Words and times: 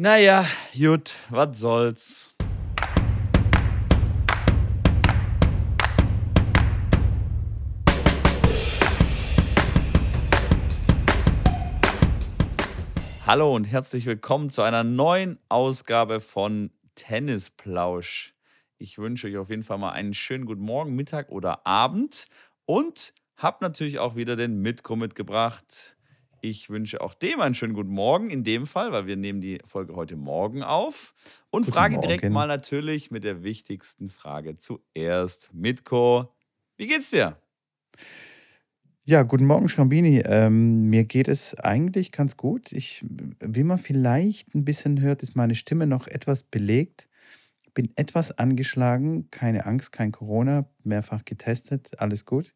Naja, 0.00 0.46
gut, 0.78 1.12
was 1.28 1.58
soll's. 1.58 2.32
Hallo 13.26 13.56
und 13.56 13.64
herzlich 13.64 14.06
willkommen 14.06 14.50
zu 14.50 14.62
einer 14.62 14.84
neuen 14.84 15.40
Ausgabe 15.48 16.20
von 16.20 16.70
Tennisplausch. 16.94 18.36
Ich 18.78 18.98
wünsche 18.98 19.26
euch 19.26 19.36
auf 19.36 19.50
jeden 19.50 19.64
Fall 19.64 19.78
mal 19.78 19.90
einen 19.90 20.14
schönen 20.14 20.46
guten 20.46 20.62
Morgen, 20.62 20.94
Mittag 20.94 21.28
oder 21.30 21.66
Abend 21.66 22.26
und 22.66 23.14
habe 23.36 23.58
natürlich 23.62 23.98
auch 23.98 24.14
wieder 24.14 24.36
den 24.36 24.62
Mitko 24.62 24.94
mitgebracht. 24.94 25.97
Ich 26.40 26.70
wünsche 26.70 27.00
auch 27.00 27.14
dem 27.14 27.40
einen 27.40 27.54
schönen 27.54 27.74
guten 27.74 27.90
Morgen 27.90 28.30
in 28.30 28.44
dem 28.44 28.66
Fall, 28.66 28.92
weil 28.92 29.06
wir 29.06 29.16
nehmen 29.16 29.40
die 29.40 29.60
Folge 29.64 29.96
heute 29.96 30.16
Morgen 30.16 30.62
auf 30.62 31.14
und 31.50 31.66
Guten 31.66 31.72
frage 31.72 31.98
direkt 31.98 32.22
Morgen. 32.22 32.32
mal 32.32 32.46
natürlich 32.46 33.10
mit 33.10 33.24
der 33.24 33.42
wichtigsten 33.42 34.08
Frage 34.08 34.56
zuerst. 34.56 35.52
Mitko, 35.52 36.32
wie 36.76 36.86
geht's 36.86 37.10
dir? 37.10 37.40
Ja, 39.04 39.22
guten 39.22 39.46
Morgen, 39.46 39.68
Schrambini. 39.68 40.20
Ähm, 40.24 40.90
mir 40.90 41.04
geht 41.04 41.28
es 41.28 41.54
eigentlich 41.54 42.12
ganz 42.12 42.36
gut. 42.36 42.72
Ich, 42.72 43.02
wie 43.40 43.64
man 43.64 43.78
vielleicht 43.78 44.54
ein 44.54 44.64
bisschen 44.64 45.00
hört, 45.00 45.22
ist 45.22 45.34
meine 45.34 45.54
Stimme 45.54 45.86
noch 45.86 46.06
etwas 46.06 46.42
belegt. 46.44 47.08
Bin 47.74 47.90
etwas 47.96 48.36
angeschlagen, 48.38 49.30
keine 49.30 49.64
Angst, 49.66 49.92
kein 49.92 50.12
Corona, 50.12 50.68
mehrfach 50.84 51.24
getestet, 51.24 51.98
alles 51.98 52.26
gut. 52.26 52.52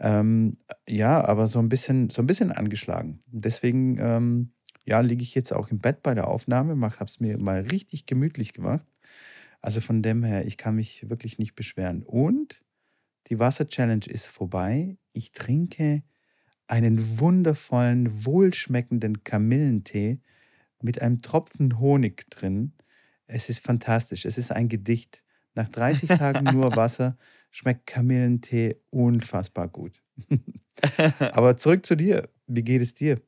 Ähm, 0.00 0.56
ja, 0.88 1.22
aber 1.24 1.46
so 1.46 1.58
ein 1.58 1.68
bisschen, 1.68 2.10
so 2.10 2.22
ein 2.22 2.26
bisschen 2.26 2.52
angeschlagen. 2.52 3.22
Deswegen, 3.26 3.98
ähm, 3.98 4.52
ja, 4.84 5.00
liege 5.00 5.22
ich 5.22 5.34
jetzt 5.34 5.52
auch 5.52 5.68
im 5.68 5.78
Bett 5.78 6.02
bei 6.02 6.14
der 6.14 6.26
Aufnahme, 6.26 6.74
habe 6.80 7.04
es 7.04 7.20
mir 7.20 7.38
mal 7.38 7.60
richtig 7.60 8.06
gemütlich 8.06 8.54
gemacht. 8.54 8.86
Also 9.60 9.80
von 9.82 10.02
dem 10.02 10.24
her, 10.24 10.46
ich 10.46 10.56
kann 10.56 10.74
mich 10.74 11.08
wirklich 11.10 11.38
nicht 11.38 11.54
beschweren. 11.54 12.02
Und 12.02 12.62
die 13.26 13.38
Wasser-Challenge 13.38 14.06
ist 14.06 14.26
vorbei. 14.26 14.96
Ich 15.12 15.32
trinke 15.32 16.02
einen 16.66 17.20
wundervollen, 17.20 18.24
wohlschmeckenden 18.24 19.22
Kamillentee 19.22 20.20
mit 20.82 21.02
einem 21.02 21.20
Tropfen 21.20 21.78
Honig 21.78 22.30
drin. 22.30 22.72
Es 23.26 23.50
ist 23.50 23.60
fantastisch. 23.60 24.24
Es 24.24 24.38
ist 24.38 24.50
ein 24.50 24.68
Gedicht. 24.68 25.22
Nach 25.54 25.68
30 25.68 26.08
Tagen 26.08 26.44
nur 26.56 26.74
Wasser 26.76 27.16
schmeckt 27.50 27.86
Kamillentee 27.86 28.76
unfassbar 28.90 29.68
gut. 29.68 30.02
Aber 31.32 31.56
zurück 31.56 31.84
zu 31.84 31.96
dir. 31.96 32.28
Wie 32.46 32.62
geht 32.62 32.82
es 32.82 32.94
dir? 32.94 33.20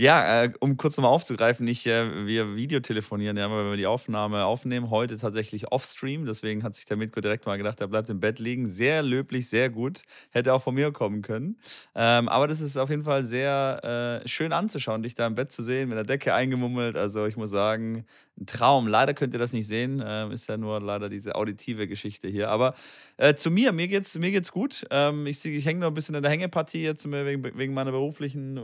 Ja, 0.00 0.44
äh, 0.44 0.52
um 0.60 0.76
kurz 0.76 0.96
nochmal 0.96 1.10
aufzugreifen, 1.12 1.64
nicht 1.64 1.84
äh, 1.88 2.24
wir 2.24 2.54
Videotelefonieren, 2.54 3.36
ja, 3.36 3.50
wenn 3.50 3.68
wir 3.68 3.76
die 3.76 3.88
Aufnahme 3.88 4.44
aufnehmen, 4.44 4.90
heute 4.90 5.16
tatsächlich 5.16 5.72
off-stream, 5.72 6.24
deswegen 6.24 6.62
hat 6.62 6.76
sich 6.76 6.84
der 6.84 6.96
Mitko 6.96 7.20
direkt 7.20 7.46
mal 7.46 7.58
gedacht, 7.58 7.80
er 7.80 7.88
bleibt 7.88 8.08
im 8.08 8.20
Bett 8.20 8.38
liegen. 8.38 8.68
Sehr 8.68 9.02
löblich, 9.02 9.48
sehr 9.48 9.70
gut. 9.70 10.02
Hätte 10.30 10.54
auch 10.54 10.62
von 10.62 10.76
mir 10.76 10.92
kommen 10.92 11.20
können. 11.22 11.58
Ähm, 11.96 12.28
aber 12.28 12.46
das 12.46 12.60
ist 12.60 12.76
auf 12.76 12.90
jeden 12.90 13.02
Fall 13.02 13.24
sehr 13.24 14.22
äh, 14.24 14.28
schön 14.28 14.52
anzuschauen, 14.52 15.02
dich 15.02 15.16
da 15.16 15.26
im 15.26 15.34
Bett 15.34 15.50
zu 15.50 15.64
sehen, 15.64 15.88
mit 15.88 15.98
der 15.98 16.04
Decke 16.04 16.32
eingemummelt. 16.32 16.96
Also 16.96 17.26
ich 17.26 17.36
muss 17.36 17.50
sagen, 17.50 18.04
ein 18.40 18.46
Traum. 18.46 18.86
Leider 18.86 19.14
könnt 19.14 19.34
ihr 19.34 19.38
das 19.38 19.52
nicht 19.52 19.66
sehen, 19.66 20.02
ähm, 20.06 20.30
ist 20.30 20.48
ja 20.48 20.56
nur 20.56 20.80
leider 20.80 21.08
diese 21.08 21.34
auditive 21.34 21.88
Geschichte 21.88 22.28
hier. 22.28 22.50
Aber 22.50 22.74
äh, 23.16 23.34
zu 23.34 23.50
mir, 23.50 23.72
mir 23.72 23.88
geht's, 23.88 24.16
mir 24.18 24.30
geht's 24.30 24.52
gut. 24.52 24.86
Ähm, 24.90 25.26
ich 25.26 25.44
ich 25.44 25.66
hänge 25.66 25.80
noch 25.80 25.88
ein 25.88 25.94
bisschen 25.94 26.14
in 26.14 26.22
der 26.22 26.30
Hängepartie 26.30 26.82
jetzt 26.82 27.10
wegen, 27.10 27.42
wegen 27.58 27.74
meiner 27.74 27.90
beruflichen 27.90 28.56
äh, 28.56 28.60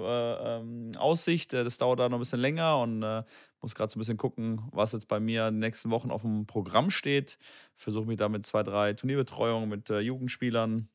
ähm, 0.58 0.92
Aussicht. 1.25 1.53
Äh, 1.55 1.64
Das 1.64 1.78
dauert 1.78 2.00
da 2.00 2.08
noch 2.08 2.19
ein 2.19 2.20
bisschen 2.20 2.41
länger 2.41 2.78
und 2.80 3.03
äh, 3.03 3.22
muss 3.61 3.75
gerade 3.75 3.91
so 3.92 3.98
ein 3.98 4.00
bisschen 4.00 4.17
gucken, 4.17 4.62
was 4.72 4.92
jetzt 4.92 5.08
bei 5.08 5.20
mir 5.20 5.48
in 5.48 5.55
den 5.55 5.61
nächsten 5.61 5.91
Wochen 5.91 6.11
auf 6.11 6.22
dem 6.22 6.47
Programm 6.47 6.91
steht. 6.91 7.39
Versuche 7.77 8.06
mich 8.06 8.19
da 8.19 8.28
mit 8.28 8.47
zwei, 8.47 8.62
drei 8.62 8.92
Turnierbetreuungen 8.94 9.69
mit 9.69 9.91
äh, 9.91 10.00
Jugendspielern 10.00 10.89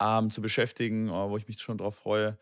ähm, 0.00 0.30
zu 0.30 0.40
beschäftigen, 0.42 1.08
äh, 1.08 1.12
wo 1.12 1.36
ich 1.36 1.48
mich 1.48 1.60
schon 1.60 1.78
drauf 1.78 1.96
freue. 1.96 2.38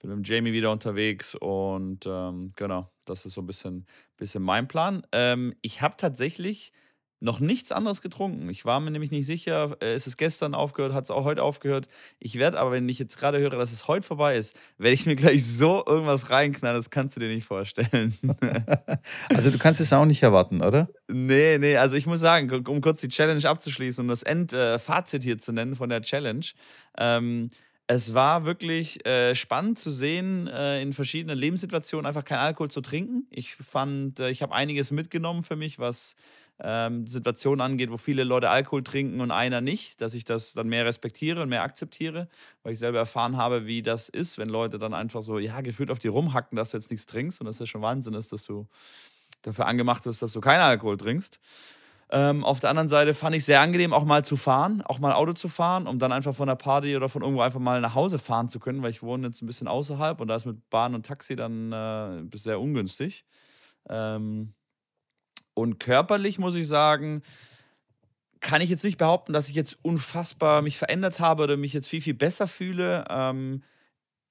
Bin 0.00 0.14
mit 0.16 0.28
Jamie 0.28 0.52
wieder 0.52 0.70
unterwegs 0.72 1.34
und 1.34 2.06
ähm, 2.06 2.52
genau, 2.56 2.90
das 3.04 3.26
ist 3.26 3.34
so 3.34 3.40
ein 3.42 3.46
bisschen, 3.46 3.86
bisschen 4.16 4.42
mein 4.42 4.68
Plan. 4.68 5.06
Ähm, 5.12 5.54
ich 5.62 5.82
habe 5.82 5.96
tatsächlich 5.96 6.72
noch 7.20 7.38
nichts 7.38 7.70
anderes 7.70 8.00
getrunken. 8.00 8.48
Ich 8.48 8.64
war 8.64 8.80
mir 8.80 8.90
nämlich 8.90 9.10
nicht 9.10 9.26
sicher, 9.26 9.76
äh, 9.82 9.94
ist 9.94 10.06
es 10.06 10.16
gestern 10.16 10.54
aufgehört, 10.54 10.94
hat 10.94 11.04
es 11.04 11.10
auch 11.10 11.24
heute 11.24 11.42
aufgehört. 11.42 11.86
Ich 12.18 12.38
werde 12.38 12.58
aber, 12.58 12.72
wenn 12.72 12.88
ich 12.88 12.98
jetzt 12.98 13.18
gerade 13.18 13.38
höre, 13.38 13.50
dass 13.50 13.72
es 13.72 13.86
heute 13.88 14.06
vorbei 14.06 14.36
ist, 14.36 14.58
werde 14.78 14.94
ich 14.94 15.06
mir 15.06 15.16
gleich 15.16 15.46
so 15.46 15.84
irgendwas 15.86 16.30
reinknallen, 16.30 16.78
das 16.78 16.90
kannst 16.90 17.16
du 17.16 17.20
dir 17.20 17.28
nicht 17.28 17.46
vorstellen. 17.46 18.14
Also 19.28 19.50
du 19.50 19.58
kannst 19.58 19.80
es 19.80 19.92
auch 19.92 20.04
nicht 20.04 20.22
erwarten, 20.22 20.62
oder? 20.62 20.88
Nee, 21.08 21.58
nee, 21.58 21.76
also 21.76 21.96
ich 21.96 22.06
muss 22.06 22.20
sagen, 22.20 22.66
um 22.66 22.80
kurz 22.80 23.00
die 23.00 23.08
Challenge 23.08 23.48
abzuschließen 23.48 24.02
und 24.02 24.08
das 24.08 24.22
Endfazit 24.22 25.22
hier 25.22 25.38
zu 25.38 25.52
nennen 25.52 25.74
von 25.74 25.88
der 25.88 26.02
Challenge. 26.02 26.44
Ähm, 26.98 27.50
es 27.92 28.14
war 28.14 28.44
wirklich 28.44 29.04
äh, 29.04 29.34
spannend 29.34 29.76
zu 29.78 29.90
sehen, 29.90 30.46
äh, 30.46 30.80
in 30.80 30.92
verschiedenen 30.92 31.36
Lebenssituationen 31.36 32.06
einfach 32.06 32.24
keinen 32.24 32.38
Alkohol 32.38 32.70
zu 32.70 32.82
trinken. 32.82 33.26
Ich 33.30 33.56
fand, 33.56 34.20
äh, 34.20 34.30
ich 34.30 34.42
habe 34.42 34.54
einiges 34.54 34.92
mitgenommen 34.92 35.42
für 35.42 35.56
mich, 35.56 35.80
was 35.80 36.14
ähm, 36.62 37.06
Situationen 37.06 37.60
angeht, 37.60 37.90
wo 37.90 37.96
viele 37.96 38.24
Leute 38.24 38.50
Alkohol 38.50 38.82
trinken 38.82 39.20
und 39.20 39.30
einer 39.30 39.60
nicht, 39.60 40.00
dass 40.00 40.14
ich 40.14 40.24
das 40.24 40.52
dann 40.52 40.68
mehr 40.68 40.84
respektiere 40.84 41.42
und 41.42 41.48
mehr 41.48 41.62
akzeptiere, 41.62 42.28
weil 42.62 42.72
ich 42.72 42.78
selber 42.78 42.98
erfahren 42.98 43.36
habe, 43.36 43.66
wie 43.66 43.82
das 43.82 44.08
ist, 44.08 44.38
wenn 44.38 44.48
Leute 44.48 44.78
dann 44.78 44.94
einfach 44.94 45.22
so, 45.22 45.38
ja, 45.38 45.60
gefühlt 45.60 45.90
auf 45.90 45.98
die 45.98 46.08
rumhacken, 46.08 46.56
dass 46.56 46.70
du 46.70 46.76
jetzt 46.76 46.90
nichts 46.90 47.06
trinkst 47.06 47.40
und 47.40 47.46
dass 47.46 47.58
das 47.58 47.68
schon 47.68 47.82
Wahnsinn 47.82 48.14
ist, 48.14 48.32
dass 48.32 48.44
du 48.44 48.66
dafür 49.42 49.66
angemacht 49.66 50.04
wirst, 50.04 50.22
dass 50.22 50.32
du 50.32 50.40
keinen 50.40 50.60
Alkohol 50.60 50.96
trinkst. 50.96 51.40
Ähm, 52.12 52.44
auf 52.44 52.58
der 52.58 52.70
anderen 52.70 52.88
Seite 52.88 53.14
fand 53.14 53.36
ich 53.36 53.44
sehr 53.44 53.60
angenehm, 53.60 53.92
auch 53.92 54.04
mal 54.04 54.24
zu 54.24 54.36
fahren, 54.36 54.82
auch 54.82 54.98
mal 54.98 55.12
Auto 55.12 55.32
zu 55.32 55.48
fahren, 55.48 55.86
um 55.86 56.00
dann 56.00 56.10
einfach 56.10 56.34
von 56.34 56.48
der 56.48 56.56
Party 56.56 56.96
oder 56.96 57.08
von 57.08 57.22
irgendwo 57.22 57.40
einfach 57.40 57.60
mal 57.60 57.80
nach 57.80 57.94
Hause 57.94 58.18
fahren 58.18 58.48
zu 58.48 58.58
können, 58.58 58.82
weil 58.82 58.90
ich 58.90 59.02
wohne 59.02 59.28
jetzt 59.28 59.42
ein 59.42 59.46
bisschen 59.46 59.68
außerhalb 59.68 60.20
und 60.20 60.26
da 60.26 60.34
ist 60.34 60.44
mit 60.44 60.68
Bahn 60.70 60.96
und 60.96 61.06
Taxi 61.06 61.36
dann 61.36 61.72
äh, 61.72 62.36
sehr 62.36 62.60
ungünstig. 62.60 63.24
Ähm, 63.88 64.54
und 65.60 65.78
körperlich 65.78 66.38
muss 66.38 66.56
ich 66.56 66.66
sagen, 66.66 67.22
kann 68.40 68.62
ich 68.62 68.70
jetzt 68.70 68.84
nicht 68.84 68.96
behaupten, 68.96 69.34
dass 69.34 69.50
ich 69.50 69.54
jetzt 69.54 69.78
unfassbar 69.82 70.62
mich 70.62 70.78
verändert 70.78 71.20
habe 71.20 71.42
oder 71.42 71.56
mich 71.58 71.74
jetzt 71.74 71.88
viel, 71.88 72.00
viel 72.00 72.14
besser 72.14 72.46
fühle. 72.46 73.04
Ähm, 73.10 73.62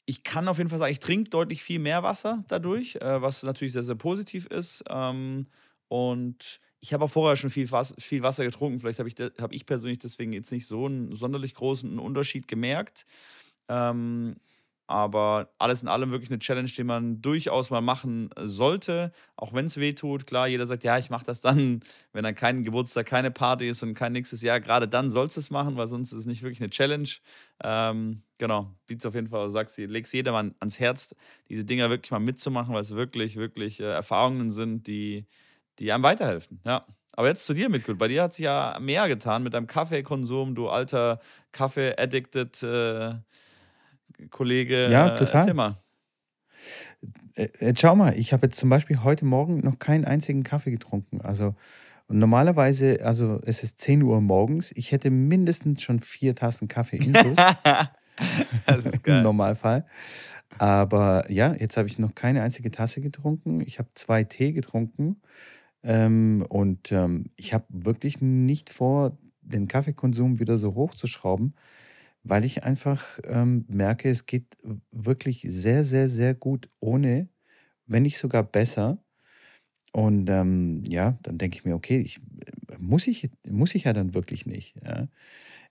ich 0.07 0.23
kann 0.23 0.47
auf 0.47 0.57
jeden 0.57 0.71
Fall 0.71 0.79
sagen, 0.79 0.91
ich 0.91 0.99
trinke 0.99 1.29
deutlich 1.29 1.61
viel 1.61 1.77
mehr 1.77 2.01
Wasser 2.01 2.43
dadurch, 2.47 2.95
äh, 2.95 3.21
was 3.21 3.43
natürlich 3.43 3.73
sehr, 3.73 3.83
sehr 3.83 3.95
positiv 3.95 4.47
ist. 4.47 4.83
Ähm, 4.89 5.45
und 5.87 6.59
ich 6.81 6.93
habe 6.93 7.05
auch 7.05 7.09
vorher 7.09 7.35
schon 7.35 7.51
viel, 7.51 7.69
viel 7.99 8.23
Wasser 8.23 8.43
getrunken. 8.43 8.79
Vielleicht 8.79 8.97
habe 8.97 9.09
ich, 9.09 9.15
habe 9.39 9.53
ich 9.53 9.67
persönlich 9.67 9.99
deswegen 9.99 10.33
jetzt 10.33 10.51
nicht 10.51 10.65
so 10.65 10.85
einen 10.87 11.15
sonderlich 11.15 11.53
großen 11.53 11.99
Unterschied 11.99 12.47
gemerkt. 12.47 13.05
Ähm, 13.67 14.37
aber 14.89 15.53
alles 15.59 15.83
in 15.83 15.87
allem 15.87 16.09
wirklich 16.09 16.31
eine 16.31 16.39
Challenge, 16.39 16.67
die 16.67 16.83
man 16.83 17.21
durchaus 17.21 17.69
mal 17.69 17.79
machen 17.79 18.31
sollte, 18.37 19.11
auch 19.35 19.53
wenn 19.53 19.65
es 19.67 19.77
weh 19.77 19.93
tut. 19.93 20.25
Klar, 20.25 20.47
jeder 20.47 20.65
sagt, 20.65 20.83
ja, 20.83 20.97
ich 20.97 21.11
mache 21.11 21.23
das 21.23 21.41
dann, 21.41 21.81
wenn 22.11 22.23
dann 22.23 22.33
kein 22.33 22.63
Geburtstag, 22.63 23.05
keine 23.05 23.29
Party 23.29 23.69
ist 23.69 23.83
und 23.83 23.93
kein 23.93 24.13
nächstes 24.13 24.41
Jahr. 24.41 24.59
Gerade 24.59 24.87
dann 24.87 25.11
sollst 25.11 25.37
du 25.37 25.41
es 25.41 25.51
machen, 25.51 25.77
weil 25.77 25.85
sonst 25.85 26.11
ist 26.11 26.21
es 26.21 26.25
nicht 26.25 26.41
wirklich 26.41 26.59
eine 26.59 26.71
Challenge. 26.71 27.07
Ähm, 27.63 28.23
genau, 28.39 28.73
biet's 28.87 29.05
auf 29.05 29.13
jeden 29.13 29.27
Fall, 29.27 29.45
du 29.45 29.51
sagst, 29.51 29.77
legst 29.77 30.11
jedermann 30.11 30.55
ans 30.59 30.79
Herz, 30.79 31.15
diese 31.49 31.65
Dinger 31.65 31.91
wirklich 31.91 32.09
mal 32.09 32.17
mitzumachen, 32.17 32.73
weil 32.73 32.81
es 32.81 32.95
wirklich, 32.95 33.35
wirklich 33.35 33.79
äh, 33.81 33.83
Erfahrungen 33.83 34.49
sind, 34.49 34.87
die, 34.87 35.27
die 35.77 35.91
einem 35.91 36.01
weiterhelfen. 36.01 36.61
Ja. 36.65 36.87
Aber 37.13 37.27
jetzt 37.27 37.45
zu 37.45 37.53
dir, 37.53 37.69
Mitgut. 37.69 37.99
Bei 37.99 38.07
dir 38.07 38.23
hat 38.23 38.33
sich 38.33 38.45
ja 38.45 38.77
mehr 38.81 39.07
getan 39.07 39.43
mit 39.43 39.53
deinem 39.53 39.67
Kaffeekonsum, 39.67 40.55
du 40.55 40.67
alter 40.69 41.19
Kaffee-addicted 41.51 42.63
äh, 42.63 43.15
Kollege. 44.29 44.89
Ja, 44.91 45.07
Äh, 45.07 45.09
erzähl 45.11 45.25
total. 45.27 45.53
mal. 45.53 45.77
Äh, 47.35 47.47
Jetzt 47.59 47.81
schau 47.81 47.95
mal, 47.95 48.15
ich 48.17 48.33
habe 48.33 48.47
jetzt 48.47 48.57
zum 48.57 48.69
Beispiel 48.69 49.03
heute 49.03 49.25
Morgen 49.25 49.59
noch 49.59 49.79
keinen 49.79 50.05
einzigen 50.05 50.43
Kaffee 50.43 50.71
getrunken. 50.71 51.21
Also 51.21 51.55
normalerweise, 52.07 52.99
also 53.03 53.39
es 53.45 53.63
ist 53.63 53.79
10 53.79 54.03
Uhr 54.03 54.19
morgens, 54.21 54.71
ich 54.75 54.91
hätte 54.91 55.09
mindestens 55.09 55.81
schon 55.81 55.99
vier 55.99 56.35
Tassen 56.35 56.67
Kaffee 56.67 56.97
intus 56.97 57.35
das 58.65 58.85
ist 58.85 58.95
im 58.97 59.03
geil. 59.03 59.23
Normalfall. 59.23 59.85
Aber 60.57 61.29
ja, 61.31 61.53
jetzt 61.53 61.77
habe 61.77 61.87
ich 61.87 61.99
noch 61.99 62.15
keine 62.15 62.41
einzige 62.41 62.71
Tasse 62.71 63.01
getrunken. 63.01 63.61
Ich 63.61 63.77
habe 63.79 63.89
zwei 63.93 64.23
Tee 64.23 64.51
getrunken 64.51 65.21
ähm, 65.83 66.43
und 66.49 66.91
ähm, 66.91 67.25
ich 67.35 67.53
habe 67.53 67.65
wirklich 67.69 68.19
nicht 68.21 68.71
vor, 68.71 69.17
den 69.41 69.67
Kaffeekonsum 69.67 70.39
wieder 70.39 70.57
so 70.57 70.75
hochzuschrauben, 70.75 71.55
weil 72.29 72.45
ich 72.45 72.63
einfach 72.63 73.19
ähm, 73.25 73.65
merke, 73.69 74.09
es 74.09 74.25
geht 74.25 74.45
wirklich 74.91 75.43
sehr, 75.47 75.83
sehr, 75.85 76.09
sehr 76.09 76.33
gut 76.35 76.67
ohne, 76.79 77.29
wenn 77.87 78.03
nicht 78.03 78.17
sogar 78.19 78.43
besser. 78.43 79.03
Und 79.91 80.29
ähm, 80.29 80.83
ja, 80.87 81.17
dann 81.23 81.37
denke 81.39 81.57
ich 81.57 81.65
mir, 81.65 81.75
okay, 81.75 81.99
ich, 81.99 82.19
muss, 82.79 83.07
ich, 83.07 83.29
muss 83.47 83.73
ich 83.75 83.85
ja 83.85 83.93
dann 83.93 84.13
wirklich 84.13 84.45
nicht. 84.45 84.75
Ja. 84.83 85.07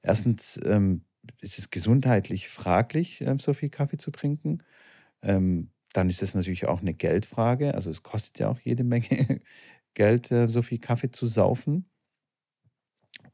Erstens 0.02 0.60
ähm, 0.64 1.04
ist 1.40 1.58
es 1.58 1.70
gesundheitlich 1.70 2.48
fraglich, 2.48 3.20
ähm, 3.22 3.38
so 3.38 3.54
viel 3.54 3.70
Kaffee 3.70 3.98
zu 3.98 4.10
trinken. 4.10 4.62
Ähm, 5.22 5.70
dann 5.94 6.08
ist 6.10 6.22
es 6.22 6.34
natürlich 6.34 6.66
auch 6.66 6.80
eine 6.82 6.94
Geldfrage. 6.94 7.74
Also 7.74 7.90
es 7.90 8.02
kostet 8.04 8.38
ja 8.40 8.48
auch 8.50 8.60
jede 8.60 8.84
Menge 8.84 9.08
Geld, 9.94 10.30
äh, 10.32 10.48
so 10.48 10.62
viel 10.62 10.78
Kaffee 10.78 11.10
zu 11.12 11.26
saufen. 11.26 11.86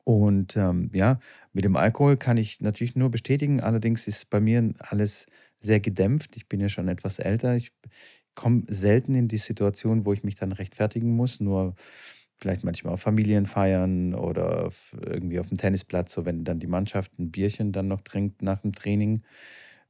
Und 0.04 0.56
ähm, 0.56 0.90
ja, 0.92 1.18
mit 1.52 1.64
dem 1.64 1.76
Alkohol 1.76 2.16
kann 2.18 2.36
ich 2.36 2.60
natürlich 2.60 2.94
nur 2.94 3.10
bestätigen. 3.10 3.60
Allerdings 3.60 4.06
ist 4.06 4.28
bei 4.30 4.40
mir 4.40 4.72
alles 4.80 5.26
sehr 5.60 5.80
gedämpft. 5.80 6.36
Ich 6.36 6.48
bin 6.48 6.60
ja 6.60 6.68
schon 6.68 6.88
etwas 6.88 7.18
älter. 7.18 7.56
Ich 7.56 7.72
komme 8.34 8.64
selten 8.68 9.14
in 9.14 9.28
die 9.28 9.38
Situation, 9.38 10.04
wo 10.04 10.12
ich 10.12 10.22
mich 10.24 10.34
dann 10.36 10.52
rechtfertigen 10.52 11.16
muss. 11.16 11.40
Nur 11.40 11.74
vielleicht 12.36 12.64
manchmal 12.64 12.94
auf 12.94 13.00
Familienfeiern 13.00 14.14
oder 14.14 14.70
irgendwie 15.06 15.38
auf 15.40 15.48
dem 15.48 15.56
Tennisplatz, 15.56 16.12
so 16.12 16.26
wenn 16.26 16.44
dann 16.44 16.60
die 16.60 16.66
Mannschaft 16.66 17.18
ein 17.18 17.30
Bierchen 17.30 17.72
dann 17.72 17.88
noch 17.88 18.02
trinkt 18.02 18.42
nach 18.42 18.60
dem 18.60 18.72
Training 18.72 19.22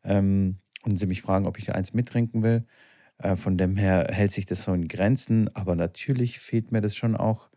ähm, 0.04 0.58
und 0.84 0.98
sie 0.98 1.06
mich 1.06 1.22
fragen, 1.22 1.46
ob 1.46 1.58
ich 1.58 1.74
eins 1.74 1.94
mittrinken 1.94 2.42
will. 2.42 2.66
Äh, 3.18 3.36
von 3.36 3.56
dem 3.58 3.76
her 3.76 4.08
hält 4.10 4.32
sich 4.32 4.46
das 4.46 4.64
so 4.64 4.72
in 4.74 4.88
Grenzen, 4.88 5.54
aber 5.56 5.76
natürlich 5.76 6.40
fehlt 6.40 6.72
mir 6.72 6.80
das 6.80 6.96
schon 6.96 7.16
auch, 7.16 7.48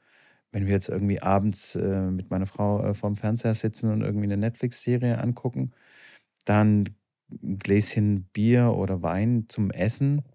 wenn 0.52 0.66
wir 0.66 0.74
jetzt 0.74 0.90
irgendwie 0.90 1.22
abends 1.22 1.76
äh, 1.76 2.10
mit 2.12 2.30
meiner 2.30 2.46
Frau 2.46 2.84
äh, 2.84 2.94
vorm 2.94 3.16
Fernseher 3.16 3.54
sitzen 3.54 3.92
und 3.92 4.02
irgendwie 4.02 4.26
eine 4.26 4.38
Netflix-Serie 4.38 5.18
angucken, 5.18 5.72
dann 6.46 6.86
ein 7.44 7.58
Gläschen 7.58 8.24
Bier 8.34 8.74
oder 8.74 9.02
Wein 9.02 9.46
zum 9.48 9.72
Essen. 9.72 10.24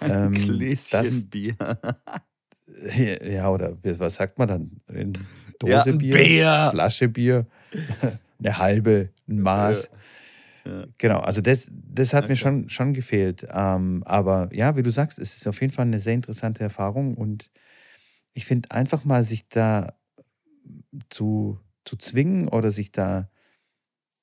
Ähm, 0.00 0.32
Gläschen 0.32 0.88
das, 0.90 1.26
Bier. 1.26 1.54
ja, 3.30 3.50
oder 3.50 3.76
was 3.82 4.14
sagt 4.14 4.38
man 4.38 4.48
dann? 4.48 4.80
Eine 4.86 5.12
Dose 5.58 5.90
ja, 5.90 5.96
Bier, 5.96 6.16
Bier, 6.16 6.68
Flasche 6.72 7.08
Bier, 7.08 7.46
eine 8.38 8.58
halbe, 8.58 9.10
ein 9.28 9.40
Maß. 9.40 9.90
Ja. 10.64 10.86
Genau, 10.98 11.20
also 11.20 11.40
das, 11.42 11.70
das 11.72 12.12
hat 12.12 12.24
okay. 12.24 12.32
mir 12.32 12.36
schon, 12.36 12.68
schon 12.68 12.92
gefehlt. 12.94 13.46
Ähm, 13.52 14.02
aber 14.04 14.48
ja, 14.52 14.76
wie 14.76 14.82
du 14.82 14.90
sagst, 14.90 15.18
es 15.18 15.36
ist 15.36 15.46
auf 15.46 15.60
jeden 15.60 15.72
Fall 15.72 15.86
eine 15.86 15.98
sehr 15.98 16.14
interessante 16.14 16.62
Erfahrung 16.62 17.14
und 17.14 17.50
ich 18.36 18.44
finde 18.44 18.70
einfach 18.70 19.04
mal 19.04 19.24
sich 19.24 19.48
da 19.48 19.98
zu, 21.08 21.58
zu 21.84 21.96
zwingen 21.96 22.48
oder 22.48 22.70
sich 22.70 22.92
da 22.92 23.30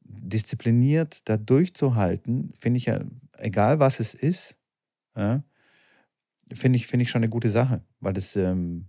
diszipliniert 0.01 1.27
da 1.27 1.37
durchzuhalten, 1.37 2.53
finde 2.59 2.77
ich 2.77 2.85
ja, 2.85 3.03
egal 3.37 3.79
was 3.79 3.99
es 3.99 4.13
ist, 4.13 4.55
ja, 5.15 5.43
finde 6.53 6.77
ich, 6.77 6.87
find 6.87 7.01
ich 7.03 7.09
schon 7.09 7.19
eine 7.23 7.29
gute 7.29 7.49
Sache, 7.49 7.83
weil 7.99 8.13
das, 8.13 8.35
ähm, 8.35 8.87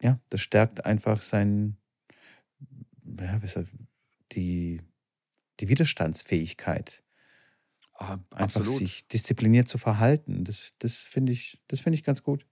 ja, 0.00 0.20
das 0.30 0.40
stärkt 0.40 0.84
einfach 0.86 1.22
sein, 1.22 1.76
ja, 3.20 3.40
die, 4.32 4.82
die 5.60 5.68
Widerstandsfähigkeit. 5.68 7.02
Ah, 7.94 8.18
einfach 8.30 8.64
sich 8.64 9.08
diszipliniert 9.08 9.68
zu 9.68 9.76
verhalten. 9.78 10.44
Das, 10.44 10.72
das 10.78 10.94
finde 10.96 11.32
ich, 11.32 11.60
find 11.80 11.94
ich 11.94 12.04
ganz 12.04 12.22
gut. 12.22 12.46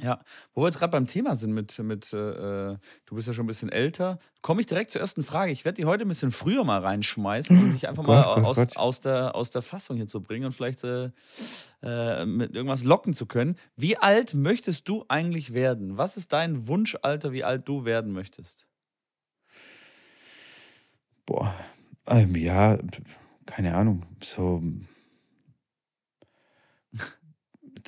Ja, 0.00 0.20
wo 0.54 0.62
wir 0.62 0.66
jetzt 0.68 0.78
gerade 0.78 0.92
beim 0.92 1.08
Thema 1.08 1.34
sind 1.34 1.52
mit, 1.52 1.76
mit 1.80 2.12
äh, 2.12 2.70
äh, 2.72 2.78
du 3.06 3.14
bist 3.16 3.26
ja 3.26 3.34
schon 3.34 3.44
ein 3.44 3.48
bisschen 3.48 3.68
älter, 3.68 4.20
komme 4.42 4.60
ich 4.60 4.68
direkt 4.68 4.90
zur 4.90 5.00
ersten 5.00 5.24
Frage. 5.24 5.50
Ich 5.50 5.64
werde 5.64 5.76
die 5.76 5.86
heute 5.86 6.04
ein 6.04 6.08
bisschen 6.08 6.30
früher 6.30 6.62
mal 6.62 6.78
reinschmeißen, 6.78 7.56
um 7.58 7.72
dich 7.72 7.88
einfach 7.88 8.04
Gott, 8.04 8.24
mal 8.24 8.34
Gott, 8.36 8.44
aus, 8.44 8.56
Gott. 8.56 8.76
Aus, 8.76 9.00
der, 9.00 9.34
aus 9.34 9.50
der 9.50 9.62
Fassung 9.62 9.96
hier 9.96 10.06
zu 10.06 10.22
bringen 10.22 10.46
und 10.46 10.52
vielleicht 10.52 10.84
äh, 10.84 11.10
äh, 11.82 12.24
mit 12.26 12.54
irgendwas 12.54 12.84
locken 12.84 13.12
zu 13.12 13.26
können. 13.26 13.56
Wie 13.74 13.96
alt 13.96 14.34
möchtest 14.34 14.88
du 14.88 15.04
eigentlich 15.08 15.52
werden? 15.52 15.96
Was 15.96 16.16
ist 16.16 16.32
dein 16.32 16.68
Wunschalter, 16.68 17.32
wie 17.32 17.42
alt 17.42 17.66
du 17.66 17.84
werden 17.84 18.12
möchtest? 18.12 18.66
Boah, 21.26 21.52
ähm, 22.06 22.36
ja, 22.36 22.78
keine 23.46 23.74
Ahnung, 23.74 24.04
so 24.22 24.62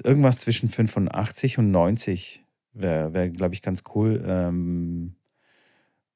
irgendwas 0.01 0.39
zwischen 0.39 0.69
85 0.69 1.59
und 1.59 1.71
90 1.71 2.45
wäre, 2.73 3.13
wär, 3.13 3.31
glaube 3.31 3.55
ich, 3.55 3.63
ganz 3.63 3.83
cool. 3.95 4.23
Ähm, 4.27 5.17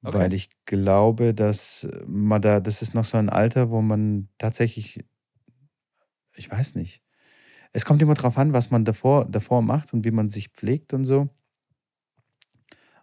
okay. 0.03 0.19
Weil 0.19 0.35
ich 0.35 0.51
glaube, 0.67 1.35
dass 1.35 1.89
man 2.07 2.43
da, 2.43 2.61
das 2.61 2.83
ist 2.83 2.95
noch 2.95 3.05
so 3.05 3.17
ein 3.17 3.29
Alter, 3.29 3.71
wo 3.71 3.81
man 3.81 4.29
tatsächlich, 4.39 5.05
ich 6.35 6.51
weiß 6.51 6.75
nicht. 6.75 7.03
Es 7.73 7.85
kommt 7.85 8.01
immer 8.03 8.15
darauf 8.15 8.39
an, 8.39 8.53
was 8.53 8.71
man 8.71 8.85
davor, 8.85 9.25
davor 9.25 9.61
macht 9.61 9.93
und 9.93 10.05
wie 10.05 10.13
man 10.13 10.29
sich 10.29 10.49
pflegt 10.51 10.95
und 10.95 11.05
so. 11.05 11.29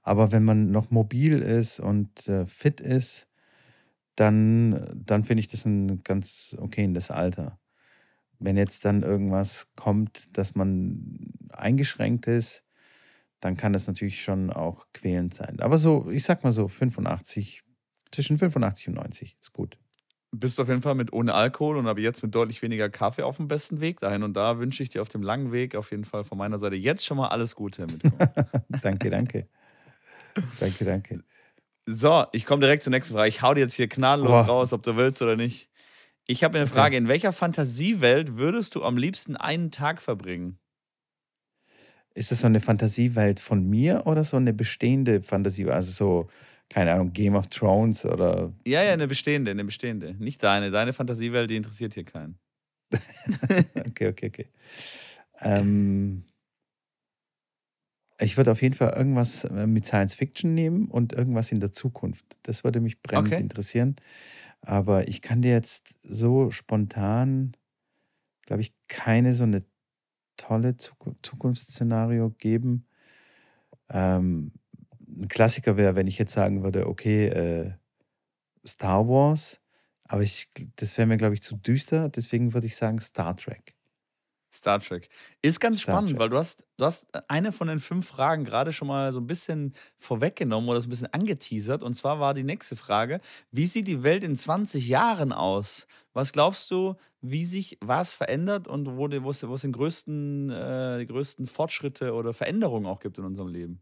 Aber 0.01 0.31
wenn 0.31 0.43
man 0.43 0.71
noch 0.71 0.89
mobil 0.89 1.39
ist 1.39 1.79
und 1.79 2.27
äh, 2.27 2.47
fit 2.47 2.79
ist, 2.79 3.27
dann, 4.15 4.89
dann 4.95 5.23
finde 5.23 5.41
ich 5.41 5.47
das 5.47 5.65
ein 5.65 6.03
ganz 6.03 6.55
okayes 6.59 7.11
Alter 7.11 7.60
wenn 8.41 8.57
jetzt 8.57 8.85
dann 8.85 9.03
irgendwas 9.03 9.67
kommt, 9.75 10.35
dass 10.37 10.55
man 10.55 11.31
eingeschränkt 11.49 12.27
ist, 12.27 12.63
dann 13.39 13.55
kann 13.55 13.73
das 13.73 13.87
natürlich 13.87 14.23
schon 14.23 14.51
auch 14.51 14.87
quälend 14.93 15.33
sein. 15.33 15.59
Aber 15.59 15.77
so, 15.77 16.09
ich 16.09 16.23
sag 16.23 16.43
mal 16.43 16.51
so, 16.51 16.67
85, 16.67 17.63
zwischen 18.11 18.37
85 18.37 18.89
und 18.89 18.93
90 18.95 19.37
ist 19.41 19.53
gut. 19.53 19.77
Bist 20.33 20.57
du 20.57 20.61
auf 20.61 20.69
jeden 20.69 20.81
Fall 20.81 20.95
mit 20.95 21.11
ohne 21.11 21.33
Alkohol 21.33 21.77
und 21.77 21.87
aber 21.87 21.99
jetzt 21.99 22.23
mit 22.23 22.33
deutlich 22.33 22.61
weniger 22.61 22.89
Kaffee 22.89 23.23
auf 23.23 23.37
dem 23.37 23.47
besten 23.47 23.81
Weg. 23.81 23.99
Dahin 23.99 24.23
und 24.23 24.33
da 24.33 24.59
wünsche 24.59 24.81
ich 24.81 24.89
dir 24.89 25.01
auf 25.01 25.09
dem 25.09 25.21
langen 25.21 25.51
Weg 25.51 25.75
auf 25.75 25.91
jeden 25.91 26.05
Fall 26.05 26.23
von 26.23 26.37
meiner 26.37 26.57
Seite 26.57 26.75
jetzt 26.75 27.05
schon 27.05 27.17
mal 27.17 27.27
alles 27.27 27.55
Gute 27.55 27.85
mit. 27.85 28.01
danke, 28.81 29.09
danke. 29.09 29.47
danke, 30.59 30.85
danke. 30.85 31.23
So, 31.85 32.25
ich 32.31 32.45
komme 32.45 32.61
direkt 32.61 32.83
zur 32.83 32.91
nächsten 32.91 33.13
Frage. 33.13 33.27
Ich 33.27 33.41
hau 33.41 33.53
dir 33.53 33.61
jetzt 33.61 33.73
hier 33.73 33.89
knalllos 33.89 34.29
oh. 34.29 34.51
raus, 34.51 34.71
ob 34.71 34.83
du 34.83 34.95
willst 34.95 35.21
oder 35.21 35.35
nicht. 35.35 35.70
Ich 36.27 36.43
habe 36.43 36.57
eine 36.57 36.67
Frage. 36.67 36.97
In 36.97 37.07
welcher 37.07 37.33
Fantasiewelt 37.33 38.37
würdest 38.37 38.75
du 38.75 38.83
am 38.83 38.97
liebsten 38.97 39.35
einen 39.35 39.71
Tag 39.71 40.01
verbringen? 40.01 40.57
Ist 42.13 42.31
das 42.31 42.41
so 42.41 42.47
eine 42.47 42.59
Fantasiewelt 42.59 43.39
von 43.39 43.67
mir 43.67 44.05
oder 44.05 44.23
so 44.23 44.37
eine 44.37 44.53
bestehende 44.53 45.21
Fantasiewelt? 45.21 45.75
Also 45.75 45.91
so, 45.91 46.29
keine 46.69 46.93
Ahnung, 46.93 47.13
Game 47.13 47.35
of 47.35 47.47
Thrones 47.47 48.05
oder. 48.05 48.53
Ja, 48.65 48.83
ja, 48.83 48.93
eine 48.93 49.07
bestehende, 49.07 49.51
eine 49.51 49.63
bestehende. 49.63 50.15
Nicht 50.19 50.43
deine. 50.43 50.71
Deine 50.71 50.93
Fantasiewelt, 50.93 51.49
die 51.49 51.55
interessiert 51.55 51.93
hier 51.93 52.03
keinen. 52.03 52.37
okay, 53.89 54.09
okay, 54.09 54.27
okay. 54.27 54.47
Ähm, 55.39 56.25
ich 58.19 58.37
würde 58.37 58.51
auf 58.51 58.61
jeden 58.61 58.75
Fall 58.75 58.93
irgendwas 58.95 59.45
äh, 59.45 59.65
mit 59.65 59.85
Science 59.85 60.13
Fiction 60.13 60.53
nehmen 60.53 60.87
und 60.87 61.13
irgendwas 61.13 61.51
in 61.51 61.59
der 61.59 61.71
Zukunft. 61.71 62.37
Das 62.43 62.63
würde 62.63 62.79
mich 62.79 63.01
brennend 63.01 63.33
okay. 63.33 63.41
interessieren. 63.41 63.95
Aber 64.61 65.07
ich 65.07 65.21
kann 65.21 65.41
dir 65.41 65.51
jetzt 65.51 65.95
so 66.03 66.51
spontan, 66.51 67.53
glaube 68.45 68.61
ich, 68.61 68.73
keine 68.87 69.33
so 69.33 69.43
eine 69.43 69.63
tolle 70.37 70.75
Zukunftsszenario 70.77 72.31
geben. 72.31 72.87
Ähm, 73.89 74.53
ein 75.07 75.27
Klassiker 75.27 75.77
wäre, 75.77 75.95
wenn 75.95 76.07
ich 76.07 76.17
jetzt 76.17 76.33
sagen 76.33 76.63
würde, 76.63 76.87
okay, 76.87 77.27
äh, 77.27 77.73
Star 78.65 79.07
Wars, 79.07 79.59
aber 80.03 80.23
ich, 80.23 80.49
das 80.75 80.97
wäre 80.97 81.07
mir, 81.07 81.17
glaube 81.17 81.35
ich, 81.35 81.41
zu 81.41 81.55
düster. 81.55 82.09
Deswegen 82.09 82.53
würde 82.53 82.67
ich 82.67 82.75
sagen 82.75 82.99
Star 82.99 83.35
Trek. 83.35 83.75
Star 84.51 84.79
Trek. 84.79 85.09
Ist 85.41 85.59
ganz 85.59 85.81
Star 85.81 85.93
spannend, 85.93 86.11
Trek. 86.11 86.19
weil 86.19 86.29
du 86.29 86.37
hast, 86.37 86.65
du 86.77 86.85
hast 86.85 87.07
eine 87.29 87.51
von 87.51 87.67
den 87.67 87.79
fünf 87.79 88.07
Fragen 88.07 88.43
gerade 88.43 88.73
schon 88.73 88.87
mal 88.87 89.13
so 89.13 89.19
ein 89.19 89.27
bisschen 89.27 89.73
vorweggenommen 89.95 90.69
oder 90.69 90.81
so 90.81 90.87
ein 90.87 90.89
bisschen 90.89 91.13
angeteasert. 91.13 91.83
Und 91.83 91.95
zwar 91.95 92.19
war 92.19 92.33
die 92.33 92.43
nächste 92.43 92.75
Frage: 92.75 93.21
Wie 93.51 93.65
sieht 93.65 93.87
die 93.87 94.03
Welt 94.03 94.23
in 94.23 94.35
20 94.35 94.87
Jahren 94.87 95.31
aus? 95.31 95.87
Was 96.13 96.33
glaubst 96.33 96.69
du, 96.71 96.95
wie 97.21 97.45
sich 97.45 97.77
was 97.79 98.11
verändert 98.11 98.67
und 98.67 98.97
wo, 98.97 99.07
die, 99.07 99.23
wo, 99.23 99.29
es, 99.29 99.47
wo 99.47 99.53
es 99.53 99.61
den 99.61 99.71
größten, 99.71 100.49
äh, 100.49 100.99
die 100.99 101.07
größten 101.07 101.45
Fortschritte 101.45 102.13
oder 102.13 102.33
Veränderungen 102.33 102.85
auch 102.85 102.99
gibt 102.99 103.17
in 103.17 103.23
unserem 103.23 103.47
Leben? 103.47 103.81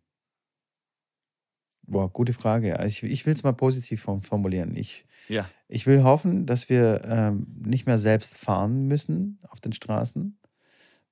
Boah, 1.88 2.08
gute 2.14 2.34
Frage. 2.34 2.78
Also 2.80 3.08
ich, 3.08 3.12
ich 3.12 3.26
will 3.26 3.34
es 3.34 3.42
mal 3.42 3.54
positiv 3.54 4.04
formulieren. 4.04 4.76
Ich, 4.76 5.06
ja. 5.28 5.50
ich 5.68 5.88
will 5.88 6.04
hoffen, 6.04 6.46
dass 6.46 6.70
wir 6.70 7.02
ähm, 7.04 7.48
nicht 7.66 7.88
mehr 7.88 7.98
selbst 7.98 8.38
fahren 8.38 8.86
müssen 8.86 9.40
auf 9.50 9.60
den 9.60 9.74
Straßen 9.74 10.38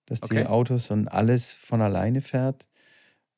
dass 0.08 0.22
die 0.22 0.46
Autos 0.46 0.90
und 0.90 1.08
alles 1.08 1.54
von 1.54 1.82
alleine 1.82 2.22
fährt, 2.22 2.68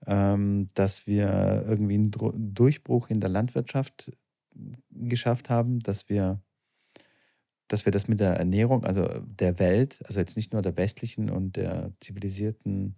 ähm, 0.07 0.69
dass 0.75 1.07
wir 1.07 1.65
irgendwie 1.67 1.95
einen 1.95 2.11
Dru 2.11 2.31
Durchbruch 2.35 3.09
in 3.09 3.19
der 3.19 3.29
Landwirtschaft 3.29 4.11
geschafft 4.91 5.49
haben, 5.49 5.79
dass 5.79 6.09
wir, 6.09 6.41
dass 7.67 7.85
wir 7.85 7.91
das 7.91 8.07
mit 8.07 8.19
der 8.19 8.35
Ernährung, 8.35 8.85
also 8.85 9.07
der 9.25 9.59
Welt, 9.59 10.01
also 10.05 10.19
jetzt 10.19 10.37
nicht 10.37 10.53
nur 10.53 10.61
der 10.61 10.77
westlichen 10.77 11.29
und 11.29 11.55
der 11.57 11.91
zivilisierten 11.99 12.95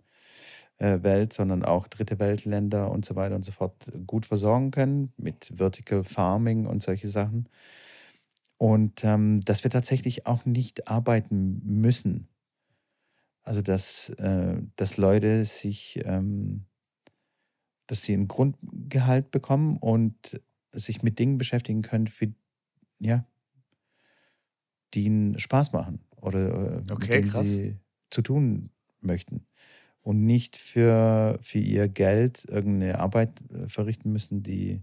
äh, 0.77 1.03
Welt, 1.03 1.33
sondern 1.33 1.63
auch 1.63 1.87
dritte 1.87 2.19
Weltländer 2.19 2.91
und 2.91 3.05
so 3.05 3.15
weiter 3.15 3.35
und 3.35 3.43
so 3.43 3.51
fort 3.51 3.91
gut 4.05 4.25
versorgen 4.25 4.71
können 4.71 5.13
mit 5.17 5.53
Vertical 5.55 6.03
Farming 6.03 6.65
und 6.65 6.83
solche 6.83 7.07
Sachen. 7.07 7.47
Und 8.57 9.03
ähm, 9.03 9.41
dass 9.41 9.63
wir 9.63 9.71
tatsächlich 9.71 10.27
auch 10.27 10.45
nicht 10.45 10.87
arbeiten 10.87 11.61
müssen. 11.63 12.30
Also, 13.51 13.61
dass, 13.61 14.07
äh, 14.11 14.61
dass 14.77 14.95
Leute 14.95 15.43
sich, 15.43 15.99
ähm, 16.05 16.67
dass 17.85 18.01
sie 18.01 18.13
ein 18.13 18.29
Grundgehalt 18.29 19.29
bekommen 19.29 19.75
und 19.75 20.41
sich 20.71 21.03
mit 21.03 21.19
Dingen 21.19 21.37
beschäftigen 21.37 21.81
können, 21.81 22.07
für, 22.07 22.33
ja, 22.99 23.25
die 24.93 25.03
ihnen 25.03 25.37
Spaß 25.37 25.73
machen 25.73 25.99
oder 26.15 26.77
äh, 26.77 26.91
okay, 26.93 27.23
krass. 27.23 27.45
sie 27.45 27.75
zu 28.09 28.21
tun 28.21 28.69
möchten 29.01 29.45
und 29.99 30.23
nicht 30.23 30.55
für, 30.55 31.37
für 31.41 31.59
ihr 31.59 31.89
Geld 31.89 32.45
irgendeine 32.45 32.99
Arbeit 32.99 33.41
äh, 33.51 33.67
verrichten 33.67 34.13
müssen, 34.13 34.43
die, 34.43 34.81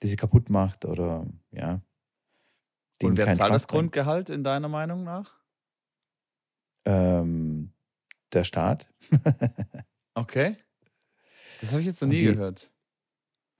die 0.00 0.06
sie 0.06 0.14
kaputt 0.14 0.48
macht 0.48 0.84
oder 0.84 1.26
ja. 1.50 1.82
Und 3.02 3.16
wer 3.16 3.32
zahlt 3.32 3.52
das 3.52 3.66
Grundgehalt 3.66 4.30
in 4.30 4.44
deiner 4.44 4.68
Meinung 4.68 5.02
nach? 5.02 5.40
Ähm, 6.84 7.72
der 8.32 8.44
Staat. 8.44 8.88
okay. 10.14 10.56
Das 11.60 11.72
habe 11.72 11.80
ich 11.80 11.86
jetzt 11.86 12.00
noch 12.00 12.08
nie 12.08 12.20
die, 12.20 12.24
gehört. 12.24 12.70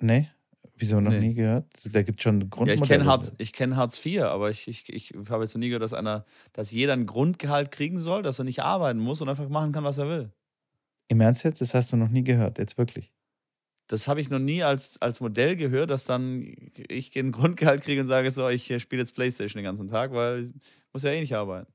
Nee, 0.01 0.31
wieso 0.77 1.01
noch 1.01 1.11
nee. 1.11 1.21
nie 1.21 1.35
gehört? 1.35 1.67
Da 1.93 2.03
gibt 2.03 2.21
es 2.21 2.25
schon 2.25 2.51
Grundmodelle. 2.51 2.79
Ja, 2.79 2.83
ich 2.83 2.89
kenne 2.89 3.07
Hartz, 3.07 3.33
kenn 3.53 3.77
Hartz 3.77 4.05
IV, 4.05 4.23
aber 4.23 4.51
ich, 4.51 4.67
ich, 4.69 4.89
ich 4.89 5.15
habe 5.29 5.45
jetzt 5.45 5.55
noch 5.55 5.61
nie 5.61 5.69
gehört, 5.69 5.83
dass, 5.83 5.93
einer, 5.93 6.25
dass 6.53 6.71
jeder 6.71 6.95
ein 6.95 7.07
Grundgehalt 7.07 7.71
kriegen 7.71 7.99
soll, 7.99 8.23
dass 8.23 8.39
er 8.39 8.45
nicht 8.45 8.63
arbeiten 8.63 8.99
muss 8.99 9.21
und 9.21 9.29
einfach 9.29 9.49
machen 9.49 9.73
kann, 9.73 9.85
was 9.85 9.99
er 9.99 10.09
will. 10.09 10.33
Im 11.09 11.21
Ernst 11.21 11.45
jetzt? 11.45 11.61
Das 11.61 11.75
hast 11.75 11.93
du 11.93 11.97
noch 11.97 12.09
nie 12.09 12.25
gehört, 12.25 12.59
jetzt 12.59 12.79
wirklich? 12.79 13.13
Das 13.89 14.07
habe 14.07 14.21
ich 14.21 14.31
noch 14.31 14.39
nie 14.39 14.63
als, 14.63 15.03
als 15.03 15.21
Modell 15.21 15.57
gehört, 15.57 15.91
dass 15.91 16.05
dann 16.05 16.55
ich 16.89 17.17
ein 17.19 17.33
Grundgehalt 17.33 17.83
kriege 17.83 18.01
und 18.01 18.07
sage 18.07 18.31
so, 18.31 18.49
ich 18.49 18.73
spiele 18.81 19.03
jetzt 19.03 19.15
Playstation 19.15 19.61
den 19.61 19.65
ganzen 19.65 19.89
Tag, 19.89 20.13
weil 20.13 20.45
ich 20.45 20.53
muss 20.93 21.03
ja 21.03 21.11
eh 21.11 21.21
nicht 21.21 21.35
arbeiten. 21.35 21.73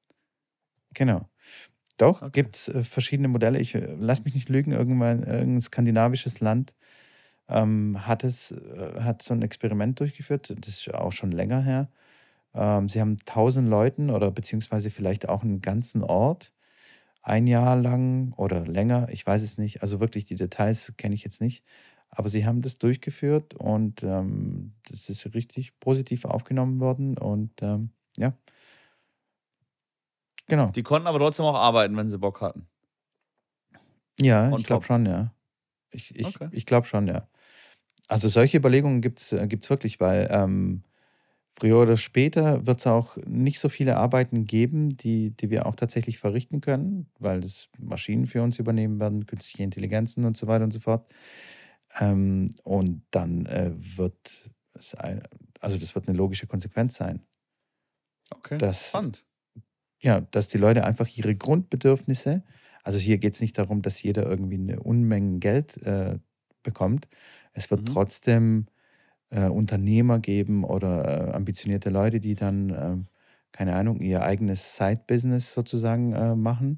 Genau. 0.94 1.30
Doch, 1.98 2.22
okay. 2.22 2.32
gibt 2.34 2.56
es 2.56 2.68
äh, 2.70 2.84
verschiedene 2.84 3.28
Modelle. 3.28 3.60
Ich 3.60 3.76
äh, 3.76 3.96
lass 4.00 4.24
mich 4.26 4.34
nicht 4.34 4.50
lügen, 4.50 4.72
irgendwann 4.72 5.24
irgendein 5.24 5.62
skandinavisches 5.62 6.40
Land 6.42 6.74
ähm, 7.50 8.06
hat 8.08 8.24
es 8.24 8.52
äh, 8.52 9.02
hat 9.02 9.22
so 9.22 9.34
ein 9.34 9.42
Experiment 9.42 10.00
durchgeführt. 10.00 10.54
Das 10.60 10.70
ist 10.70 10.94
auch 10.94 11.12
schon 11.12 11.32
länger 11.32 11.62
her. 11.62 11.90
Ähm, 12.54 12.90
sie 12.90 13.02
haben 13.02 13.18
tausend 13.26 13.70
Leuten 13.70 14.10
oder 14.10 14.32
beziehungsweise 14.32 14.92
vielleicht 14.92 15.30
auch 15.30 15.44
einen 15.44 15.62
ganzen 15.62 16.04
Ort 16.04 16.54
ein 17.24 17.48
Jahr 17.48 17.76
lang 17.76 18.34
oder 18.34 18.66
länger, 18.68 19.08
ich 19.12 19.26
weiß 19.26 19.42
es 19.42 19.58
nicht. 19.58 19.82
Also 19.82 20.00
wirklich 20.00 20.26
die 20.26 20.36
Details 20.36 20.94
kenne 20.98 21.16
ich 21.16 21.24
jetzt 21.24 21.42
nicht. 21.42 21.64
Aber 22.10 22.30
sie 22.30 22.46
haben 22.46 22.62
das 22.62 22.78
durchgeführt 22.78 23.56
und 23.56 24.04
ähm, 24.04 24.74
das 24.90 25.10
ist 25.10 25.34
richtig 25.34 25.80
positiv 25.80 26.26
aufgenommen 26.26 26.80
worden. 26.80 27.18
Und 27.18 27.52
ähm, 27.62 27.92
ja, 28.18 28.34
Genau. 30.48 30.68
Die 30.70 30.84
konnten 30.84 31.08
aber 31.08 31.20
trotzdem 31.20 31.46
auch 31.46 31.56
arbeiten, 31.56 31.98
wenn 31.98 32.08
sie 32.08 32.18
Bock 32.18 32.42
hatten. 32.42 32.68
Ja, 34.20 34.50
On 34.52 34.60
ich 34.60 34.66
glaube 34.66 34.86
schon, 34.86 35.06
ja. 35.06 35.34
Ich, 35.92 36.16
ich, 36.16 36.28
okay. 36.28 36.50
ich 36.52 36.66
glaube 36.66 36.88
schon, 36.88 37.08
ja. 37.08 37.28
Also 38.08 38.28
solche 38.28 38.58
Überlegungen 38.58 39.02
gibt 39.02 39.20
es 39.20 39.32
äh, 39.34 39.50
wirklich, 39.70 40.00
weil 40.00 40.28
ähm, 40.30 40.84
früher 41.58 41.82
oder 41.82 41.98
später 41.98 42.68
wird 42.68 42.80
es 42.80 42.88
auch 42.88 43.18
nicht 43.26 43.60
so 43.60 43.70
viele 43.70 43.98
Arbeiten 43.98 44.46
geben, 44.46 44.90
die, 44.90 45.32
die 45.32 45.50
wir 45.50 45.66
auch 45.66 45.76
tatsächlich 45.76 46.20
verrichten 46.20 46.62
können, 46.62 47.10
weil 47.20 47.42
das 47.42 47.70
Maschinen 47.80 48.28
für 48.28 48.44
uns 48.44 48.60
übernehmen 48.60 49.00
werden, 49.00 49.26
künstliche 49.26 49.64
Intelligenzen 49.64 50.26
und 50.26 50.38
so 50.38 50.48
weiter 50.48 50.66
und 50.66 50.72
so 50.72 50.80
fort. 50.80 51.12
Ähm, 52.00 52.54
und 52.64 53.04
dann 53.12 53.46
äh, 53.48 53.72
wird 53.76 54.52
es, 54.74 54.94
ein, 54.96 55.24
also 55.60 55.78
das 55.78 55.96
wird 55.96 56.08
eine 56.08 56.18
logische 56.18 56.46
Konsequenz 56.46 56.96
sein. 56.96 57.26
Okay, 58.30 58.58
dass, 58.58 58.90
spannend 58.90 59.26
ja, 60.06 60.22
dass 60.22 60.48
die 60.48 60.60
Leute 60.60 60.86
einfach 60.86 61.08
ihre 61.18 61.36
Grundbedürfnisse, 61.36 62.44
also 62.84 63.00
hier 63.00 63.18
geht 63.18 63.34
es 63.34 63.42
nicht 63.42 63.58
darum, 63.58 63.82
dass 63.82 64.04
jeder 64.04 64.28
irgendwie 64.28 64.60
eine 64.60 64.80
Unmenge 64.80 65.40
Geld 65.40 65.82
äh, 65.82 66.20
bekommt. 66.62 67.08
Es 67.54 67.72
wird 67.72 67.82
mhm. 67.82 67.86
trotzdem 67.86 68.66
äh, 69.32 69.48
Unternehmer 69.48 70.20
geben 70.20 70.64
oder 70.64 71.30
äh, 71.30 71.32
ambitionierte 71.32 71.90
Leute, 71.90 72.20
die 72.20 72.36
dann, 72.36 72.70
ähm, 72.70 73.06
keine 73.52 73.76
Ahnung, 73.76 74.00
ihr 74.00 74.22
eigenes 74.22 74.76
Side-Business 74.76 75.54
sozusagen 75.54 76.14
äh, 76.14 76.36
machen, 76.36 76.78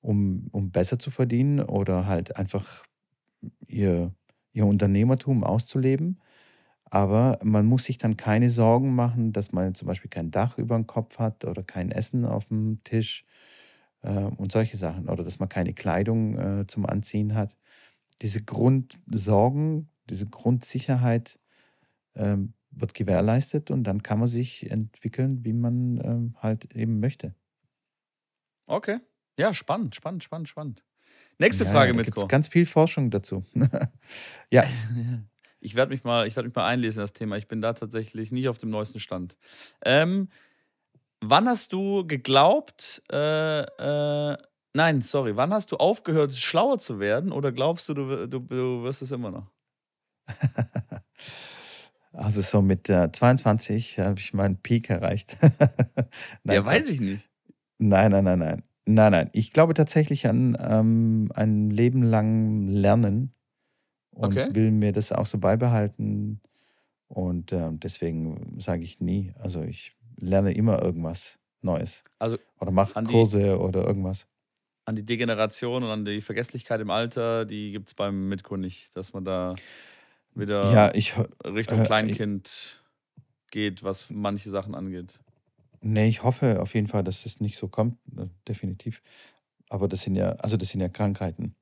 um, 0.00 0.48
um 0.50 0.70
besser 0.70 0.98
zu 0.98 1.10
verdienen 1.10 1.60
oder 1.60 2.06
halt 2.06 2.36
einfach 2.36 2.86
ihr, 3.66 4.14
ihr 4.54 4.64
Unternehmertum 4.64 5.44
auszuleben. 5.44 6.18
Aber 6.90 7.38
man 7.42 7.66
muss 7.66 7.84
sich 7.84 7.98
dann 7.98 8.16
keine 8.16 8.48
Sorgen 8.48 8.94
machen, 8.94 9.32
dass 9.32 9.52
man 9.52 9.74
zum 9.74 9.88
Beispiel 9.88 10.10
kein 10.10 10.30
Dach 10.30 10.58
über 10.58 10.74
dem 10.74 10.86
Kopf 10.86 11.18
hat 11.18 11.44
oder 11.44 11.62
kein 11.62 11.90
Essen 11.90 12.24
auf 12.24 12.48
dem 12.48 12.82
Tisch 12.84 13.24
äh, 14.02 14.10
und 14.10 14.52
solche 14.52 14.76
Sachen. 14.76 15.08
Oder 15.08 15.24
dass 15.24 15.38
man 15.38 15.48
keine 15.48 15.74
Kleidung 15.74 16.38
äh, 16.38 16.66
zum 16.66 16.86
Anziehen 16.86 17.34
hat. 17.34 17.56
Diese 18.22 18.42
Grundsorgen, 18.42 19.90
diese 20.08 20.26
Grundsicherheit 20.26 21.38
äh, 22.14 22.36
wird 22.70 22.94
gewährleistet 22.94 23.70
und 23.70 23.84
dann 23.84 24.02
kann 24.02 24.18
man 24.18 24.28
sich 24.28 24.70
entwickeln, 24.70 25.44
wie 25.44 25.52
man 25.52 26.00
ähm, 26.02 26.34
halt 26.38 26.74
eben 26.74 27.00
möchte. 27.00 27.34
Okay. 28.66 28.98
Ja, 29.38 29.54
spannend, 29.54 29.94
spannend, 29.94 30.24
spannend, 30.24 30.48
spannend. 30.48 30.84
Nächste 31.38 31.64
ja, 31.64 31.70
Frage, 31.70 31.94
Mitko. 31.94 32.10
Es 32.10 32.14
gibt 32.22 32.28
ganz 32.28 32.48
viel 32.48 32.66
Forschung 32.66 33.10
dazu. 33.10 33.44
ja. 34.50 34.64
Ich 35.60 35.74
werde 35.74 35.90
mich, 35.90 36.04
mal, 36.04 36.24
werd 36.34 36.46
mich 36.46 36.54
mal 36.54 36.66
einlesen 36.66 36.98
in 36.98 37.02
das 37.04 37.12
Thema. 37.12 37.36
Ich 37.36 37.48
bin 37.48 37.60
da 37.60 37.72
tatsächlich 37.72 38.30
nicht 38.32 38.48
auf 38.48 38.58
dem 38.58 38.70
neuesten 38.70 39.00
Stand. 39.00 39.36
Ähm, 39.84 40.28
wann 41.20 41.48
hast 41.48 41.72
du 41.72 42.06
geglaubt, 42.06 43.02
äh, 43.10 43.62
äh, 43.62 44.36
nein, 44.74 45.00
sorry, 45.00 45.36
wann 45.36 45.52
hast 45.52 45.72
du 45.72 45.76
aufgehört, 45.76 46.32
schlauer 46.36 46.78
zu 46.78 47.00
werden 47.00 47.32
oder 47.32 47.52
glaubst 47.52 47.88
du, 47.88 47.94
du, 47.94 48.28
du, 48.28 48.38
du 48.40 48.82
wirst 48.82 49.02
es 49.02 49.10
immer 49.10 49.30
noch? 49.30 49.50
Also 52.12 52.40
so 52.40 52.62
mit 52.62 52.88
äh, 52.88 53.12
22 53.12 54.00
habe 54.00 54.18
ich 54.18 54.34
meinen 54.34 54.56
Peak 54.56 54.90
erreicht. 54.90 55.36
nein, 56.42 56.56
ja, 56.56 56.64
weiß 56.64 56.88
ich 56.90 57.00
nicht. 57.00 57.30
Nein, 57.78 58.10
nein, 58.10 58.24
nein, 58.24 58.38
nein. 58.40 58.62
Nein, 58.86 59.12
nein. 59.12 59.30
Ich 59.34 59.52
glaube 59.52 59.74
tatsächlich 59.74 60.26
an 60.26 60.56
ähm, 60.58 61.30
ein 61.34 61.70
Leben 61.70 62.02
lang 62.02 62.66
Lernen 62.66 63.34
und 64.18 64.36
okay. 64.36 64.48
will 64.52 64.72
mir 64.72 64.92
das 64.92 65.12
auch 65.12 65.26
so 65.26 65.38
beibehalten. 65.38 66.40
Und 67.06 67.52
äh, 67.52 67.70
deswegen 67.72 68.56
sage 68.58 68.82
ich 68.82 69.00
nie. 69.00 69.32
Also 69.38 69.62
ich 69.62 69.96
lerne 70.18 70.52
immer 70.52 70.82
irgendwas 70.82 71.38
Neues. 71.62 72.02
Also 72.18 72.36
oder 72.58 72.72
mache 72.72 73.00
Kurse 73.04 73.40
die, 73.40 73.48
oder 73.50 73.84
irgendwas. 73.86 74.26
An 74.84 74.96
die 74.96 75.04
Degeneration 75.04 75.84
und 75.84 75.90
an 75.90 76.04
die 76.04 76.20
Vergesslichkeit 76.20 76.80
im 76.80 76.90
Alter, 76.90 77.44
die 77.44 77.70
gibt 77.70 77.88
es 77.88 77.94
beim 77.94 78.28
Mitko 78.28 78.56
nicht, 78.56 78.94
dass 78.96 79.12
man 79.12 79.24
da 79.24 79.54
wieder 80.34 80.72
ja, 80.72 80.94
ich, 80.94 81.14
Richtung 81.44 81.80
äh, 81.80 81.84
Kleinkind 81.84 82.48
ich, 82.48 83.50
geht, 83.52 83.84
was 83.84 84.10
manche 84.10 84.50
Sachen 84.50 84.74
angeht. 84.74 85.20
Nee, 85.80 86.08
ich 86.08 86.24
hoffe 86.24 86.60
auf 86.60 86.74
jeden 86.74 86.88
Fall, 86.88 87.04
dass 87.04 87.22
das 87.22 87.38
nicht 87.38 87.56
so 87.56 87.68
kommt, 87.68 87.98
äh, 88.16 88.26
definitiv. 88.48 89.00
Aber 89.68 89.86
das 89.86 90.02
sind 90.02 90.16
ja, 90.16 90.30
also 90.32 90.56
das 90.56 90.70
sind 90.70 90.80
ja 90.80 90.88
Krankheiten. 90.88 91.54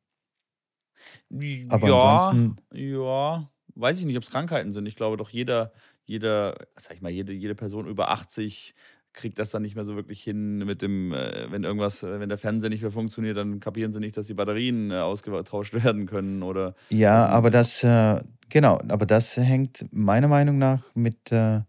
Aber 1.68 1.88
ja, 1.88 2.16
ansonsten. 2.16 2.56
Ja, 2.72 3.50
weiß 3.74 3.98
ich 4.00 4.06
nicht, 4.06 4.16
ob 4.16 4.22
es 4.22 4.30
Krankheiten 4.30 4.72
sind. 4.72 4.86
Ich 4.86 4.96
glaube 4.96 5.16
doch, 5.16 5.30
jeder, 5.30 5.72
jeder, 6.04 6.56
sag 6.76 6.94
ich 6.94 7.02
mal, 7.02 7.10
jede, 7.10 7.32
jede 7.32 7.54
Person 7.54 7.86
über 7.86 8.10
80 8.10 8.74
kriegt 9.12 9.38
das 9.38 9.50
dann 9.50 9.62
nicht 9.62 9.74
mehr 9.74 9.84
so 9.84 9.96
wirklich 9.96 10.22
hin 10.22 10.58
mit 10.58 10.82
dem, 10.82 11.12
äh, 11.12 11.50
wenn 11.50 11.64
irgendwas, 11.64 12.02
äh, 12.02 12.20
wenn 12.20 12.28
der 12.28 12.38
Fernseher 12.38 12.68
nicht 12.68 12.82
mehr 12.82 12.90
funktioniert, 12.90 13.36
dann 13.36 13.60
kapieren 13.60 13.92
sie 13.92 13.98
nicht, 13.98 14.16
dass 14.16 14.26
die 14.26 14.34
Batterien 14.34 14.90
äh, 14.90 14.96
ausgetauscht 14.96 15.74
werden 15.84 16.06
können 16.06 16.42
oder. 16.42 16.74
Ja, 16.90 17.26
aber 17.26 17.50
das, 17.50 17.80
genau, 17.80 18.78
aber 18.88 19.06
das 19.06 19.36
hängt 19.36 19.86
meiner 19.90 20.28
Meinung 20.28 20.58
nach 20.58 20.94
mit, 20.94 21.32
äh, 21.32 21.62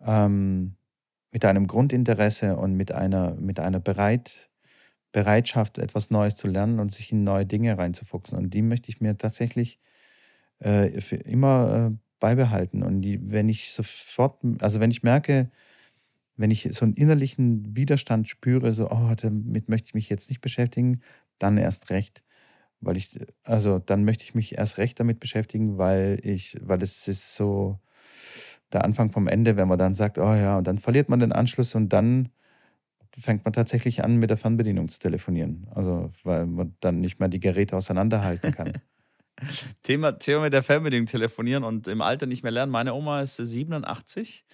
ähm, 0.00 0.74
mit 1.30 1.44
einem 1.44 1.66
Grundinteresse 1.66 2.56
und 2.56 2.74
mit 2.74 2.92
einer, 2.92 3.34
mit 3.34 3.58
einer 3.58 3.80
Bereit, 3.80 4.50
Bereitschaft, 5.12 5.78
etwas 5.78 6.10
Neues 6.10 6.36
zu 6.36 6.48
lernen 6.48 6.80
und 6.80 6.90
sich 6.90 7.12
in 7.12 7.24
neue 7.24 7.46
Dinge 7.46 7.76
reinzufuchsen. 7.76 8.36
Und 8.38 8.54
die 8.54 8.62
möchte 8.62 8.90
ich 8.90 9.00
mir 9.00 9.16
tatsächlich 9.16 9.78
äh, 10.58 11.00
für 11.00 11.16
immer 11.16 11.90
äh, 11.92 11.96
beibehalten. 12.18 12.82
Und 12.82 13.02
die, 13.02 13.30
wenn 13.30 13.48
ich 13.48 13.72
sofort, 13.72 14.38
also 14.60 14.80
wenn 14.80 14.90
ich 14.90 15.02
merke, 15.02 15.50
wenn 16.36 16.50
ich 16.50 16.68
so 16.72 16.84
einen 16.84 16.94
innerlichen 16.94 17.76
Widerstand 17.76 18.28
spüre, 18.28 18.72
so, 18.72 18.90
oh, 18.90 19.12
damit 19.16 19.68
möchte 19.68 19.88
ich 19.88 19.94
mich 19.94 20.08
jetzt 20.08 20.30
nicht 20.30 20.40
beschäftigen, 20.40 21.00
dann 21.38 21.58
erst 21.58 21.90
recht. 21.90 22.22
Weil 22.80 22.96
ich, 22.96 23.20
also 23.44 23.78
dann 23.78 24.04
möchte 24.04 24.24
ich 24.24 24.34
mich 24.34 24.58
erst 24.58 24.78
recht 24.78 24.98
damit 24.98 25.20
beschäftigen, 25.20 25.78
weil 25.78 26.18
ich, 26.22 26.58
weil 26.60 26.82
es 26.82 27.06
ist 27.06 27.36
so 27.36 27.78
der 28.72 28.84
Anfang 28.84 29.10
vom 29.12 29.28
Ende, 29.28 29.56
wenn 29.56 29.68
man 29.68 29.78
dann 29.78 29.94
sagt, 29.94 30.18
oh 30.18 30.34
ja, 30.34 30.58
und 30.58 30.66
dann 30.66 30.78
verliert 30.78 31.08
man 31.08 31.20
den 31.20 31.32
Anschluss 31.32 31.74
und 31.74 31.90
dann 31.90 32.30
fängt 33.18 33.44
man 33.44 33.52
tatsächlich 33.52 34.04
an, 34.04 34.16
mit 34.16 34.30
der 34.30 34.36
Fernbedienung 34.36 34.88
zu 34.88 34.98
telefonieren. 34.98 35.66
Also, 35.74 36.10
weil 36.22 36.46
man 36.46 36.74
dann 36.80 37.00
nicht 37.00 37.20
mehr 37.20 37.28
die 37.28 37.40
Geräte 37.40 37.76
auseinanderhalten 37.76 38.52
kann. 38.52 38.72
Thema, 39.82 40.12
Thema 40.12 40.42
mit 40.42 40.52
der 40.52 40.62
Fernbedienung 40.62 41.06
telefonieren 41.06 41.64
und 41.64 41.88
im 41.88 42.00
Alter 42.00 42.26
nicht 42.26 42.42
mehr 42.42 42.52
lernen. 42.52 42.72
Meine 42.72 42.94
Oma 42.94 43.22
ist 43.22 43.36
87 43.36 44.44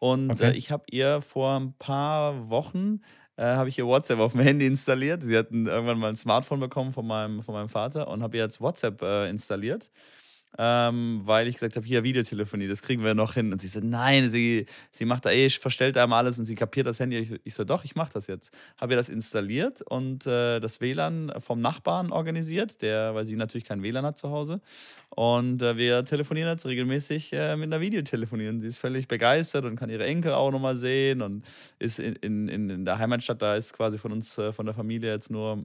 und 0.00 0.30
okay. 0.30 0.50
äh, 0.50 0.56
ich 0.56 0.70
habe 0.70 0.84
ihr 0.90 1.20
vor 1.20 1.58
ein 1.58 1.72
paar 1.78 2.50
Wochen 2.50 3.00
äh, 3.36 3.42
habe 3.42 3.68
ich 3.68 3.78
ihr 3.78 3.86
WhatsApp 3.86 4.18
auf 4.18 4.32
dem 4.32 4.42
Handy 4.42 4.66
installiert. 4.66 5.22
Sie 5.22 5.36
hatten 5.36 5.66
irgendwann 5.66 5.98
mal 5.98 6.10
ein 6.10 6.16
Smartphone 6.16 6.60
bekommen 6.60 6.92
von 6.92 7.06
meinem, 7.06 7.42
von 7.42 7.54
meinem 7.54 7.68
Vater 7.68 8.08
und 8.08 8.22
habe 8.22 8.36
ihr 8.36 8.44
jetzt 8.44 8.60
WhatsApp 8.60 9.02
äh, 9.02 9.28
installiert. 9.28 9.90
Ähm, 10.58 11.20
weil 11.24 11.48
ich 11.48 11.54
gesagt 11.54 11.76
habe, 11.76 11.86
hier 11.86 12.04
Videotelefonie, 12.04 12.68
das 12.68 12.82
kriegen 12.82 13.02
wir 13.02 13.14
noch 13.14 13.34
hin. 13.34 13.52
Und 13.52 13.60
sie 13.60 13.68
so, 13.68 13.80
nein, 13.82 14.30
sie, 14.30 14.66
sie 14.90 15.04
macht 15.04 15.24
da 15.24 15.30
eh, 15.30 15.50
verstellt 15.50 15.96
da 15.96 16.06
mal 16.06 16.18
alles 16.18 16.38
und 16.38 16.44
sie 16.44 16.54
kapiert 16.54 16.86
das 16.86 17.00
Handy. 17.00 17.18
Ich, 17.18 17.40
ich 17.44 17.54
so, 17.54 17.64
doch, 17.64 17.84
ich 17.84 17.96
mache 17.96 18.12
das 18.12 18.26
jetzt. 18.26 18.52
Habe 18.76 18.92
ihr 18.92 18.96
das 18.96 19.08
installiert 19.08 19.82
und 19.82 20.26
äh, 20.26 20.60
das 20.60 20.80
WLAN 20.80 21.32
vom 21.38 21.60
Nachbarn 21.60 22.12
organisiert, 22.12 22.82
der, 22.82 23.14
weil 23.14 23.24
sie 23.24 23.36
natürlich 23.36 23.64
kein 23.64 23.82
WLAN 23.82 24.04
hat 24.04 24.18
zu 24.18 24.30
Hause. 24.30 24.60
Und 25.10 25.62
äh, 25.62 25.76
wir 25.76 26.04
telefonieren 26.04 26.50
jetzt 26.50 26.66
regelmäßig 26.66 27.32
äh, 27.32 27.56
mit 27.56 27.72
einer 27.72 27.80
Videotelefonieren. 27.80 28.60
Sie 28.60 28.68
ist 28.68 28.78
völlig 28.78 29.08
begeistert 29.08 29.64
und 29.64 29.76
kann 29.76 29.90
ihre 29.90 30.04
Enkel 30.04 30.32
auch 30.32 30.50
nochmal 30.50 30.76
sehen 30.76 31.22
und 31.22 31.44
ist 31.78 31.98
in, 31.98 32.48
in, 32.48 32.70
in 32.70 32.84
der 32.84 32.98
Heimatstadt, 32.98 33.42
da 33.42 33.56
ist 33.56 33.72
quasi 33.72 33.98
von 33.98 34.12
uns, 34.12 34.38
äh, 34.38 34.52
von 34.52 34.66
der 34.66 34.74
Familie 34.74 35.12
jetzt 35.12 35.30
nur 35.30 35.64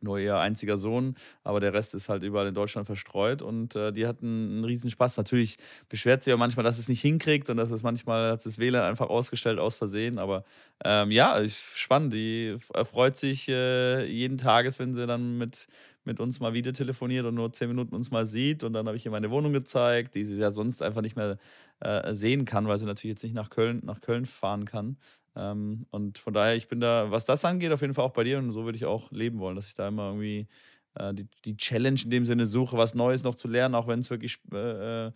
nur 0.00 0.18
ihr 0.18 0.38
einziger 0.38 0.76
Sohn, 0.76 1.16
aber 1.42 1.60
der 1.60 1.72
Rest 1.72 1.94
ist 1.94 2.08
halt 2.08 2.22
überall 2.22 2.46
in 2.46 2.54
Deutschland 2.54 2.86
verstreut 2.86 3.42
und 3.42 3.74
äh, 3.76 3.92
die 3.92 4.06
hatten 4.06 4.26
einen 4.26 4.64
riesen 4.64 4.90
Spaß. 4.90 5.16
Natürlich 5.16 5.56
beschwert 5.88 6.22
sie 6.22 6.30
ja 6.30 6.36
manchmal, 6.36 6.64
dass 6.64 6.78
es 6.78 6.88
nicht 6.88 7.00
hinkriegt 7.00 7.50
und 7.50 7.56
dass 7.56 7.70
es 7.70 7.82
manchmal 7.82 8.32
hat 8.32 8.44
das 8.44 8.58
WLAN 8.58 8.82
einfach 8.82 9.08
ausgestellt 9.08 9.58
aus 9.58 9.76
Versehen, 9.76 10.18
aber 10.18 10.44
ähm, 10.84 11.10
ja, 11.10 11.36
ist 11.36 11.56
spannend. 11.78 12.12
Die 12.12 12.56
freut 12.84 13.16
sich 13.16 13.48
äh, 13.48 14.04
jeden 14.06 14.38
Tages, 14.38 14.78
wenn 14.78 14.94
sie 14.94 15.06
dann 15.06 15.38
mit, 15.38 15.66
mit 16.04 16.20
uns 16.20 16.40
mal 16.40 16.52
wieder 16.54 16.72
telefoniert 16.72 17.26
und 17.26 17.34
nur 17.34 17.52
zehn 17.52 17.68
Minuten 17.68 17.94
uns 17.94 18.10
mal 18.10 18.26
sieht 18.26 18.62
und 18.64 18.72
dann 18.72 18.86
habe 18.86 18.96
ich 18.96 19.04
ihr 19.06 19.12
meine 19.12 19.30
Wohnung 19.30 19.52
gezeigt, 19.52 20.14
die 20.14 20.24
sie 20.24 20.36
ja 20.36 20.50
sonst 20.50 20.82
einfach 20.82 21.02
nicht 21.02 21.16
mehr 21.16 21.38
äh, 21.80 22.14
sehen 22.14 22.44
kann, 22.44 22.66
weil 22.68 22.78
sie 22.78 22.86
natürlich 22.86 23.14
jetzt 23.14 23.24
nicht 23.24 23.34
nach 23.34 23.50
Köln, 23.50 23.80
nach 23.84 24.00
Köln 24.00 24.26
fahren 24.26 24.64
kann. 24.64 24.96
Ähm, 25.36 25.86
und 25.90 26.18
von 26.18 26.32
daher, 26.32 26.54
ich 26.54 26.68
bin 26.68 26.80
da, 26.80 27.10
was 27.10 27.24
das 27.24 27.44
angeht, 27.44 27.72
auf 27.72 27.80
jeden 27.80 27.94
Fall 27.94 28.04
auch 28.04 28.12
bei 28.12 28.24
dir 28.24 28.38
und 28.38 28.52
so 28.52 28.64
würde 28.64 28.76
ich 28.76 28.84
auch 28.84 29.10
leben 29.10 29.38
wollen, 29.38 29.56
dass 29.56 29.66
ich 29.66 29.74
da 29.74 29.88
immer 29.88 30.08
irgendwie 30.08 30.46
äh, 30.94 31.12
die, 31.14 31.26
die 31.44 31.56
Challenge 31.56 32.00
in 32.02 32.10
dem 32.10 32.26
Sinne 32.26 32.46
suche, 32.46 32.76
was 32.76 32.94
Neues 32.94 33.24
noch 33.24 33.34
zu 33.34 33.48
lernen, 33.48 33.74
auch 33.74 33.88
wenn 33.88 34.00
es 34.00 34.10
wirklich, 34.10 34.38
äh, 34.52 35.06
äh, 35.06 35.12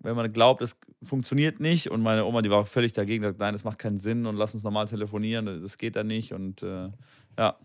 wenn 0.00 0.16
man 0.16 0.32
glaubt, 0.32 0.62
es 0.62 0.78
funktioniert 1.02 1.60
nicht. 1.60 1.90
Und 1.90 2.02
meine 2.02 2.24
Oma, 2.24 2.42
die 2.42 2.50
war 2.50 2.64
völlig 2.64 2.92
dagegen, 2.92 3.22
sagt, 3.22 3.38
nein, 3.38 3.54
das 3.54 3.64
macht 3.64 3.78
keinen 3.78 3.98
Sinn 3.98 4.26
und 4.26 4.36
lass 4.36 4.54
uns 4.54 4.62
normal 4.62 4.88
telefonieren, 4.88 5.62
das 5.62 5.78
geht 5.78 5.96
da 5.96 6.04
nicht. 6.04 6.32
Und 6.32 6.62
äh, 6.62 6.90
ja, 7.38 7.56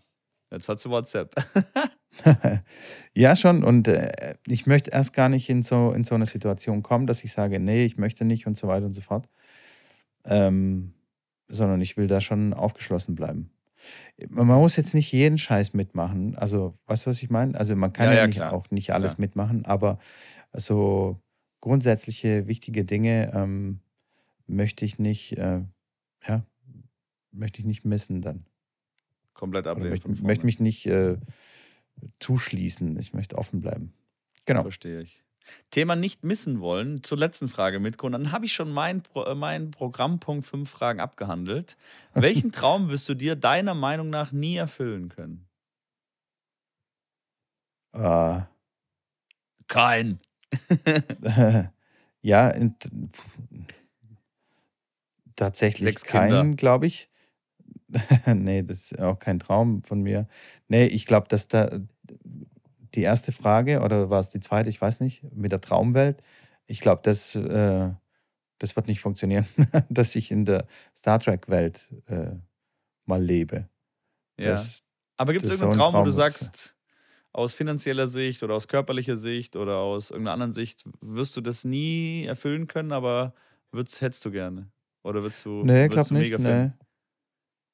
jetzt 0.51 0.69
hat 0.69 0.79
sie 0.79 0.89
WhatsApp. 0.89 1.35
ja, 3.15 3.35
schon. 3.35 3.63
Und 3.63 3.87
äh, 3.87 4.35
ich 4.47 4.65
möchte 4.65 4.91
erst 4.91 5.13
gar 5.13 5.29
nicht 5.29 5.49
in 5.49 5.63
so, 5.63 5.91
in 5.91 6.03
so 6.03 6.15
eine 6.15 6.25
Situation 6.25 6.83
kommen, 6.83 7.07
dass 7.07 7.23
ich 7.23 7.33
sage, 7.33 7.59
nee, 7.59 7.85
ich 7.85 7.97
möchte 7.97 8.23
nicht 8.23 8.47
und 8.47 8.57
so 8.57 8.67
weiter 8.67 8.85
und 8.85 8.93
so 8.93 9.01
fort. 9.01 9.27
Ähm, 10.23 10.93
sondern 11.51 11.81
ich 11.81 11.97
will 11.97 12.07
da 12.07 12.21
schon 12.21 12.53
aufgeschlossen 12.53 13.15
bleiben. 13.15 13.51
Man 14.29 14.47
muss 14.47 14.75
jetzt 14.75 14.93
nicht 14.93 15.11
jeden 15.11 15.37
Scheiß 15.37 15.73
mitmachen. 15.73 16.35
Also, 16.35 16.77
weißt 16.85 17.05
du, 17.05 17.09
was 17.09 17.21
ich 17.23 17.29
meine? 17.29 17.57
Also, 17.57 17.75
man 17.75 17.93
kann 17.93 18.07
ja, 18.07 18.13
ja, 18.13 18.27
nicht, 18.27 18.41
auch 18.41 18.69
nicht 18.69 18.93
alles 18.93 19.15
klar. 19.15 19.21
mitmachen, 19.21 19.65
aber 19.65 19.97
so 20.53 21.19
grundsätzliche, 21.61 22.47
wichtige 22.47 22.85
Dinge 22.85 23.31
ähm, 23.33 23.79
möchte 24.47 24.85
ich 24.85 24.99
nicht, 24.99 25.37
äh, 25.37 25.61
ja, 26.27 26.45
möchte 27.31 27.59
ich 27.59 27.65
nicht 27.65 27.85
missen 27.85 28.21
dann. 28.21 28.45
Komplett 29.33 29.65
ablehnen. 29.65 29.89
Möchte, 29.89 30.09
möchte 30.23 30.45
mich 30.45 30.59
nicht 30.59 30.85
äh, 30.85 31.17
zuschließen. 32.19 32.97
Ich 32.99 33.13
möchte 33.13 33.37
offen 33.37 33.61
bleiben. 33.61 33.93
Genau. 34.45 34.61
Verstehe 34.61 35.01
ich. 35.01 35.23
Thema 35.71 35.95
nicht 35.95 36.23
missen 36.23 36.59
wollen. 36.59 37.03
Zur 37.03 37.17
letzten 37.17 37.47
Frage, 37.47 37.79
Mitko. 37.79 38.07
Und 38.07 38.13
dann 38.13 38.31
habe 38.31 38.45
ich 38.45 38.53
schon 38.53 38.71
meinen 38.71 39.03
äh, 39.15 39.35
mein 39.35 39.71
Programmpunkt 39.71 40.45
fünf 40.45 40.69
Fragen 40.69 40.99
abgehandelt. 40.99 41.77
Welchen 42.13 42.51
Traum 42.51 42.89
wirst 42.89 43.07
du 43.09 43.13
dir 43.13 43.35
deiner 43.35 43.73
Meinung 43.73 44.09
nach 44.09 44.31
nie 44.31 44.55
erfüllen 44.55 45.09
können? 45.09 45.47
Uh, 47.93 48.41
Kein. 49.67 50.19
ja, 52.21 52.49
in, 52.49 52.75
tatsächlich 55.35 55.95
keinen, 56.03 56.55
glaube 56.55 56.87
ich. 56.87 57.09
nee, 58.25 58.63
das 58.63 58.91
ist 58.91 58.99
auch 58.99 59.19
kein 59.19 59.39
Traum 59.39 59.81
von 59.83 60.01
mir. 60.01 60.27
Nee, 60.67 60.85
ich 60.85 61.05
glaube, 61.05 61.27
dass 61.27 61.47
da 61.47 61.79
die 62.95 63.01
erste 63.01 63.31
Frage 63.31 63.81
oder 63.81 64.09
war 64.09 64.19
es 64.19 64.29
die 64.29 64.39
zweite, 64.39 64.69
ich 64.69 64.81
weiß 64.81 64.99
nicht, 64.99 65.23
mit 65.33 65.51
der 65.51 65.61
Traumwelt. 65.61 66.21
Ich 66.65 66.79
glaube, 66.79 67.01
das, 67.03 67.35
äh, 67.35 67.89
das 68.59 68.75
wird 68.75 68.87
nicht 68.87 69.01
funktionieren, 69.01 69.45
dass 69.89 70.15
ich 70.15 70.31
in 70.31 70.45
der 70.45 70.67
Star 70.95 71.19
Trek-Welt 71.19 71.93
äh, 72.07 72.31
mal 73.05 73.21
lebe. 73.21 73.69
Ja. 74.39 74.51
Das, 74.51 74.81
Aber 75.17 75.33
gibt 75.33 75.45
es 75.45 75.51
irgendeinen 75.51 75.79
Traum, 75.79 75.91
Traum, 75.93 76.01
wo 76.01 76.05
du 76.05 76.11
sagst, 76.11 76.75
aus 77.33 77.53
finanzieller 77.53 78.07
Sicht 78.07 78.43
oder 78.43 78.55
aus 78.55 78.67
körperlicher 78.67 79.17
Sicht 79.17 79.55
oder 79.55 79.77
aus 79.77 80.11
irgendeiner 80.11 80.33
anderen 80.33 80.51
Sicht, 80.51 80.83
wirst 80.99 81.35
du 81.37 81.41
das 81.41 81.63
nie 81.63 82.25
erfüllen 82.25 82.67
können, 82.67 82.91
aber 82.91 83.33
würdest, 83.71 84.01
hättest 84.01 84.25
du 84.25 84.31
gerne? 84.31 84.69
Oder 85.03 85.21
würdest 85.21 85.45
du, 85.45 85.63
nee, 85.63 85.89
würdest 85.89 86.11
du 86.11 86.15
nicht, 86.15 86.37
mega 86.37 86.65
nee. 86.65 86.71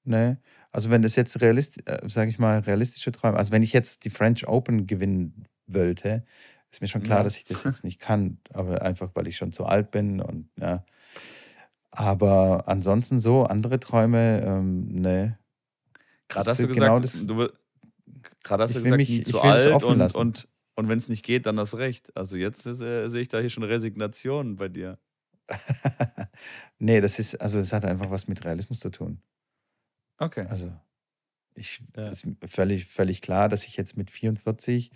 Nee. 0.07 0.37
Also 0.71 0.89
wenn 0.89 1.01
das 1.01 1.15
jetzt 1.15 1.41
realist, 1.41 1.87
äh, 1.89 2.07
sage 2.07 2.29
ich 2.29 2.39
mal, 2.39 2.59
realistische 2.59 3.11
Träume, 3.11 3.37
also 3.37 3.51
wenn 3.51 3.61
ich 3.61 3.73
jetzt 3.73 4.05
die 4.05 4.09
French 4.09 4.47
Open 4.47 4.87
gewinnen 4.87 5.45
wollte, 5.67 6.23
ist 6.71 6.81
mir 6.81 6.87
schon 6.87 7.03
klar, 7.03 7.19
ja. 7.19 7.23
dass 7.23 7.37
ich 7.37 7.45
das 7.45 7.63
jetzt 7.63 7.83
nicht 7.83 7.99
kann, 7.99 8.39
aber 8.53 8.81
einfach, 8.81 9.11
weil 9.15 9.27
ich 9.27 9.35
schon 9.37 9.51
zu 9.51 9.65
alt 9.65 9.91
bin 9.91 10.21
und 10.21 10.49
ja. 10.59 10.85
Aber 11.91 12.67
ansonsten 12.67 13.19
so, 13.19 13.43
andere 13.43 13.79
Träume, 13.79 14.41
ähm, 14.45 14.87
ne. 14.87 15.37
Gerade 16.27 16.49
hast 16.49 16.59
du 16.59 16.67
gesagt, 16.67 16.85
genau 16.85 16.99
das, 16.99 17.25
du, 17.25 17.49
gerade 18.43 18.63
hast 18.63 18.75
du 18.75 18.83
gesagt, 18.83 18.97
mich, 18.97 19.25
zu 19.25 19.41
alt 19.41 19.83
und, 19.83 20.15
und, 20.15 20.47
und 20.75 20.89
wenn 20.89 20.97
es 20.97 21.09
nicht 21.09 21.25
geht, 21.25 21.45
dann 21.45 21.57
das 21.57 21.77
Recht. 21.77 22.15
Also 22.15 22.35
jetzt 22.35 22.65
äh, 22.65 23.07
sehe 23.09 23.21
ich 23.21 23.27
da 23.27 23.39
hier 23.39 23.49
schon 23.49 23.63
Resignation 23.63 24.57
bei 24.57 24.69
dir. 24.69 24.99
nee, 26.79 27.01
das 27.01 27.19
ist, 27.19 27.35
also 27.35 27.59
es 27.59 27.73
hat 27.73 27.85
einfach 27.85 28.11
was 28.11 28.27
mit 28.27 28.45
Realismus 28.45 28.79
zu 28.79 28.89
tun. 28.89 29.21
Okay. 30.17 30.45
Also, 30.49 30.71
ich 31.53 31.83
ja. 31.95 32.09
ist 32.09 32.27
völlig, 32.45 32.85
völlig 32.85 33.21
klar, 33.21 33.49
dass 33.49 33.65
ich 33.65 33.77
jetzt 33.77 33.97
mit 33.97 34.11
44 34.11 34.91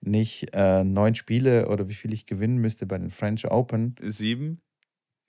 nicht 0.00 0.48
äh, 0.52 0.82
neun 0.84 1.14
Spiele 1.14 1.68
oder 1.68 1.88
wie 1.88 1.94
viel 1.94 2.12
ich 2.12 2.26
gewinnen 2.26 2.58
müsste 2.58 2.86
bei 2.86 2.98
den 2.98 3.10
French 3.10 3.48
Open. 3.50 3.94
Sieben? 4.00 4.60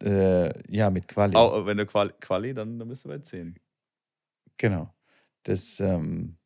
Äh, 0.02 0.52
ja, 0.72 0.90
mit 0.90 1.08
Quali. 1.08 1.36
Oh, 1.38 1.66
wenn 1.66 1.78
du 1.78 1.86
Quali, 1.86 2.12
Quali 2.20 2.54
dann, 2.54 2.80
dann 2.80 2.88
bist 2.88 3.06
du 3.06 3.10
bei 3.10 3.20
zehn. 3.20 3.56
Genau. 4.58 4.94
Das, 5.44 5.80
ähm, 5.80 6.38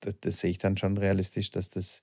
das, 0.00 0.20
das 0.20 0.38
sehe 0.38 0.50
ich 0.50 0.58
dann 0.58 0.76
schon 0.76 0.98
realistisch, 0.98 1.50
dass 1.50 1.70
das 1.70 2.02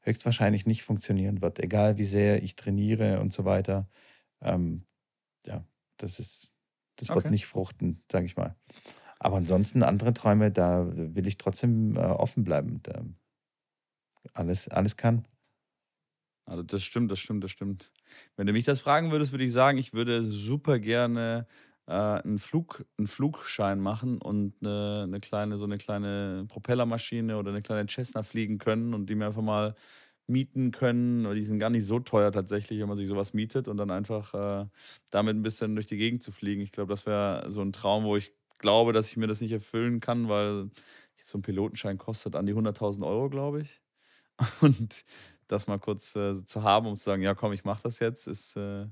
höchstwahrscheinlich 0.00 0.66
nicht 0.66 0.82
funktionieren 0.82 1.40
wird, 1.40 1.60
egal 1.60 1.96
wie 1.96 2.04
sehr 2.04 2.42
ich 2.42 2.56
trainiere 2.56 3.20
und 3.20 3.32
so 3.32 3.44
weiter. 3.44 3.88
Ähm, 4.40 4.84
ja, 5.46 5.64
das 5.96 6.18
ist, 6.18 6.50
das 6.96 7.10
okay. 7.10 7.22
wird 7.22 7.30
nicht 7.30 7.46
fruchten, 7.46 8.02
sage 8.10 8.26
ich 8.26 8.36
mal. 8.36 8.56
Aber 9.24 9.38
ansonsten 9.38 9.82
andere 9.82 10.12
Träume, 10.12 10.50
da 10.52 10.86
will 10.94 11.26
ich 11.26 11.38
trotzdem 11.38 11.96
äh, 11.96 12.00
offen 12.00 12.44
bleiben. 12.44 12.80
Da 12.82 13.06
alles, 14.34 14.68
alles 14.68 14.98
kann. 14.98 15.26
Also 16.44 16.62
das 16.62 16.82
stimmt, 16.82 17.10
das 17.10 17.20
stimmt, 17.20 17.42
das 17.42 17.50
stimmt. 17.50 17.90
Wenn 18.36 18.46
du 18.46 18.52
mich 18.52 18.66
das 18.66 18.82
fragen 18.82 19.12
würdest, 19.12 19.32
würde 19.32 19.44
ich 19.44 19.52
sagen, 19.52 19.78
ich 19.78 19.94
würde 19.94 20.24
super 20.24 20.78
gerne 20.78 21.46
äh, 21.86 21.92
einen, 21.92 22.38
Flug, 22.38 22.84
einen 22.98 23.06
Flugschein 23.06 23.80
machen 23.80 24.18
und 24.18 24.56
eine, 24.60 25.04
eine 25.04 25.20
kleine, 25.20 25.56
so 25.56 25.64
eine 25.64 25.78
kleine 25.78 26.44
Propellermaschine 26.46 27.38
oder 27.38 27.50
eine 27.50 27.62
kleine 27.62 27.88
Cessna 27.88 28.22
fliegen 28.24 28.58
können 28.58 28.92
und 28.92 29.08
die 29.08 29.14
mir 29.14 29.24
einfach 29.28 29.40
mal 29.40 29.74
mieten 30.26 30.70
können. 30.70 31.34
Die 31.34 31.44
sind 31.46 31.60
gar 31.60 31.70
nicht 31.70 31.86
so 31.86 31.98
teuer 31.98 32.30
tatsächlich, 32.30 32.78
wenn 32.78 32.88
man 32.88 32.98
sich 32.98 33.08
sowas 33.08 33.32
mietet 33.32 33.68
und 33.68 33.78
dann 33.78 33.90
einfach 33.90 34.34
äh, 34.34 34.66
damit 35.10 35.34
ein 35.34 35.42
bisschen 35.42 35.76
durch 35.76 35.86
die 35.86 35.96
Gegend 35.96 36.22
zu 36.22 36.30
fliegen. 36.30 36.60
Ich 36.60 36.72
glaube, 36.72 36.90
das 36.92 37.06
wäre 37.06 37.50
so 37.50 37.62
ein 37.62 37.72
Traum, 37.72 38.04
wo 38.04 38.18
ich 38.18 38.34
glaube, 38.64 38.94
dass 38.94 39.08
ich 39.10 39.18
mir 39.18 39.26
das 39.26 39.42
nicht 39.42 39.52
erfüllen 39.52 40.00
kann, 40.00 40.28
weil 40.30 40.70
so 41.22 41.38
ein 41.38 41.42
Pilotenschein 41.42 41.98
kostet 41.98 42.34
an 42.34 42.46
die 42.46 42.54
100.000 42.54 43.06
Euro, 43.06 43.28
glaube 43.28 43.60
ich. 43.60 43.82
Und 44.62 45.04
das 45.48 45.66
mal 45.66 45.78
kurz 45.78 46.16
äh, 46.16 46.44
zu 46.46 46.62
haben, 46.62 46.86
um 46.86 46.96
zu 46.96 47.04
sagen, 47.04 47.22
ja 47.22 47.34
komm, 47.34 47.52
ich 47.52 47.64
mache 47.64 47.82
das 47.82 47.98
jetzt, 47.98 48.26
ist, 48.26 48.56
äh, 48.56 48.86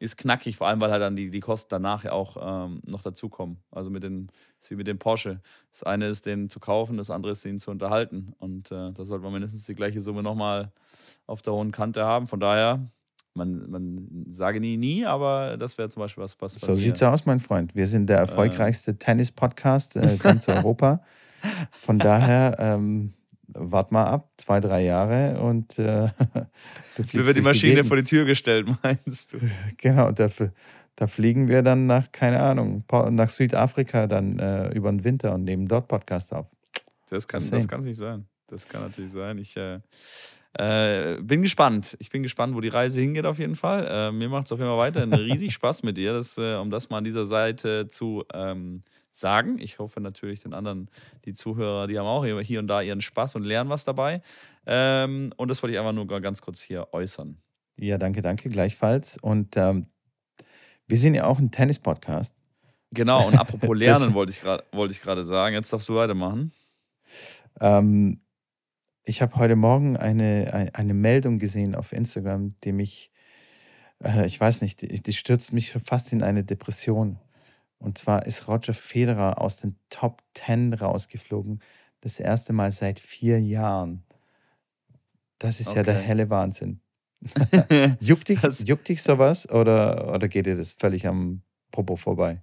ist 0.00 0.16
knackig, 0.16 0.56
vor 0.56 0.66
allem 0.66 0.80
weil 0.80 0.90
halt 0.90 1.00
dann 1.00 1.14
die, 1.14 1.30
die 1.30 1.38
Kosten 1.38 1.68
danach 1.70 2.02
ja 2.02 2.10
auch 2.10 2.36
ähm, 2.40 2.82
noch 2.84 3.02
dazukommen. 3.02 3.62
Also 3.70 3.88
mit 3.88 4.02
den, 4.02 4.32
wie 4.68 4.74
mit 4.74 4.88
dem 4.88 4.98
Porsche. 4.98 5.40
Das 5.70 5.84
eine 5.84 6.08
ist, 6.08 6.26
den 6.26 6.50
zu 6.50 6.58
kaufen, 6.58 6.96
das 6.96 7.10
andere 7.10 7.32
ist, 7.32 7.44
den 7.44 7.60
zu 7.60 7.70
unterhalten. 7.70 8.34
Und 8.40 8.72
äh, 8.72 8.92
da 8.92 9.04
sollte 9.04 9.22
man 9.22 9.32
mindestens 9.32 9.64
die 9.66 9.76
gleiche 9.76 10.00
Summe 10.00 10.24
nochmal 10.24 10.72
auf 11.26 11.42
der 11.42 11.52
hohen 11.52 11.70
Kante 11.70 12.04
haben. 12.04 12.26
Von 12.26 12.40
daher 12.40 12.90
man, 13.34 13.70
man 13.70 14.26
sage 14.28 14.60
nie, 14.60 14.76
nie, 14.76 15.04
aber 15.04 15.56
das 15.56 15.78
wäre 15.78 15.88
zum 15.88 16.02
Beispiel 16.02 16.22
was, 16.22 16.40
was. 16.40 16.54
So 16.54 16.74
sieht 16.74 16.96
es 16.96 17.02
aus, 17.02 17.26
mein 17.26 17.40
Freund. 17.40 17.74
Wir 17.74 17.86
sind 17.86 18.08
der 18.08 18.18
äh. 18.18 18.20
erfolgreichste 18.20 18.92
äh, 18.92 18.94
Tennis-Podcast 18.94 19.96
äh, 19.96 20.16
ganz 20.16 20.48
Europa. 20.48 21.02
Von 21.70 21.98
daher, 21.98 22.56
ähm, 22.58 23.14
wart 23.54 23.92
mal 23.92 24.04
ab, 24.04 24.30
zwei, 24.36 24.60
drei 24.60 24.84
Jahre 24.84 25.40
und 25.40 25.78
äh, 25.78 26.08
du 26.96 27.02
fliegst. 27.02 27.14
Mir 27.14 27.26
wird 27.26 27.36
die 27.36 27.42
Maschine 27.42 27.82
die 27.82 27.88
vor 27.88 27.96
die 27.96 28.04
Tür 28.04 28.24
gestellt, 28.24 28.66
meinst 28.82 29.32
du? 29.32 29.38
Genau, 29.76 30.12
dafür, 30.12 30.52
da 30.96 31.06
fliegen 31.06 31.48
wir 31.48 31.62
dann 31.62 31.86
nach, 31.86 32.12
keine 32.12 32.40
Ahnung, 32.42 32.84
nach 33.10 33.28
Südafrika 33.28 34.06
dann 34.06 34.38
äh, 34.38 34.68
über 34.72 34.90
den 34.90 35.04
Winter 35.04 35.34
und 35.34 35.44
nehmen 35.44 35.66
dort 35.66 35.88
Podcast 35.88 36.32
auf. 36.32 36.46
Das 37.08 37.28
kann, 37.28 37.42
das 37.50 37.68
kann 37.68 37.80
natürlich 37.80 37.98
sein. 37.98 38.26
Das 38.46 38.68
kann 38.68 38.82
natürlich 38.82 39.12
sein. 39.12 39.38
Ich, 39.38 39.56
äh, 40.54 41.16
bin 41.22 41.42
gespannt. 41.42 41.96
Ich 41.98 42.10
bin 42.10 42.22
gespannt, 42.22 42.54
wo 42.54 42.60
die 42.60 42.68
Reise 42.68 43.00
hingeht 43.00 43.24
auf 43.24 43.38
jeden 43.38 43.54
Fall. 43.54 43.86
Äh, 43.88 44.12
mir 44.12 44.28
macht 44.28 44.46
es 44.46 44.52
auf 44.52 44.58
jeden 44.58 44.70
Fall 44.70 44.78
weiterhin 44.78 45.12
riesig 45.14 45.52
Spaß 45.52 45.82
mit 45.82 45.96
dir, 45.96 46.12
das, 46.12 46.36
äh, 46.36 46.56
um 46.56 46.70
das 46.70 46.90
mal 46.90 46.98
an 46.98 47.04
dieser 47.04 47.26
Seite 47.26 47.88
zu 47.88 48.24
ähm, 48.34 48.82
sagen. 49.12 49.58
Ich 49.58 49.78
hoffe 49.78 50.00
natürlich 50.00 50.40
den 50.40 50.52
anderen, 50.52 50.90
die 51.24 51.32
Zuhörer, 51.32 51.86
die 51.86 51.98
haben 51.98 52.06
auch 52.06 52.24
hier 52.24 52.58
und 52.58 52.66
da 52.66 52.82
ihren 52.82 53.00
Spaß 53.00 53.36
und 53.36 53.44
lernen 53.44 53.70
was 53.70 53.84
dabei. 53.84 54.22
Ähm, 54.66 55.32
und 55.36 55.48
das 55.48 55.62
wollte 55.62 55.72
ich 55.72 55.78
einfach 55.78 55.92
nur 55.92 56.06
ganz 56.06 56.42
kurz 56.42 56.60
hier 56.60 56.88
äußern. 56.92 57.38
Ja, 57.76 57.96
danke, 57.96 58.20
danke, 58.20 58.48
gleichfalls. 58.48 59.16
Und 59.16 59.56
ähm, 59.56 59.86
wir 60.86 60.98
sind 60.98 61.14
ja 61.14 61.24
auch 61.24 61.38
ein 61.38 61.50
Tennis-Podcast. 61.50 62.34
Genau, 62.90 63.26
und 63.26 63.34
apropos 63.38 63.76
Lernen 63.76 64.12
wollte 64.12 64.32
ich 64.32 64.40
gerade 64.40 64.64
wollt 64.72 64.92
sagen. 65.26 65.54
Jetzt 65.54 65.72
darfst 65.72 65.88
du 65.88 65.94
weitermachen. 65.94 66.52
Ähm, 67.60 68.20
ich 69.04 69.22
habe 69.22 69.36
heute 69.36 69.56
Morgen 69.56 69.96
eine, 69.96 70.70
eine 70.74 70.94
Meldung 70.94 71.38
gesehen 71.38 71.74
auf 71.74 71.92
Instagram, 71.92 72.54
die 72.64 72.72
mich, 72.72 73.10
äh, 74.02 74.26
ich 74.26 74.38
weiß 74.38 74.62
nicht, 74.62 74.82
die, 74.82 75.02
die 75.02 75.12
stürzt 75.12 75.52
mich 75.52 75.72
fast 75.72 76.12
in 76.12 76.22
eine 76.22 76.44
Depression. 76.44 77.18
Und 77.78 77.98
zwar 77.98 78.26
ist 78.26 78.46
Roger 78.46 78.74
Federer 78.74 79.40
aus 79.40 79.56
den 79.56 79.76
Top 79.90 80.22
10 80.34 80.74
rausgeflogen. 80.74 81.60
Das 82.00 82.20
erste 82.20 82.52
Mal 82.52 82.70
seit 82.70 83.00
vier 83.00 83.40
Jahren. 83.40 84.04
Das 85.38 85.58
ist 85.58 85.68
okay. 85.68 85.78
ja 85.78 85.82
der 85.82 85.94
helle 85.94 86.30
Wahnsinn. 86.30 86.80
juckt, 88.00 88.28
dich, 88.28 88.40
juckt 88.60 88.88
dich 88.88 89.02
sowas 89.02 89.48
oder, 89.48 90.12
oder 90.12 90.28
geht 90.28 90.46
dir 90.46 90.56
das 90.56 90.72
völlig 90.72 91.06
am 91.06 91.42
Popo 91.70 91.96
vorbei? 91.96 92.42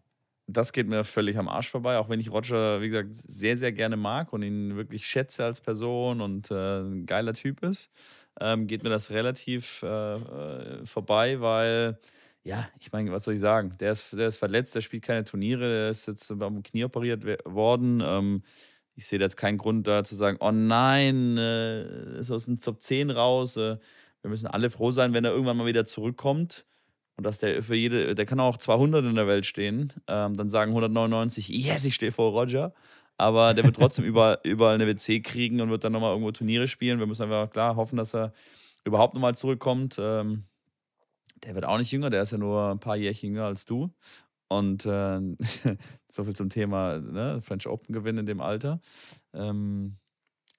Das 0.51 0.73
geht 0.73 0.87
mir 0.87 1.03
völlig 1.03 1.37
am 1.37 1.47
Arsch 1.47 1.69
vorbei, 1.69 1.97
auch 1.97 2.09
wenn 2.09 2.19
ich 2.19 2.31
Roger, 2.31 2.81
wie 2.81 2.89
gesagt, 2.89 3.09
sehr, 3.13 3.57
sehr 3.57 3.71
gerne 3.71 3.97
mag 3.97 4.33
und 4.33 4.41
ihn 4.41 4.75
wirklich 4.75 5.05
schätze 5.05 5.45
als 5.45 5.61
Person 5.61 6.21
und 6.21 6.49
äh, 6.51 6.79
ein 6.81 7.05
geiler 7.05 7.33
Typ 7.33 7.63
ist, 7.63 7.91
ähm, 8.39 8.65
geht 8.67 8.83
mir 8.83 8.89
das 8.89 9.11
relativ 9.11 9.83
äh, 9.83 10.13
äh 10.13 10.85
vorbei, 10.85 11.39
weil 11.41 11.99
ja, 12.43 12.67
ich 12.79 12.91
meine, 12.91 13.11
was 13.11 13.25
soll 13.25 13.35
ich 13.35 13.39
sagen? 13.41 13.75
Der 13.79 13.91
ist, 13.91 14.13
der 14.13 14.27
ist 14.27 14.37
verletzt, 14.37 14.73
der 14.75 14.81
spielt 14.81 15.03
keine 15.03 15.23
Turniere, 15.23 15.61
der 15.61 15.89
ist 15.91 16.07
jetzt 16.07 16.31
beim 16.39 16.63
Knie 16.63 16.85
operiert 16.85 17.23
worden. 17.45 18.01
Ähm, 18.03 18.43
ich 18.95 19.05
sehe 19.05 19.19
da 19.19 19.25
jetzt 19.25 19.37
keinen 19.37 19.57
Grund 19.57 19.87
da 19.87 20.03
zu 20.03 20.15
sagen, 20.15 20.37
oh 20.39 20.51
nein, 20.51 21.37
äh, 21.37 22.19
ist 22.19 22.31
aus 22.31 22.45
dem 22.45 22.59
Top 22.59 22.81
10 22.81 23.11
raus. 23.11 23.57
Äh, 23.57 23.77
wir 24.21 24.29
müssen 24.29 24.47
alle 24.47 24.69
froh 24.69 24.91
sein, 24.91 25.13
wenn 25.13 25.25
er 25.25 25.31
irgendwann 25.31 25.57
mal 25.57 25.67
wieder 25.67 25.85
zurückkommt. 25.85 26.65
Und 27.19 27.25
dass 27.25 27.37
der 27.37 27.61
für 27.61 27.75
jede, 27.75 28.15
der 28.15 28.25
kann 28.25 28.39
auch 28.39 28.55
200 28.55 29.03
in 29.03 29.15
der 29.15 29.27
Welt 29.27 29.45
stehen. 29.45 29.91
Ähm, 30.07 30.37
dann 30.37 30.49
sagen 30.49 30.71
199, 30.71 31.49
yes, 31.49 31.83
ich 31.83 31.95
stehe 31.95 32.13
vor 32.13 32.31
Roger. 32.31 32.73
Aber 33.17 33.53
der 33.53 33.65
wird 33.65 33.75
trotzdem 33.75 34.05
überall, 34.05 34.39
überall 34.45 34.75
eine 34.75 34.87
WC 34.87 35.19
kriegen 35.19 35.59
und 35.59 35.69
wird 35.69 35.83
dann 35.83 35.91
nochmal 35.91 36.11
irgendwo 36.11 36.31
Turniere 36.31 36.69
spielen. 36.69 36.97
Wir 36.97 37.07
müssen 37.07 37.23
einfach 37.23 37.49
klar 37.49 37.75
hoffen, 37.75 37.97
dass 37.97 38.15
er 38.15 38.31
überhaupt 38.85 39.15
nochmal 39.15 39.35
zurückkommt. 39.35 39.97
Ähm, 39.99 40.45
der 41.43 41.55
wird 41.55 41.65
auch 41.65 41.77
nicht 41.77 41.91
jünger, 41.91 42.09
der 42.09 42.21
ist 42.21 42.31
ja 42.31 42.37
nur 42.37 42.71
ein 42.71 42.79
paar 42.79 42.95
Jährchen 42.95 43.31
jünger 43.31 43.47
als 43.47 43.65
du. 43.65 43.93
Und 44.47 44.85
äh, 44.85 45.19
so 46.09 46.23
viel 46.23 46.37
zum 46.37 46.47
Thema 46.47 46.99
ne, 46.99 47.41
French 47.41 47.67
Open 47.67 47.91
gewinnen 47.91 48.19
in 48.19 48.27
dem 48.27 48.39
Alter. 48.39 48.79
Ähm, 49.33 49.97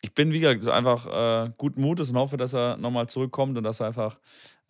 ich 0.03 0.15
bin, 0.15 0.33
wie 0.33 0.41
gesagt, 0.41 0.67
einfach 0.67 1.07
äh, 1.47 1.51
guten 1.57 1.83
Mutes 1.83 2.11
und 2.11 2.17
hoffe, 2.17 2.37
dass 2.37 2.55
er 2.55 2.77
nochmal 2.77 3.09
zurückkommt 3.09 3.59
und 3.59 3.65
dass 3.65 3.81
er 3.81 3.89
einfach 3.89 4.19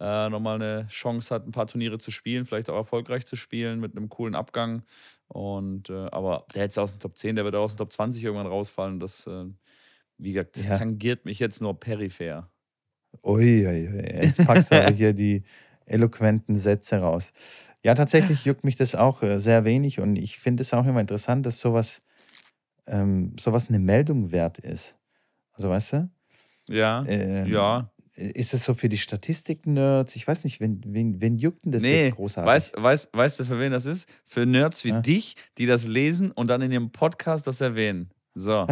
äh, 0.01 0.29
nochmal 0.29 0.57
eine 0.61 0.87
Chance 0.89 1.35
hat, 1.35 1.47
ein 1.47 1.53
paar 1.53 1.67
Turniere 1.67 1.99
zu 1.99 2.11
spielen, 2.11 2.47
vielleicht 2.47 2.71
auch 2.71 2.77
erfolgreich 2.77 3.27
zu 3.27 3.37
spielen 3.37 3.81
mit 3.81 3.97
einem 3.97 4.09
coolen 4.09 4.35
Abgang. 4.35 4.83
Und 5.29 5.91
äh, 5.91 6.09
aber 6.11 6.47
der 6.55 6.65
jetzt 6.65 6.79
aus 6.79 6.93
dem 6.93 7.01
Top 7.01 7.17
10, 7.17 7.37
der 7.37 7.45
wird 7.45 7.55
auch 7.55 7.65
aus 7.65 7.75
dem 7.75 7.79
Top 7.79 7.93
20 7.93 8.25
irgendwann 8.25 8.47
rausfallen. 8.47 8.99
Das, 8.99 9.27
äh, 9.27 9.45
wie 10.19 10.33
gesagt, 10.33 10.57
ja. 10.57 10.79
tangiert 10.79 11.25
mich 11.25 11.39
jetzt 11.39 11.61
nur 11.61 11.79
peripher. 11.79 12.51
Ui, 13.23 13.67
ui, 13.67 13.89
ui. 13.89 14.23
jetzt 14.23 14.45
packst 14.47 14.73
du 14.73 14.87
hier 14.95 15.13
die 15.13 15.43
eloquenten 15.87 16.57
Sätze 16.57 16.99
raus. 16.99 17.33
Ja, 17.85 17.95
tatsächlich 17.95 18.45
juckt 18.45 18.65
mich 18.65 18.77
das 18.77 18.95
auch 18.95 19.23
äh, 19.23 19.39
sehr 19.39 19.65
wenig 19.65 20.01
und 20.01 20.17
ich 20.17 20.39
finde 20.39 20.63
es 20.63 20.73
auch 20.73 20.87
immer 20.87 21.01
interessant, 21.01 21.47
dass 21.47 21.61
sowas, 21.61 22.03
ähm, 22.87 23.35
sowas 23.39 23.69
eine 23.69 23.79
Meldung 23.79 24.33
wert 24.33 24.59
ist. 24.59 24.97
Also 25.53 25.69
weißt 25.71 25.93
du? 25.95 26.11
Ja, 26.69 27.05
ähm, 27.07 27.47
ja. 27.47 27.91
Ist 28.15 28.55
es 28.55 28.65
so 28.65 28.75
für 28.75 28.89
die 28.89 28.99
Statistik-Nerds? 28.99 30.15
Ich 30.17 30.27
weiß 30.27 30.45
nicht, 30.45 30.61
wen, 30.61 30.83
wen, 30.85 31.21
wen 31.21 31.39
juckt 31.39 31.65
denn 31.65 31.73
das 31.73 31.83
nee, 31.83 32.05
jetzt 32.05 32.17
großartig? 32.17 32.53
Weißt, 32.53 32.75
weißt, 32.77 33.17
weißt 33.17 33.41
du, 33.41 33.45
für 33.45 33.59
wen 33.61 33.73
das 33.73 33.87
ist? 33.87 34.09
Für 34.25 34.47
Nerds 34.47 34.85
wie 34.85 34.91
ja. 34.91 35.01
dich, 35.01 35.37
die 35.59 35.67
das 35.67 35.87
lesen 35.87 36.31
und 36.31 36.49
dann 36.49 36.61
in 36.61 36.73
ihrem 36.73 36.91
Podcast 36.91 37.47
das 37.47 37.61
erwähnen. 37.61 38.11
So. 38.35 38.67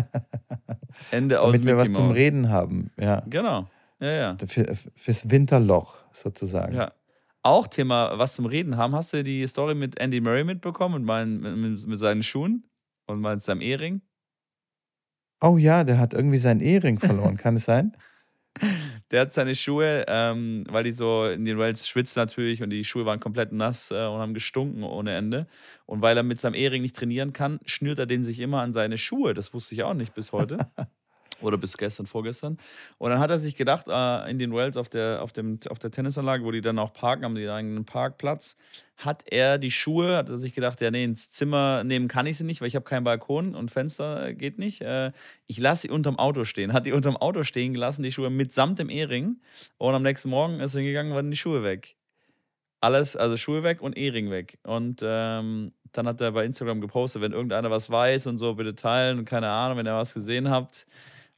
Ende 1.11 1.41
aus 1.41 1.53
Damit 1.53 1.67
wir 1.67 1.77
was 1.77 1.93
zum 1.93 2.11
Reden 2.11 2.51
haben, 2.51 2.91
ja. 2.99 3.23
Genau. 3.29 3.69
Ja, 4.01 4.11
ja. 4.11 4.37
Für, 4.45 4.75
fürs 4.95 5.31
Winterloch 5.31 6.05
sozusagen. 6.13 6.75
Ja. 6.75 6.93
Auch 7.43 7.69
Thema, 7.69 8.19
was 8.19 8.35
zum 8.35 8.47
Reden 8.47 8.77
haben. 8.77 8.95
Hast 8.95 9.13
du 9.13 9.25
die 9.25 9.47
Story 9.47 9.75
mit 9.75 9.99
Andy 10.01 10.21
Murray 10.21 10.45
mitbekommen 10.45 10.97
und 10.97 11.05
mein, 11.05 11.39
mit, 11.39 11.87
mit 11.87 11.99
seinen 11.99 12.23
Schuhen 12.23 12.65
und 13.07 13.21
mit 13.21 13.43
seinem 13.43 13.61
Ehering? 13.61 14.03
Oh 15.41 15.57
ja, 15.57 15.85
der 15.85 15.99
hat 15.99 16.15
irgendwie 16.15 16.37
seinen 16.39 16.61
Ehering 16.61 16.99
verloren, 16.99 17.37
kann 17.37 17.57
es 17.57 17.65
sein? 17.65 17.97
Der 19.11 19.23
hat 19.23 19.33
seine 19.33 19.55
Schuhe, 19.55 20.05
ähm, 20.09 20.65
weil 20.69 20.85
die 20.85 20.93
so 20.93 21.27
in 21.27 21.45
den 21.47 21.59
Wells 21.59 21.89
schwitzt 21.89 22.17
natürlich 22.17 22.63
und 22.63 22.71
die 22.71 22.85
Schuhe 22.85 23.07
waren 23.07 23.21
komplett 23.21 23.53
nass 23.53 23.91
äh, 23.91 23.95
und 24.07 24.21
haben 24.21 24.35
gestunken 24.35 24.83
ohne 24.83 25.17
Ende. 25.17 25.47
Und 25.87 26.03
weil 26.03 26.17
er 26.17 26.23
mit 26.23 26.41
seinem 26.41 26.55
Ehering 26.55 26.83
nicht 26.83 26.97
trainieren 26.97 27.33
kann, 27.33 27.59
schnürt 27.65 27.99
er 27.99 28.07
den 28.07 28.25
sich 28.25 28.41
immer 28.41 28.61
an 28.61 28.75
seine 28.75 28.99
Schuhe. 28.99 29.33
Das 29.33 29.55
wusste 29.55 29.75
ich 29.75 29.83
auch 29.85 29.95
nicht 29.95 30.15
bis 30.15 30.33
heute. 30.33 30.59
Oder 31.41 31.57
bis 31.57 31.77
gestern, 31.77 32.07
vorgestern. 32.07 32.59
Und 32.99 33.11
dann 33.11 33.21
hat 33.21 33.31
er 33.31 33.39
sich 33.39 33.55
gedacht, 33.55 33.87
äh, 33.89 34.31
in 34.31 34.39
den 34.39 34.53
Wells 34.53 34.77
auf 34.77 34.89
der, 34.89 35.23
auf, 35.23 35.33
dem, 35.33 35.61
auf 35.69 35.79
der 35.79 35.91
Tennisanlage, 35.91 36.45
wo 36.45 36.51
die 36.51 36.61
dann 36.61 36.79
auch 36.79 36.93
parken, 36.93 37.25
haben 37.25 37.35
die 37.35 37.49
eigenen 37.49 37.85
Parkplatz, 37.85 38.57
hat 38.97 39.23
er 39.27 39.59
die 39.59 39.71
Schuhe, 39.71 40.17
hat 40.17 40.29
er 40.29 40.39
sich 40.39 40.53
gedacht, 40.53 40.81
ja, 40.81 40.91
nee, 40.91 41.05
ins 41.05 41.31
Zimmer 41.31 41.85
nehmen 41.85 42.09
kann 42.09 42.27
ich 42.27 42.37
sie 42.39 42.45
nicht, 42.45 42.61
weil 42.61 42.69
ich 42.69 42.75
habe 42.75 42.85
keinen 42.85 43.05
Balkon 43.05 43.55
und 43.55 43.71
Fenster 43.71 44.35
geht 44.35 44.59
nicht. 44.59 44.81
Äh, 44.81 45.13
ich 45.47 45.59
lasse 45.59 45.83
sie 45.83 45.91
unterm 45.91 46.19
Auto 46.19 46.45
stehen. 46.45 46.73
Hat 46.73 46.87
die 46.87 46.93
unterm 46.93 47.17
Auto 47.17 47.45
stehen 47.45 47.73
gelassen, 47.73 48.03
die 48.03 48.11
Schuhe 48.11 48.31
mitsamt 48.31 48.81
dem 48.81 48.91
Ehering. 48.91 49.41
Und 49.79 49.95
am 49.95 50.03
nächsten 50.03 50.31
Morgen 50.31 50.59
ist 50.59 50.75
er 50.75 50.81
hingegangen, 50.81 51.15
waren 51.15 51.31
die 51.31 51.37
Schuhe 51.37 51.63
weg. 51.63 51.97
Alles, 52.81 53.17
also 53.17 53.37
Schuhe 53.37 53.63
weg 53.63 53.81
und 53.81 53.97
Ehring 53.97 54.31
weg. 54.31 54.59
Und 54.65 55.01
ähm, 55.05 55.73
dann 55.93 56.07
hat 56.07 56.21
er 56.21 56.33
bei 56.33 56.45
Instagram 56.45 56.81
gepostet, 56.81 57.23
wenn 57.23 57.33
irgendeiner 57.33 57.71
was 57.71 57.91
weiß 57.91 58.27
und 58.27 58.39
so, 58.39 58.55
bitte 58.55 58.75
teilen 58.75 59.19
und 59.19 59.25
keine 59.25 59.49
Ahnung, 59.49 59.79
wenn 59.79 59.87
ihr 59.87 59.95
was 59.95 60.15
gesehen 60.15 60.51
habt. 60.51 60.87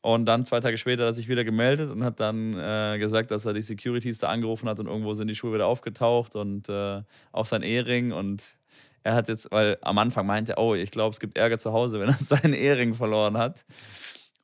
Und 0.03 0.25
dann 0.25 0.47
zwei 0.47 0.61
Tage 0.61 0.79
später 0.79 1.03
hat 1.03 1.11
er 1.11 1.15
sich 1.15 1.29
wieder 1.29 1.45
gemeldet 1.45 1.91
und 1.91 2.03
hat 2.05 2.21
dann 2.21 2.59
äh, 2.59 2.99
gesagt, 2.99 3.31
dass 3.31 3.45
er 3.45 3.53
die 3.53 3.63
Securities 3.63 4.19
da 4.19 4.29
angerufen 4.29 4.69
hat 4.69 4.81
und 4.81 4.87
irgendwo 4.87 5.13
sind 5.13 5.29
die 5.29 5.35
Schuhe 5.35 5.55
wieder 5.55 5.67
aufgetaucht 5.67 6.37
und 6.37 6.69
äh, 6.71 7.03
auch 7.33 7.45
sein 7.45 7.63
Ehering. 7.63 8.13
Und 8.13 8.57
er 9.03 9.15
hat 9.15 9.29
jetzt, 9.29 9.51
weil 9.51 9.77
am 9.83 9.99
Anfang 9.99 10.27
meinte 10.27 10.53
er, 10.53 10.59
oh, 10.59 10.75
ich 10.75 10.91
glaube, 10.91 11.13
es 11.13 11.21
gibt 11.21 11.37
Ärger 11.37 11.59
zu 11.59 11.73
Hause, 11.73 12.01
wenn 12.01 12.09
er 12.09 12.15
seinen 12.15 12.55
Ehering 12.55 12.95
verloren 12.95 13.37
hat. 13.37 13.67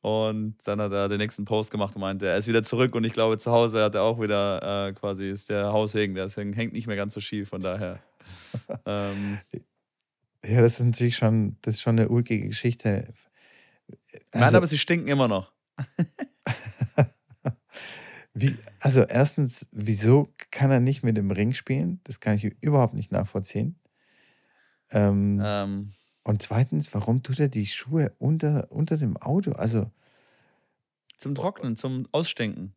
Und 0.01 0.55
dann 0.63 0.79
hat 0.79 0.93
er 0.93 1.09
den 1.09 1.17
nächsten 1.17 1.43
Post 1.43 1.71
gemacht 1.71 1.95
und 1.95 2.01
meinte, 2.01 2.27
er 2.27 2.37
ist 2.37 2.47
wieder 2.47 2.63
zurück 2.63 2.93
und 2.95 3.03
ich 3.03 3.13
glaube, 3.13 3.39
zu 3.39 3.51
Hause 3.51 3.83
hat 3.83 3.95
er 3.95 4.03
auch 4.03 4.21
wieder 4.21 4.87
äh, 4.87 4.93
quasi, 4.93 5.29
ist 5.29 5.49
der 5.49 5.73
Haushegen, 5.73 6.15
der 6.15 6.29
hängt 6.29 6.71
nicht 6.71 6.87
mehr 6.87 6.95
ganz 6.95 7.15
so 7.15 7.19
schief, 7.19 7.49
von 7.49 7.61
daher. 7.61 7.99
ähm, 8.85 9.39
ja, 10.45 10.61
das 10.61 10.79
ist 10.79 10.85
natürlich 10.85 11.17
schon, 11.17 11.57
das 11.61 11.75
ist 11.75 11.81
schon 11.81 11.99
eine 11.99 12.09
ulkige 12.09 12.47
Geschichte. 12.47 13.07
Also, 14.31 14.45
Nein, 14.45 14.55
aber 14.55 14.67
sie 14.67 14.77
stinken 14.77 15.07
immer 15.07 15.27
noch. 15.27 15.51
Wie, 18.33 18.55
also 18.79 19.01
erstens, 19.01 19.67
wieso 19.71 20.31
kann 20.51 20.69
er 20.69 20.79
nicht 20.79 21.01
mit 21.01 21.17
dem 21.17 21.31
Ring 21.31 21.53
spielen? 21.53 22.01
Das 22.03 22.19
kann 22.19 22.35
ich 22.35 22.43
überhaupt 22.61 22.93
nicht 22.93 23.11
nachvollziehen. 23.11 23.79
Ähm, 24.91 25.41
ähm, 25.43 25.93
und 26.23 26.41
zweitens, 26.43 26.93
warum 26.93 27.23
tut 27.23 27.39
er 27.39 27.49
die 27.49 27.65
Schuhe 27.65 28.13
unter, 28.19 28.71
unter 28.71 28.97
dem 28.97 29.17
Auto? 29.17 29.53
Also 29.53 29.89
zum 31.17 31.33
Trocknen, 31.33 31.75
zum 31.75 32.07
Ausstinken. 32.11 32.75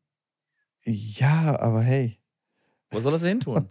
Ja, 0.85 1.61
aber 1.61 1.83
hey. 1.83 2.18
Wo 2.90 3.01
soll 3.01 3.12
er 3.12 3.18
sie 3.18 3.29
hin 3.29 3.40
tun? 3.40 3.68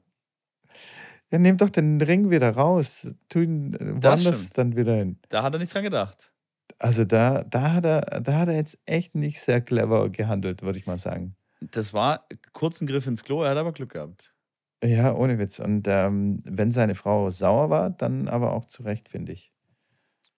ja, 1.32 1.39
nimm 1.39 1.58
doch 1.58 1.71
den 1.71 1.99
Ring 2.02 2.30
wieder 2.30 2.52
raus. 2.52 3.08
Tu 3.30 3.39
ihn 3.39 3.75
woanders 3.80 4.52
dann 4.52 4.75
wieder 4.75 4.95
hin. 4.95 5.17
Da 5.30 5.41
hat 5.41 5.54
er 5.54 5.60
nicht 5.60 5.73
dran 5.73 5.84
gedacht. 5.84 6.32
Also 6.79 7.03
da, 7.03 7.43
da, 7.43 7.73
hat 7.73 7.85
er, 7.85 8.21
da 8.21 8.39
hat 8.39 8.47
er 8.47 8.55
jetzt 8.55 8.79
echt 8.85 9.13
nicht 9.13 9.41
sehr 9.41 9.61
clever 9.61 10.09
gehandelt, 10.09 10.61
würde 10.61 10.79
ich 10.79 10.87
mal 10.87 10.97
sagen. 10.97 11.35
Das 11.59 11.93
war 11.93 12.25
kurz 12.53 12.79
ein 12.79 12.87
Griff 12.87 13.05
ins 13.05 13.23
Klo, 13.23 13.43
er 13.43 13.51
hat 13.51 13.57
aber 13.57 13.73
Glück 13.73 13.91
gehabt. 13.91 14.33
Ja, 14.81 15.13
ohne 15.13 15.37
Witz. 15.37 15.59
Und 15.59 15.87
ähm, 15.89 16.41
wenn 16.45 16.71
seine 16.71 16.95
Frau 16.95 17.27
sauer 17.29 17.69
war, 17.69 17.89
dann 17.89 18.29
aber 18.29 18.53
auch 18.53 18.63
zu 18.63 18.83
Recht, 18.83 19.09
finde 19.09 19.33
ich. 19.33 19.51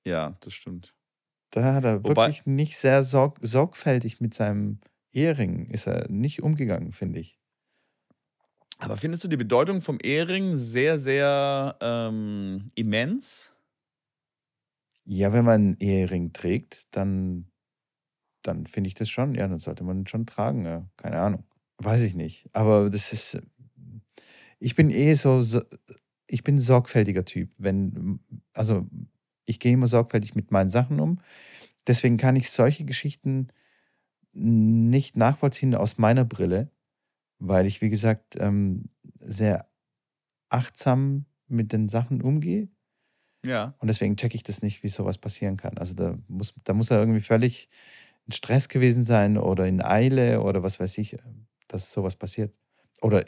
Ja, 0.03 0.31
das 0.39 0.53
stimmt. 0.53 0.95
Da 1.51 1.75
hat 1.75 1.83
er 1.83 2.03
Wobei, 2.03 2.27
wirklich 2.27 2.47
nicht 2.47 2.77
sehr 2.77 3.03
sorg 3.03 3.37
sorgfältig 3.41 4.19
mit 4.19 4.33
seinem 4.33 4.79
Ehering, 5.11 5.67
ist 5.67 5.85
er 5.85 6.09
nicht 6.09 6.41
umgegangen, 6.41 6.91
finde 6.91 7.19
ich. 7.19 7.37
Aber 8.79 8.97
findest 8.97 9.23
du 9.23 9.27
die 9.27 9.37
Bedeutung 9.37 9.81
vom 9.81 9.99
Ehering 10.01 10.55
sehr, 10.55 10.97
sehr 10.97 11.77
ähm, 11.81 12.71
immens? 12.73 13.53
Ja, 15.05 15.33
wenn 15.33 15.45
man 15.45 15.61
einen 15.61 15.77
Ehering 15.79 16.33
trägt, 16.33 16.87
dann 16.95 17.47
dann 18.43 18.65
finde 18.67 18.87
ich 18.87 18.95
das 18.95 19.09
schon, 19.09 19.35
ja, 19.35 19.47
dann 19.47 19.59
sollte 19.59 19.83
man 19.83 20.07
schon 20.07 20.25
tragen, 20.25 20.65
ja. 20.65 20.87
Keine 20.97 21.19
Ahnung. 21.19 21.43
Weiß 21.77 22.01
ich 22.01 22.15
nicht. 22.15 22.49
Aber 22.53 22.89
das 22.89 23.13
ist, 23.13 23.39
ich 24.59 24.75
bin 24.75 24.89
eh 24.89 25.13
so, 25.13 25.41
so 25.41 25.61
ich 26.27 26.43
bin 26.43 26.55
ein 26.55 26.59
sorgfältiger 26.59 27.25
Typ. 27.25 27.51
Wenn, 27.57 28.19
also 28.53 28.87
ich 29.45 29.59
gehe 29.59 29.73
immer 29.73 29.87
sorgfältig 29.87 30.35
mit 30.35 30.51
meinen 30.51 30.69
Sachen 30.69 30.99
um. 30.99 31.19
Deswegen 31.87 32.17
kann 32.17 32.35
ich 32.35 32.51
solche 32.51 32.85
Geschichten 32.85 33.47
nicht 34.33 35.17
nachvollziehen 35.17 35.75
aus 35.75 35.97
meiner 35.97 36.25
Brille, 36.25 36.71
weil 37.39 37.65
ich, 37.67 37.81
wie 37.81 37.89
gesagt, 37.89 38.37
ähm, 38.39 38.89
sehr 39.17 39.69
achtsam 40.49 41.25
mit 41.47 41.73
den 41.73 41.89
Sachen 41.89 42.21
umgehe. 42.21 42.69
Ja. 43.45 43.73
Und 43.79 43.87
deswegen 43.87 44.15
checke 44.17 44.35
ich 44.35 44.43
das 44.43 44.61
nicht, 44.61 44.83
wie 44.83 44.89
sowas 44.89 45.17
passieren 45.17 45.57
kann. 45.57 45.77
Also 45.77 45.93
da 45.93 46.17
muss, 46.27 46.53
da 46.63 46.73
muss 46.73 46.91
er 46.91 46.99
irgendwie 46.99 47.21
völlig 47.21 47.69
in 48.27 48.33
Stress 48.33 48.69
gewesen 48.69 49.03
sein 49.03 49.37
oder 49.37 49.65
in 49.65 49.81
Eile 49.81 50.41
oder 50.41 50.63
was 50.63 50.79
weiß 50.79 50.97
ich, 50.99 51.17
dass 51.67 51.91
sowas 51.91 52.15
passiert. 52.15 52.53
Oder 53.01 53.23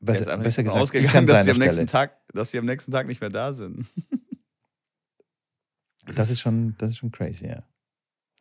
besser, 0.00 0.36
besser 0.38 0.62
gesagt, 0.62 0.82
ausgegangen, 0.82 1.26
dass 1.26 1.44
sie, 1.44 1.50
am 1.50 1.58
nächsten 1.58 1.86
Tag, 1.86 2.18
dass 2.32 2.50
sie 2.50 2.58
am 2.58 2.66
nächsten 2.66 2.92
Tag 2.92 3.06
nicht 3.06 3.20
mehr 3.20 3.30
da 3.30 3.52
sind. 3.52 3.86
das 6.14 6.30
ist 6.30 6.40
schon, 6.40 6.74
das 6.78 6.90
ist 6.90 6.98
schon 6.98 7.10
crazy, 7.10 7.46
ja. 7.46 7.62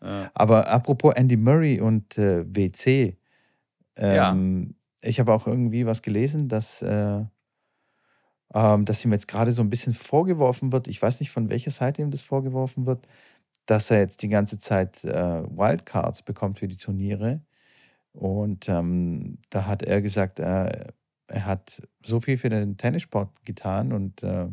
ja. 0.02 0.32
Aber 0.34 0.68
apropos 0.68 1.14
Andy 1.16 1.38
Murray 1.38 1.80
und 1.80 2.18
äh, 2.18 2.44
WC, 2.46 3.18
ähm, 3.96 4.76
ja. 5.02 5.10
ich 5.10 5.20
habe 5.22 5.32
auch 5.34 5.48
irgendwie 5.48 5.86
was 5.86 6.02
gelesen, 6.02 6.50
dass 6.50 6.82
äh, 6.82 7.24
ähm, 8.54 8.86
dass 8.86 9.04
ihm 9.06 9.12
jetzt 9.14 9.28
gerade 9.28 9.52
so 9.52 9.62
ein 9.64 9.70
bisschen 9.70 9.94
vorgeworfen 9.94 10.72
wird, 10.72 10.88
ich 10.88 11.02
weiß 11.02 11.20
nicht, 11.20 11.32
von 11.32 11.50
welcher 11.50 11.72
Seite 11.72 12.02
ihm 12.02 12.12
das 12.12 12.22
vorgeworfen 12.22 12.86
wird, 12.86 13.08
dass 13.66 13.92
er 13.92 14.00
jetzt 14.00 14.22
die 14.24 14.30
ganze 14.30 14.58
Zeit 14.58 15.04
äh, 15.06 15.44
Wildcards 15.44 16.24
bekommt 16.24 16.60
für 16.60 16.68
die 16.68 16.78
Turniere. 16.78 17.42
Und 18.14 18.70
ähm, 18.70 19.40
da 19.50 19.66
hat 19.68 19.84
er 19.84 20.02
gesagt, 20.02 20.40
äh, 20.40 20.88
er 21.28 21.46
hat 21.46 21.82
so 22.06 22.20
viel 22.20 22.38
für 22.38 22.50
den 22.50 22.78
Tennissport 22.78 23.30
getan 23.46 23.94
und 23.94 24.24
äh, 24.24 24.48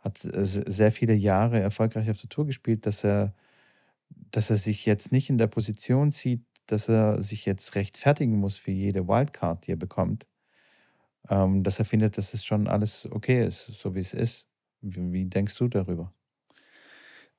hat 0.00 0.18
sehr 0.18 0.92
viele 0.92 1.14
Jahre 1.14 1.60
erfolgreich 1.60 2.10
auf 2.10 2.18
der 2.18 2.30
Tour 2.30 2.46
gespielt, 2.46 2.86
dass 2.86 3.04
er, 3.04 3.34
dass 4.32 4.50
er 4.50 4.56
sich 4.56 4.86
jetzt 4.86 5.12
nicht 5.12 5.30
in 5.30 5.38
der 5.38 5.48
Position 5.48 6.10
sieht, 6.10 6.44
dass 6.66 6.88
er 6.88 7.20
sich 7.22 7.46
jetzt 7.46 7.74
rechtfertigen 7.74 8.38
muss 8.38 8.56
für 8.58 8.70
jede 8.72 9.08
Wildcard, 9.08 9.66
die 9.66 9.72
er 9.72 9.76
bekommt, 9.76 10.26
ähm, 11.28 11.62
dass 11.62 11.78
er 11.78 11.84
findet, 11.84 12.18
dass 12.18 12.34
es 12.34 12.44
schon 12.44 12.68
alles 12.68 13.08
okay 13.10 13.46
ist, 13.46 13.66
so 13.66 13.94
wie 13.94 14.00
es 14.00 14.14
ist. 14.14 14.48
Wie, 14.80 15.12
wie 15.12 15.26
denkst 15.26 15.56
du 15.56 15.68
darüber? 15.68 16.12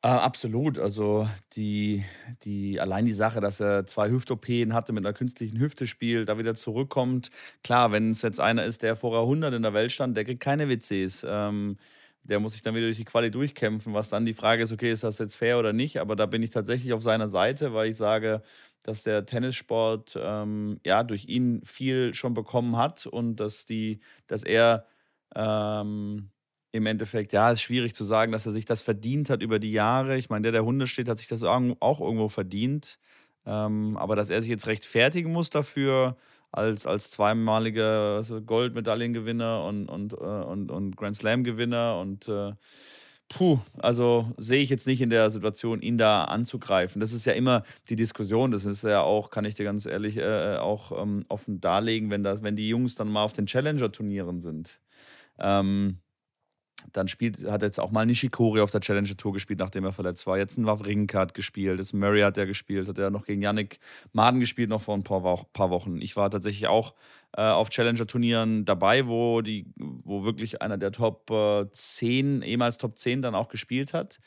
Äh, 0.03 0.07
absolut. 0.07 0.79
Also 0.79 1.27
die, 1.55 2.03
die, 2.43 2.79
allein 2.79 3.05
die 3.05 3.13
Sache, 3.13 3.39
dass 3.39 3.59
er 3.59 3.85
zwei 3.85 4.09
Hüft-OPen 4.09 4.73
hatte, 4.73 4.93
mit 4.93 5.05
einer 5.05 5.13
künstlichen 5.13 5.59
Hüfte 5.59 5.85
spielt, 5.85 6.27
da 6.29 6.37
wieder 6.39 6.55
zurückkommt. 6.55 7.29
Klar, 7.63 7.91
wenn 7.91 8.09
es 8.11 8.23
jetzt 8.23 8.39
einer 8.39 8.63
ist, 8.65 8.81
der 8.81 8.95
vorher 8.95 9.21
100 9.21 9.53
in 9.53 9.61
der 9.61 9.73
Welt 9.73 9.91
stand, 9.91 10.17
der 10.17 10.25
kriegt 10.25 10.41
keine 10.41 10.69
WCs. 10.69 11.23
Ähm, 11.27 11.77
der 12.23 12.39
muss 12.39 12.53
sich 12.53 12.61
dann 12.61 12.75
wieder 12.75 12.85
durch 12.87 12.97
die 12.97 13.05
Quali 13.05 13.31
durchkämpfen, 13.31 13.93
was 13.93 14.09
dann 14.09 14.25
die 14.25 14.33
Frage 14.33 14.63
ist, 14.63 14.71
okay, 14.71 14.91
ist 14.91 15.03
das 15.03 15.17
jetzt 15.19 15.35
fair 15.35 15.57
oder 15.59 15.73
nicht? 15.73 15.99
Aber 15.99 16.15
da 16.15 16.25
bin 16.27 16.43
ich 16.43 16.51
tatsächlich 16.51 16.93
auf 16.93 17.01
seiner 17.03 17.29
Seite, 17.29 17.73
weil 17.73 17.89
ich 17.89 17.97
sage, 17.97 18.41
dass 18.83 19.03
der 19.03 19.25
Tennissport 19.25 20.17
ähm, 20.21 20.79
ja 20.85 21.03
durch 21.03 21.25
ihn 21.25 21.61
viel 21.63 22.13
schon 22.13 22.33
bekommen 22.33 22.77
hat 22.77 23.05
und 23.05 23.37
dass 23.37 23.65
die, 23.65 23.99
dass 24.27 24.43
er 24.43 24.85
ähm, 25.35 26.31
im 26.71 26.85
Endeffekt, 26.85 27.33
ja, 27.33 27.51
ist 27.51 27.61
schwierig 27.61 27.93
zu 27.93 28.03
sagen, 28.03 28.31
dass 28.31 28.45
er 28.45 28.51
sich 28.53 28.65
das 28.65 28.81
verdient 28.81 29.29
hat 29.29 29.41
über 29.41 29.59
die 29.59 29.71
Jahre. 29.71 30.17
Ich 30.17 30.29
meine, 30.29 30.43
der, 30.43 30.51
der 30.53 30.65
Hunde 30.65 30.87
steht, 30.87 31.09
hat 31.09 31.19
sich 31.19 31.27
das 31.27 31.43
auch 31.43 32.01
irgendwo 32.01 32.29
verdient. 32.29 32.97
Ähm, 33.45 33.97
aber 33.97 34.15
dass 34.15 34.29
er 34.29 34.41
sich 34.41 34.49
jetzt 34.49 34.67
rechtfertigen 34.67 35.31
muss 35.31 35.49
dafür, 35.49 36.15
als, 36.51 36.85
als 36.85 37.11
zweimaliger 37.11 38.21
Goldmedaillengewinner 38.45 39.63
und, 39.63 39.87
und, 39.87 40.13
äh, 40.13 40.15
und, 40.15 40.69
und 40.71 40.97
Grand 40.97 41.15
Slam-Gewinner 41.15 41.97
und 41.99 42.27
äh, 42.27 42.53
puh, 43.31 43.59
also 43.79 44.31
sehe 44.37 44.61
ich 44.61 44.69
jetzt 44.69 44.87
nicht 44.87 45.01
in 45.01 45.09
der 45.09 45.29
Situation, 45.29 45.81
ihn 45.81 45.97
da 45.97 46.25
anzugreifen. 46.25 46.99
Das 46.99 47.13
ist 47.13 47.25
ja 47.25 47.33
immer 47.33 47.63
die 47.89 47.95
Diskussion, 47.95 48.51
das 48.51 48.65
ist 48.65 48.83
ja 48.83 49.01
auch, 49.01 49.29
kann 49.29 49.45
ich 49.45 49.55
dir 49.55 49.63
ganz 49.63 49.85
ehrlich 49.85 50.17
äh, 50.17 50.57
auch 50.57 51.01
ähm, 51.01 51.23
offen 51.29 51.61
darlegen, 51.61 52.09
wenn, 52.09 52.23
das, 52.23 52.43
wenn 52.43 52.55
die 52.57 52.67
Jungs 52.67 52.95
dann 52.95 53.09
mal 53.09 53.23
auf 53.23 53.33
den 53.33 53.45
Challenger-Turnieren 53.45 54.41
sind. 54.41 54.81
Ähm, 55.39 55.99
dann 56.91 57.07
spielt, 57.07 57.49
hat 57.49 57.61
jetzt 57.61 57.79
auch 57.79 57.91
mal 57.91 58.05
Nishikori 58.05 58.61
auf 58.61 58.71
der 58.71 58.81
Challenger 58.81 59.17
Tour 59.17 59.33
gespielt, 59.33 59.59
nachdem 59.59 59.85
er 59.85 59.91
verletzt 59.91 60.27
war. 60.27 60.37
Jetzt 60.37 60.57
ein 60.57 60.65
Wawrinka 60.65 61.19
hat 61.19 61.33
gespielt, 61.33 61.79
jetzt 61.79 61.93
Murray 61.93 62.21
hat 62.21 62.37
er 62.37 62.45
gespielt, 62.45 62.87
hat 62.87 62.97
er 62.97 63.09
noch 63.09 63.25
gegen 63.25 63.41
Yannick 63.41 63.79
Maden 64.13 64.39
gespielt, 64.39 64.69
noch 64.69 64.81
vor 64.81 64.95
ein 64.95 65.03
paar, 65.03 65.21
paar 65.53 65.69
Wochen. 65.69 66.01
Ich 66.01 66.15
war 66.15 66.29
tatsächlich 66.29 66.67
auch 66.67 66.93
äh, 67.37 67.41
auf 67.41 67.69
Challenger-Turnieren 67.69 68.65
dabei, 68.65 69.07
wo, 69.07 69.41
die, 69.41 69.65
wo 69.75 70.23
wirklich 70.23 70.61
einer 70.61 70.77
der 70.77 70.91
Top 70.91 71.29
äh, 71.31 71.69
10, 71.71 72.41
ehemals 72.41 72.77
Top 72.77 72.97
10 72.97 73.21
dann 73.21 73.35
auch 73.35 73.49
gespielt 73.49 73.93
hat. 73.93 74.19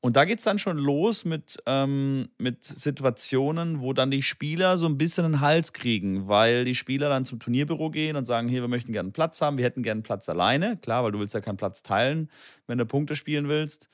Und 0.00 0.16
da 0.16 0.24
geht 0.24 0.38
es 0.38 0.44
dann 0.44 0.60
schon 0.60 0.78
los 0.78 1.24
mit, 1.24 1.60
ähm, 1.66 2.28
mit 2.38 2.62
Situationen, 2.62 3.80
wo 3.80 3.92
dann 3.92 4.12
die 4.12 4.22
Spieler 4.22 4.76
so 4.78 4.86
ein 4.86 4.96
bisschen 4.96 5.24
einen 5.24 5.40
Hals 5.40 5.72
kriegen, 5.72 6.28
weil 6.28 6.64
die 6.64 6.76
Spieler 6.76 7.08
dann 7.08 7.24
zum 7.24 7.40
Turnierbüro 7.40 7.90
gehen 7.90 8.14
und 8.14 8.24
sagen, 8.24 8.48
hier, 8.48 8.62
wir 8.62 8.68
möchten 8.68 8.92
gerne 8.92 9.08
einen 9.08 9.12
Platz 9.12 9.40
haben, 9.40 9.58
wir 9.58 9.64
hätten 9.64 9.82
gerne 9.82 9.98
einen 9.98 10.02
Platz 10.04 10.28
alleine. 10.28 10.76
Klar, 10.76 11.02
weil 11.02 11.10
du 11.10 11.18
willst 11.18 11.34
ja 11.34 11.40
keinen 11.40 11.56
Platz 11.56 11.82
teilen, 11.82 12.30
wenn 12.68 12.78
du 12.78 12.86
Punkte 12.86 13.16
spielen 13.16 13.48
willst. 13.48 13.88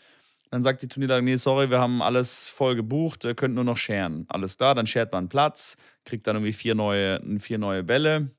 Dann 0.51 0.63
sagt 0.63 0.83
die 0.83 0.89
Turnierleitung, 0.89 1.25
nee, 1.25 1.37
sorry, 1.37 1.71
wir 1.71 1.81
haben 1.81 2.03
alles 2.03 2.49
voll 2.49 2.77
gebucht, 2.77 3.25
ihr 3.25 3.35
könnt 3.35 3.55
nur 3.55 3.65
noch 3.65 3.79
scheren. 3.79 4.27
Alles 4.29 4.59
klar, 4.59 4.75
dann 4.75 4.87
schert 4.87 5.11
man 5.11 5.21
einen 5.21 5.29
Platz, 5.31 5.77
kriegt 6.05 6.27
dann 6.27 6.37
irgendwie 6.37 6.53
vier 6.53 6.75
neue, 6.75 7.21
vier 7.41 7.59
neue 7.59 7.83
Bälle 7.83 8.31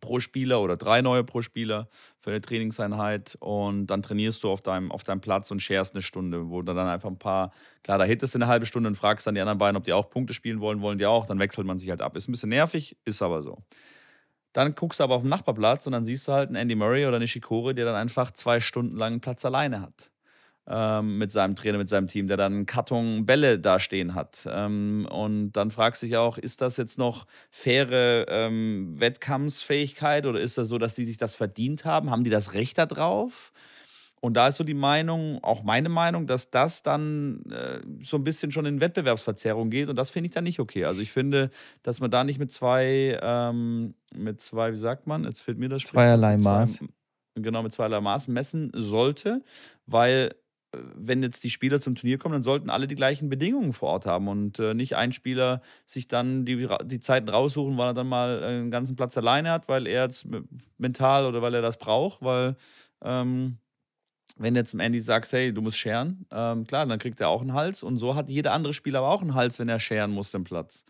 pro 0.00 0.20
Spieler 0.20 0.60
oder 0.60 0.76
drei 0.76 1.02
neue 1.02 1.24
pro 1.24 1.42
Spieler 1.42 1.88
für 2.18 2.30
eine 2.30 2.40
Trainingseinheit 2.40 3.36
und 3.40 3.86
dann 3.86 4.02
trainierst 4.02 4.42
du 4.42 4.50
auf 4.50 4.60
deinem, 4.60 4.90
auf 4.92 5.02
deinem 5.04 5.20
Platz 5.20 5.50
und 5.50 5.60
sharest 5.60 5.94
eine 5.94 6.02
Stunde, 6.02 6.50
wo 6.50 6.62
du 6.62 6.74
dann 6.74 6.88
einfach 6.88 7.08
ein 7.08 7.18
paar, 7.18 7.52
klar, 7.82 7.98
da 7.98 8.04
hittest 8.04 8.34
du 8.34 8.38
eine 8.38 8.46
halbe 8.46 8.66
Stunde 8.66 8.88
und 8.88 8.94
fragst 8.94 9.26
dann 9.26 9.34
die 9.34 9.40
anderen 9.40 9.58
beiden, 9.58 9.76
ob 9.76 9.84
die 9.84 9.92
auch 9.92 10.10
Punkte 10.10 10.34
spielen 10.34 10.60
wollen, 10.60 10.80
wollen 10.80 10.98
die 10.98 11.06
auch, 11.06 11.26
dann 11.26 11.38
wechselt 11.38 11.66
man 11.66 11.78
sich 11.78 11.90
halt 11.90 12.02
ab. 12.02 12.16
Ist 12.16 12.28
ein 12.28 12.32
bisschen 12.32 12.50
nervig, 12.50 12.96
ist 13.04 13.22
aber 13.22 13.42
so. 13.42 13.58
Dann 14.52 14.74
guckst 14.74 15.00
du 15.00 15.04
aber 15.04 15.14
auf 15.14 15.22
den 15.22 15.30
Nachbarplatz 15.30 15.86
und 15.86 15.92
dann 15.92 16.04
siehst 16.04 16.28
du 16.28 16.32
halt 16.32 16.48
einen 16.48 16.56
Andy 16.56 16.74
Murray 16.74 17.06
oder 17.06 17.16
eine 17.16 17.26
Shikori, 17.26 17.74
der 17.74 17.86
dann 17.86 17.94
einfach 17.94 18.30
zwei 18.32 18.60
Stunden 18.60 18.96
lang 18.96 19.12
einen 19.12 19.20
Platz 19.20 19.44
alleine 19.44 19.80
hat 19.80 20.11
ähm, 20.66 21.18
mit 21.18 21.32
seinem 21.32 21.56
Trainer, 21.56 21.78
mit 21.78 21.88
seinem 21.88 22.06
Team, 22.06 22.28
der 22.28 22.36
dann 22.36 22.52
einen 22.52 22.66
Karton 22.66 23.26
Bälle 23.26 23.58
da 23.58 23.78
stehen 23.78 24.14
hat. 24.14 24.46
Ähm, 24.50 25.08
und 25.10 25.52
dann 25.52 25.70
fragst 25.70 26.02
du 26.02 26.06
dich 26.06 26.16
auch, 26.16 26.38
ist 26.38 26.60
das 26.60 26.76
jetzt 26.76 26.98
noch 26.98 27.26
faire 27.50 28.26
ähm, 28.28 28.94
Wettkampfsfähigkeit 28.98 30.26
oder 30.26 30.40
ist 30.40 30.58
das 30.58 30.68
so, 30.68 30.78
dass 30.78 30.94
die 30.94 31.04
sich 31.04 31.16
das 31.16 31.34
verdient 31.34 31.84
haben? 31.84 32.10
Haben 32.10 32.24
die 32.24 32.30
das 32.30 32.54
Recht 32.54 32.78
darauf? 32.78 33.52
Und 34.24 34.34
da 34.34 34.46
ist 34.46 34.56
so 34.56 34.62
die 34.62 34.72
Meinung, 34.72 35.42
auch 35.42 35.64
meine 35.64 35.88
Meinung, 35.88 36.28
dass 36.28 36.50
das 36.50 36.84
dann 36.84 37.42
äh, 37.50 37.80
so 38.00 38.18
ein 38.18 38.22
bisschen 38.22 38.52
schon 38.52 38.66
in 38.66 38.80
Wettbewerbsverzerrung 38.80 39.68
geht. 39.68 39.88
Und 39.88 39.96
das 39.96 40.12
finde 40.12 40.28
ich 40.28 40.32
dann 40.32 40.44
nicht 40.44 40.60
okay. 40.60 40.84
Also 40.84 41.00
ich 41.00 41.10
finde, 41.10 41.50
dass 41.82 41.98
man 41.98 42.08
da 42.08 42.22
nicht 42.22 42.38
mit 42.38 42.52
zwei, 42.52 43.18
ähm, 43.20 43.94
mit 44.14 44.40
zwei, 44.40 44.70
wie 44.70 44.76
sagt 44.76 45.08
man, 45.08 45.24
jetzt 45.24 45.40
fehlt 45.40 45.58
mir 45.58 45.68
das 45.68 45.82
Zweierlei 45.82 46.36
Maß. 46.36 46.84
Genau, 47.34 47.64
mit 47.64 47.72
zweierlei 47.72 48.00
Maß 48.00 48.28
messen 48.28 48.70
sollte, 48.74 49.42
weil 49.86 50.36
wenn 50.72 51.22
jetzt 51.22 51.44
die 51.44 51.50
Spieler 51.50 51.80
zum 51.80 51.94
Turnier 51.94 52.18
kommen, 52.18 52.32
dann 52.32 52.42
sollten 52.42 52.70
alle 52.70 52.86
die 52.86 52.94
gleichen 52.94 53.28
Bedingungen 53.28 53.72
vor 53.72 53.90
Ort 53.90 54.06
haben 54.06 54.28
und 54.28 54.58
äh, 54.58 54.74
nicht 54.74 54.96
ein 54.96 55.12
Spieler 55.12 55.62
sich 55.84 56.08
dann 56.08 56.44
die, 56.44 56.66
die 56.84 57.00
Zeiten 57.00 57.28
raussuchen, 57.28 57.76
weil 57.76 57.88
er 57.88 57.94
dann 57.94 58.08
mal 58.08 58.42
einen 58.42 58.70
ganzen 58.70 58.96
Platz 58.96 59.16
alleine 59.18 59.50
hat, 59.50 59.68
weil 59.68 59.86
er 59.86 60.04
jetzt 60.04 60.26
mental 60.78 61.26
oder 61.26 61.42
weil 61.42 61.54
er 61.54 61.62
das 61.62 61.78
braucht, 61.78 62.22
weil 62.22 62.56
ähm, 63.02 63.58
wenn 64.38 64.56
jetzt 64.56 64.74
Andy 64.74 65.00
sagt, 65.00 65.30
hey, 65.32 65.52
du 65.52 65.60
musst 65.60 65.76
scheren, 65.76 66.26
ähm, 66.30 66.66
klar, 66.66 66.86
dann 66.86 66.98
kriegt 66.98 67.20
er 67.20 67.28
auch 67.28 67.42
einen 67.42 67.52
Hals 67.52 67.82
und 67.82 67.98
so 67.98 68.14
hat 68.14 68.30
jeder 68.30 68.52
andere 68.52 68.72
Spieler 68.72 69.00
aber 69.00 69.10
auch 69.10 69.22
einen 69.22 69.34
Hals, 69.34 69.58
wenn 69.58 69.68
er 69.68 69.80
scheren 69.80 70.10
muss, 70.10 70.30
den 70.30 70.44
Platz. 70.44 70.84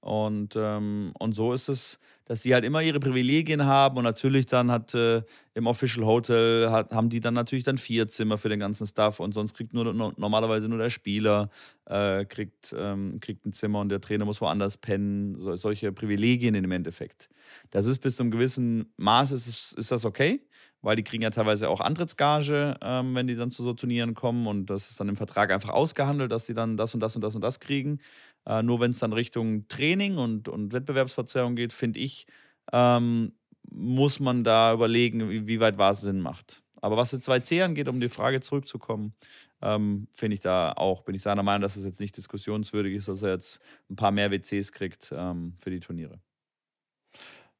Und, 0.00 0.54
ähm, 0.56 1.12
und 1.18 1.34
so 1.34 1.52
ist 1.52 1.68
es, 1.68 1.98
dass 2.26 2.40
die 2.40 2.54
halt 2.54 2.64
immer 2.64 2.82
ihre 2.82 3.00
Privilegien 3.00 3.66
haben 3.66 3.98
und 3.98 4.04
natürlich 4.04 4.46
dann 4.46 4.70
hat 4.70 4.94
äh, 4.94 5.22
im 5.54 5.66
Official 5.66 6.06
Hotel 6.06 6.70
hat, 6.70 6.92
haben 6.92 7.08
die 7.08 7.20
dann 7.20 7.34
natürlich 7.34 7.64
dann 7.64 7.78
vier 7.78 8.06
Zimmer 8.06 8.38
für 8.38 8.48
den 8.48 8.60
ganzen 8.60 8.86
Stuff 8.86 9.20
und 9.20 9.34
sonst 9.34 9.54
kriegt 9.54 9.74
nur 9.74 9.92
normalerweise 9.92 10.68
nur 10.68 10.78
der 10.78 10.90
Spieler 10.90 11.50
äh, 11.86 12.24
kriegt, 12.24 12.74
ähm, 12.76 13.18
kriegt 13.20 13.44
ein 13.44 13.52
Zimmer 13.52 13.80
und 13.80 13.90
der 13.90 14.00
Trainer 14.00 14.24
muss 14.24 14.40
woanders 14.40 14.76
pennen. 14.78 15.34
So, 15.38 15.54
solche 15.56 15.92
Privilegien 15.92 16.54
im 16.54 16.70
Endeffekt. 16.72 17.28
Das 17.70 17.86
ist 17.86 17.98
bis 18.00 18.16
zu 18.16 18.22
einem 18.22 18.30
gewissen 18.30 18.92
Maß 18.96 19.32
ist, 19.32 19.74
ist 19.74 19.90
das 19.90 20.04
okay, 20.04 20.40
weil 20.80 20.96
die 20.96 21.02
kriegen 21.02 21.22
ja 21.22 21.30
teilweise 21.30 21.68
auch 21.68 21.80
Antrittsgage, 21.80 22.76
ähm, 22.82 23.14
wenn 23.14 23.26
die 23.26 23.36
dann 23.36 23.50
zu 23.50 23.62
so 23.62 23.74
Turnieren 23.74 24.14
kommen 24.14 24.46
und 24.46 24.66
das 24.70 24.90
ist 24.90 25.00
dann 25.00 25.08
im 25.08 25.16
Vertrag 25.16 25.50
einfach 25.50 25.70
ausgehandelt, 25.70 26.32
dass 26.32 26.46
sie 26.46 26.54
dann 26.54 26.76
das 26.76 26.94
und 26.94 27.00
das 27.00 27.16
und 27.16 27.22
das 27.22 27.34
und 27.34 27.42
das 27.42 27.60
kriegen. 27.60 28.00
Äh, 28.46 28.62
nur 28.62 28.80
wenn 28.80 28.90
es 28.90 28.98
dann 28.98 29.12
Richtung 29.12 29.68
Training 29.68 30.16
und, 30.16 30.48
und 30.48 30.72
Wettbewerbsverzerrung 30.72 31.56
geht, 31.56 31.72
finde 31.72 32.00
ich, 32.00 32.26
ähm, 32.72 33.32
muss 33.70 34.20
man 34.20 34.44
da 34.44 34.72
überlegen, 34.72 35.30
wie, 35.30 35.46
wie 35.46 35.60
weit 35.60 35.78
was 35.78 36.02
Sinn 36.02 36.20
macht. 36.20 36.62
Aber 36.80 36.96
was 36.96 37.10
die 37.10 37.16
2C 37.16 37.64
angeht, 37.64 37.88
um 37.88 38.00
die 38.00 38.10
Frage 38.10 38.40
zurückzukommen, 38.40 39.14
ähm, 39.62 40.06
finde 40.12 40.34
ich 40.34 40.40
da 40.40 40.72
auch, 40.72 41.02
bin 41.02 41.14
ich 41.14 41.22
seiner 41.22 41.42
Meinung, 41.42 41.62
dass 41.62 41.76
es 41.76 41.84
jetzt 41.84 42.00
nicht 42.00 42.16
diskussionswürdig 42.16 42.94
ist, 42.94 43.08
dass 43.08 43.22
er 43.22 43.30
jetzt 43.30 43.60
ein 43.88 43.96
paar 43.96 44.10
mehr 44.10 44.30
WCs 44.30 44.72
kriegt 44.72 45.12
ähm, 45.16 45.54
für 45.58 45.70
die 45.70 45.80
Turniere. 45.80 46.20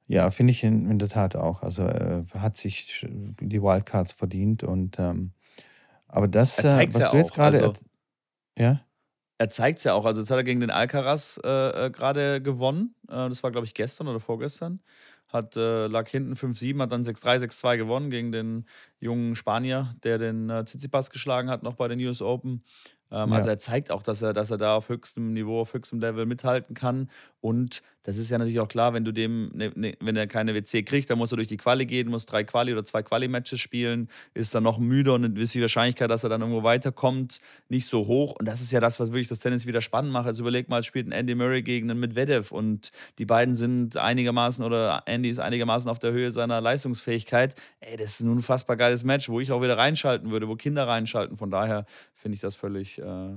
Ja, 0.07 0.31
finde 0.31 0.51
ich 0.51 0.63
in, 0.63 0.91
in 0.91 0.99
der 0.99 1.09
Tat 1.09 1.35
auch. 1.37 1.63
Also 1.63 1.83
er 1.85 2.27
hat 2.35 2.59
sich 2.59 3.07
die 3.41 3.63
Wildcards 3.63 4.13
verdient 4.13 4.63
und 4.63 4.99
ähm, 4.99 5.33
aber 6.07 6.29
das, 6.29 6.59
äh, 6.59 6.87
was 6.93 6.99
ja 6.99 7.09
du 7.09 7.17
jetzt 7.17 7.33
gerade, 7.33 7.65
Also 7.65 7.73
ja, 8.59 8.81
er 9.39 9.51
zeigt 9.51 9.79
es 9.79 9.85
ja 9.85 9.95
auch. 9.95 10.05
Also 10.05 10.21
jetzt 10.21 10.31
hat 10.31 10.37
er 10.39 10.45
gegen 10.45 10.61
den 10.61 10.71
Alcaraz 10.71 11.41
äh, 11.45 11.87
äh, 11.87 11.91
gerade 11.91 12.41
gewonnen. 12.41 12.95
Äh, 13.09 13.29
das 13.29 13.43
war, 13.43 13.51
glaube 13.51 13.67
ich, 13.67 13.75
gestern 13.75 14.09
oder 14.09 14.21
vorgestern. 14.21 14.81
Hat, 15.29 15.57
äh, 15.57 15.89
lag 15.89 16.09
hinten 16.09 16.37
5-7, 16.37 16.81
hat 16.81 16.93
dann 16.93 17.03
6-3, 17.03 17.39
6-2 17.39 17.77
gewonnen 17.77 18.11
gegen 18.11 18.31
den 18.31 18.67
jungen 19.01 19.35
Spanier, 19.35 19.97
der 20.05 20.19
den 20.19 20.49
äh, 20.49 20.65
Tsitsipas 20.65 21.11
geschlagen 21.11 21.51
hat, 21.51 21.65
noch 21.65 21.75
bei 21.75 21.89
den 21.89 21.99
US 22.07 22.23
Open. 22.23 22.63
Ähm, 23.11 23.33
also 23.33 23.49
ja, 23.49 23.55
er 23.55 23.59
zeigt 23.59 23.91
auch, 23.91 24.03
dass 24.03 24.23
er, 24.23 24.33
dass 24.33 24.51
er 24.51 24.59
da 24.59 24.77
auf 24.77 24.89
höchstem 24.89 25.33
Niveau, 25.33 25.61
auf 25.61 25.75
höchstem 25.75 25.99
Level 25.99 26.27
mithalten 26.27 26.75
kann. 26.75 27.11
Und 27.41 27.83
das 28.05 28.19
ist 28.19 28.31
ja 28.31 28.37
natürlich 28.37 28.61
auch 28.61 28.69
klar, 28.69 28.93
wenn 28.93 29.05
du 29.05 29.13
dem, 29.13 29.51
ne, 29.55 29.73
ne, 29.75 29.97
wenn 29.99 30.15
er 30.15 30.27
keine 30.27 30.55
WC 30.55 30.83
kriegt, 30.83 31.09
dann 31.09 31.17
muss 31.17 31.33
er 31.33 31.37
durch 31.37 31.49
die 31.49 31.57
Quali 31.57 31.87
gehen, 31.87 32.11
muss 32.11 32.27
drei 32.27 32.45
Quali 32.45 32.71
oder 32.71 32.85
zwei 32.85 33.03
Quali-Matches 33.03 33.59
spielen, 33.59 34.11
ist 34.35 34.55
dann 34.55 34.63
noch 34.63 34.79
müde 34.79 35.15
und 35.15 35.39
ist 35.39 35.55
die 35.55 35.63
Wahrscheinlichkeit, 35.63 36.11
dass 36.11 36.23
er 36.23 36.29
dann 36.29 36.43
irgendwo 36.43 36.63
weiterkommt, 36.63 37.41
nicht 37.71 37.87
so 37.87 38.07
hoch. 38.07 38.37
Und 38.39 38.47
das 38.47 38.61
ist 38.61 38.73
ja 38.73 38.81
das, 38.81 39.01
was 39.01 39.13
wirklich 39.13 39.29
das 39.29 39.41
Tennis 39.41 39.67
wieder 39.67 39.81
spannend 39.81 40.13
macht. 40.13 40.27
Also 40.27 40.43
überleg 40.43 40.69
mal, 40.69 40.83
spielt 40.83 41.09
ein 41.09 41.13
Andy 41.13 41.35
Murray 41.35 41.63
gegen 41.63 41.91
einen 41.91 41.99
Medvedev 41.99 42.53
und 42.53 42.91
die 43.19 43.25
beiden 43.25 43.55
sind 43.55 43.97
einigermaßen 43.97 44.63
oder 44.63 45.03
Andy 45.07 45.31
ist 45.31 45.41
einigermaßen 45.41 45.89
auf 45.89 45.99
der 45.99 46.13
Höhe 46.13 46.31
seiner 46.31 46.61
Leistungsfähigkeit. 46.61 47.55
Ey, 47.81 47.97
das 47.97 48.15
ist 48.15 48.21
ein 48.21 48.29
unfassbar 48.29 48.77
geiles 48.77 49.03
Match, 49.03 49.31
wo 49.31 49.41
ich 49.41 49.51
auch 49.51 49.63
wieder 49.63 49.79
reinschalten 49.79 50.31
würde, 50.31 50.47
wo 50.47 50.57
Kinder 50.57 50.87
reinschalten. 50.87 51.39
Von 51.39 51.51
daher 51.51 51.87
finde 52.13 52.35
ich 52.35 52.43
das 52.43 52.55
völlig 52.55 52.99
äh, 52.99 53.35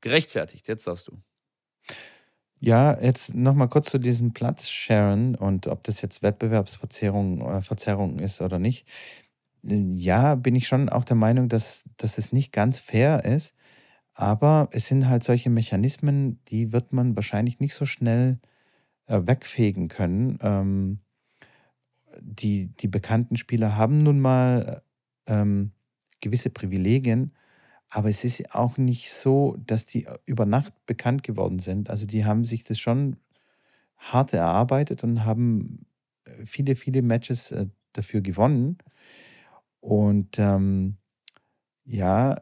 gerechtfertigt. 0.00 0.68
Jetzt 0.68 0.86
darfst 0.86 1.08
du. 1.08 1.18
Ja, 2.64 2.98
jetzt 2.98 3.34
nochmal 3.34 3.68
kurz 3.68 3.90
zu 3.90 3.98
diesem 3.98 4.32
Platz, 4.32 4.70
Sharon, 4.70 5.34
und 5.34 5.66
ob 5.66 5.82
das 5.84 6.00
jetzt 6.00 6.22
Wettbewerbsverzerrung 6.22 7.42
äh, 7.42 7.60
Verzerrung 7.60 8.18
ist 8.18 8.40
oder 8.40 8.58
nicht. 8.58 8.88
Ja, 9.62 10.34
bin 10.34 10.56
ich 10.56 10.66
schon 10.66 10.88
auch 10.88 11.04
der 11.04 11.16
Meinung, 11.16 11.48
dass, 11.50 11.84
dass 11.98 12.16
es 12.16 12.32
nicht 12.32 12.52
ganz 12.52 12.78
fair 12.78 13.24
ist, 13.24 13.54
aber 14.14 14.68
es 14.72 14.86
sind 14.86 15.08
halt 15.08 15.24
solche 15.24 15.50
Mechanismen, 15.50 16.40
die 16.48 16.72
wird 16.72 16.92
man 16.94 17.16
wahrscheinlich 17.16 17.60
nicht 17.60 17.74
so 17.74 17.84
schnell 17.84 18.38
äh, 19.06 19.20
wegfegen 19.24 19.88
können. 19.88 20.38
Ähm, 20.40 21.00
die, 22.20 22.68
die 22.76 22.88
bekannten 22.88 23.36
Spieler 23.36 23.76
haben 23.76 23.98
nun 23.98 24.20
mal 24.20 24.82
ähm, 25.26 25.72
gewisse 26.22 26.48
Privilegien, 26.48 27.34
aber 27.88 28.08
es 28.08 28.24
ist 28.24 28.54
auch 28.54 28.76
nicht 28.78 29.12
so, 29.12 29.56
dass 29.66 29.86
die 29.86 30.06
äh, 30.06 30.18
über 30.26 30.46
Nacht 30.46 30.72
bekannt 30.86 31.22
geworden 31.22 31.58
sind. 31.58 31.90
Also 31.90 32.06
die 32.06 32.24
haben 32.24 32.44
sich 32.44 32.64
das 32.64 32.78
schon 32.78 33.16
hart 33.98 34.32
erarbeitet 34.32 35.04
und 35.04 35.24
haben 35.24 35.86
äh, 36.24 36.46
viele, 36.46 36.76
viele 36.76 37.02
Matches 37.02 37.52
äh, 37.52 37.66
dafür 37.92 38.20
gewonnen. 38.20 38.78
Und 39.80 40.38
ähm, 40.38 40.96
ja, 41.84 42.40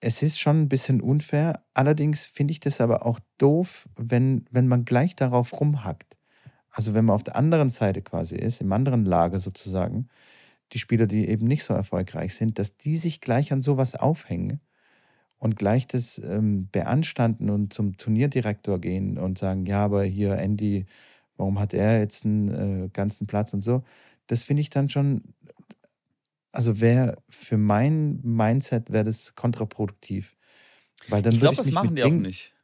es 0.00 0.22
ist 0.22 0.40
schon 0.40 0.62
ein 0.62 0.68
bisschen 0.68 1.00
unfair. 1.00 1.64
Allerdings 1.74 2.26
finde 2.26 2.52
ich 2.52 2.60
das 2.60 2.80
aber 2.80 3.06
auch 3.06 3.20
doof, 3.38 3.88
wenn, 3.96 4.46
wenn 4.50 4.66
man 4.68 4.84
gleich 4.84 5.14
darauf 5.14 5.58
rumhackt. 5.60 6.16
Also 6.70 6.94
wenn 6.94 7.04
man 7.04 7.14
auf 7.14 7.22
der 7.22 7.36
anderen 7.36 7.68
Seite 7.68 8.02
quasi 8.02 8.36
ist, 8.36 8.60
im 8.60 8.72
anderen 8.72 9.04
Lager 9.04 9.38
sozusagen, 9.38 10.08
die 10.72 10.78
Spieler, 10.78 11.06
die 11.06 11.28
eben 11.28 11.46
nicht 11.46 11.64
so 11.64 11.74
erfolgreich 11.74 12.34
sind, 12.34 12.58
dass 12.58 12.76
die 12.76 12.96
sich 12.96 13.20
gleich 13.20 13.52
an 13.52 13.62
sowas 13.62 13.94
aufhängen 13.94 14.60
und 15.38 15.56
gleich 15.56 15.86
das 15.86 16.18
ähm, 16.18 16.68
beanstanden 16.70 17.50
und 17.50 17.72
zum 17.72 17.96
Turnierdirektor 17.96 18.80
gehen 18.80 19.18
und 19.18 19.38
sagen, 19.38 19.66
ja, 19.66 19.84
aber 19.84 20.04
hier 20.04 20.36
Andy, 20.36 20.86
warum 21.36 21.58
hat 21.58 21.74
er 21.74 21.98
jetzt 21.98 22.24
einen 22.24 22.84
äh, 22.84 22.88
ganzen 22.92 23.26
Platz 23.26 23.52
und 23.52 23.62
so. 23.62 23.82
Das 24.28 24.44
finde 24.44 24.60
ich 24.60 24.70
dann 24.70 24.88
schon, 24.88 25.34
also 26.52 26.80
wäre 26.80 27.22
für 27.28 27.56
mein 27.56 28.20
Mindset 28.22 28.92
wäre 28.92 29.04
das 29.04 29.34
kontraproduktiv, 29.34 30.36
weil 31.08 31.22
dann 31.22 31.34
Ich 31.34 31.40
glaube, 31.40 31.56
das 31.56 31.70
machen 31.72 31.96
die 31.96 32.02
auch 32.02 32.06
Dingen, 32.06 32.22
nicht. 32.22 32.54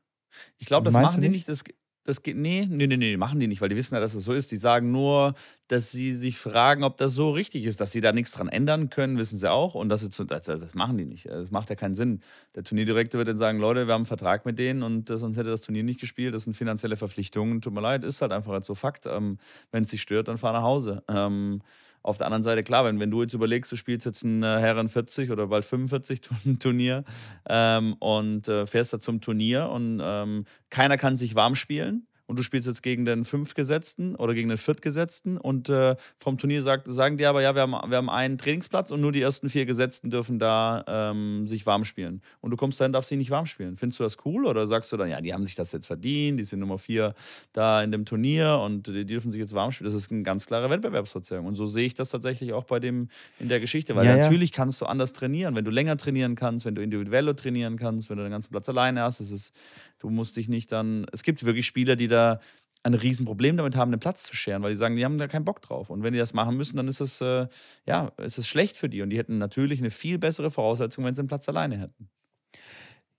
Ich 0.59 0.67
glaube, 0.67 0.85
das 0.85 0.95
machen 0.95 1.21
die 1.21 1.29
nicht? 1.29 1.49
nicht. 1.49 1.49
Das, 1.49 1.65
das 2.09 2.23
geht, 2.23 2.39
nee, 2.39 2.67
nee, 2.71 2.87
nee, 2.87 2.97
nee, 2.97 3.19
machen 3.19 3.39
die 3.39 3.47
nicht, 3.47 3.61
weil 3.61 3.69
die 3.69 3.77
wissen 3.77 3.95
ja, 3.95 4.01
dass 4.01 4.15
es 4.15 4.25
so 4.25 4.33
ist. 4.33 4.51
Die 4.51 4.57
sagen 4.57 4.91
nur, 4.91 5.35
dass 5.69 5.93
sie 5.93 6.15
sich 6.15 6.39
fragen, 6.39 6.83
ob 6.83 6.97
das 6.97 7.13
so 7.13 7.31
richtig 7.31 7.67
ist, 7.67 7.83
dass 7.83 7.93
sie 7.93 8.01
da 8.01 8.13
nichts 8.13 8.31
dran 8.31 8.49
ändern 8.49 8.89
können, 8.89 9.19
wissen 9.19 9.39
sie 9.39 9.51
auch. 9.51 9.75
Und 9.75 9.91
das, 9.91 10.03
ist, 10.03 10.19
das, 10.27 10.43
das 10.45 10.75
machen 10.75 10.97
die 10.97 11.05
nicht. 11.05 11.27
Das 11.27 11.51
macht 11.51 11.69
ja 11.69 11.77
keinen 11.77 11.95
Sinn. 11.95 12.23
Der 12.55 12.65
Turnierdirektor 12.65 13.19
wird 13.19 13.29
dann 13.29 13.37
sagen, 13.37 13.59
Leute, 13.59 13.87
wir 13.87 13.93
haben 13.93 14.01
einen 14.01 14.07
Vertrag 14.07 14.47
mit 14.47 14.59
denen 14.59 14.83
und 14.83 15.11
äh, 15.11 15.19
sonst 15.19 15.37
hätte 15.37 15.51
das 15.51 15.61
Turnier 15.61 15.83
nicht 15.83 16.01
gespielt. 16.01 16.35
Das 16.35 16.45
sind 16.45 16.57
finanzielle 16.57 16.97
Verpflichtungen. 16.97 17.61
Tut 17.61 17.75
mir 17.75 17.83
leid, 17.83 18.05
ist 18.05 18.23
halt 18.23 18.33
einfach 18.33 18.53
halt 18.53 18.65
so 18.65 18.75
Fakt. 18.75 19.05
Ähm, 19.05 19.37
wenn 19.71 19.83
es 19.83 19.91
dich 19.91 20.01
stört, 20.01 20.29
dann 20.29 20.39
fahr 20.39 20.55
nach 20.55 20.63
Hause. 20.63 21.03
Ähm, 21.09 21.61
auf 22.03 22.19
der 22.19 22.27
anderen 22.27 22.43
Seite, 22.43 22.63
klar, 22.63 22.85
wenn, 22.85 22.99
wenn 23.01 23.11
du 23.11 23.23
jetzt 23.23 23.35
überlegst, 23.35 23.71
du 23.71 23.77
spielst 23.77 24.07
jetzt 24.07 24.25
ein 24.25 24.43
äh, 24.43 24.47
Herren 24.47 24.89
40 24.89 25.31
oder 25.31 25.47
bald 25.47 25.65
45 25.65 26.21
Turn- 26.21 26.59
Turnier 26.59 27.05
ähm, 27.49 27.95
und 28.01 28.49
äh, 28.49 28.67
fährst 28.67 28.93
da 28.93 28.99
zum 28.99 29.21
Turnier 29.21 29.69
und 29.71 30.01
ähm, 30.03 30.45
keiner 30.71 30.97
kann 30.97 31.17
sich 31.17 31.35
warm 31.35 31.55
spielen 31.55 32.08
und 32.29 32.39
du 32.39 32.43
spielst 32.43 32.69
jetzt 32.69 32.83
gegen 32.83 33.07
den 33.07 33.25
Fünftgesetzten 33.25 34.15
oder 34.15 34.35
gegen 34.35 34.51
den 34.51 34.59
Viertgesetzten 34.59 35.39
und 35.39 35.71
äh, 35.71 35.97
vom 36.19 36.37
Turnier 36.37 36.63
sagt, 36.63 36.87
sagen 36.93 37.17
die 37.17 37.25
aber, 37.25 37.41
ja, 37.43 37.55
wir 37.55 37.63
haben, 37.63 37.73
wir 37.73 37.97
haben 37.97 38.11
einen 38.11 38.37
Trainingsplatz 38.37 38.91
und 38.91 39.01
nur 39.01 39.13
die 39.13 39.23
ersten 39.23 39.49
vier 39.49 39.65
Gesetzten 39.65 40.11
dürfen 40.11 40.39
da 40.39 40.85
ähm, 40.87 41.47
sich 41.47 41.65
warm 41.65 41.87
spielen. 41.87 42.21
Und 42.41 42.51
du 42.51 42.59
kommst 42.59 42.81
dahin, 42.81 42.93
darfst 42.93 43.11
dich 43.11 43.17
nicht 43.17 43.31
warm 43.31 43.47
spielen. 43.47 43.77
Findest 43.79 43.99
du 43.99 44.05
das 44.05 44.19
cool 44.27 44.45
oder 44.45 44.67
sagst 44.67 44.93
du 44.93 44.99
dann, 44.99 45.09
ja, 45.09 45.23
die 45.23 45.33
haben 45.33 45.45
sich 45.45 45.55
das 45.55 45.73
jetzt 45.73 45.87
verdient, 45.87 46.39
die 46.39 46.45
sind 46.45 46.61
Nummer 46.61 46.77
vier 46.77 47.15
da 47.55 47.83
in 47.83 47.93
dem 47.93 48.05
Turnier 48.05 48.61
und 48.63 48.87
die 48.87 49.07
dürfen 49.07 49.33
sich 49.33 49.41
jetzt 49.41 49.55
warm 49.55 49.73
spielen? 49.73 49.91
Das 49.91 49.95
ist 49.95 50.13
eine 50.13 50.23
ganz 50.23 50.45
klare 50.45 50.69
Wettbewerbsverzerrung. 50.69 51.47
Und 51.47 51.57
so 51.57 51.65
sehe 51.65 51.87
ich 51.87 51.95
das 51.95 52.11
tatsächlich 52.11 52.53
auch 52.53 52.65
bei 52.65 52.79
dem 52.79 53.09
in 53.41 53.49
der 53.49 53.59
Geschichte, 53.59 53.97
weil 53.97 54.05
Ja, 54.05 54.17
ja. 54.17 54.23
natürlich 54.25 54.53
kannst 54.53 54.83
du 54.83 54.85
anders 54.85 55.15
trainieren, 55.15 55.57
wenn 55.57 55.65
du 55.65 55.71
länger 55.71 55.97
trainieren 55.97 56.35
kannst, 56.35 56.67
wenn 56.67 56.75
du 56.75 56.83
individuell 56.83 57.35
trainieren 57.35 57.79
kannst, 57.79 58.11
wenn 58.11 58.19
du 58.19 58.23
den 58.23 58.33
ganzen 58.33 58.51
Platz 58.51 58.69
alleine 58.69 59.01
hast. 59.01 59.21
Das 59.21 59.31
ist, 59.31 59.55
du 59.99 60.11
musst 60.11 60.37
dich 60.37 60.49
nicht 60.49 60.73
dann. 60.73 61.07
Es 61.13 61.23
gibt 61.23 61.45
wirklich 61.45 61.67
Spieler, 61.67 61.97
die 61.97 62.09
da 62.09 62.41
ein 62.83 62.95
Riesenproblem 62.95 63.57
damit 63.57 63.77
haben, 63.77 63.91
den 63.91 64.01
Platz 64.01 64.23
zu 64.25 64.35
scheren, 64.35 64.63
weil 64.63 64.71
die 64.71 64.77
sagen, 64.77 64.97
die 64.97 65.05
haben 65.05 65.19
da 65.19 65.27
keinen 65.27 65.45
Bock 65.45 65.61
drauf. 65.63 65.91
Und 65.91 66.03
wenn 66.03 66.13
die 66.13 66.19
das 66.19 66.33
machen 66.33 66.57
müssen, 66.57 66.77
dann 66.77 66.89
ist 66.89 67.01
es, 67.01 67.21
äh, 67.21 67.49
ja, 67.87 68.13
ist 68.19 68.39
es 68.39 68.47
schlecht 68.47 68.77
für 68.77 68.89
die. 68.89 69.03
Und 69.03 69.11
die 69.11 69.19
hätten 69.19 69.39
natürlich 69.39 69.81
eine 69.81 69.91
viel 69.91 70.19
bessere 70.19 70.51
Voraussetzung, 70.51 71.05
wenn 71.05 71.15
sie 71.15 71.23
den 71.23 71.29
Platz 71.29 71.49
alleine 71.49 71.79
hätten. 71.79 72.09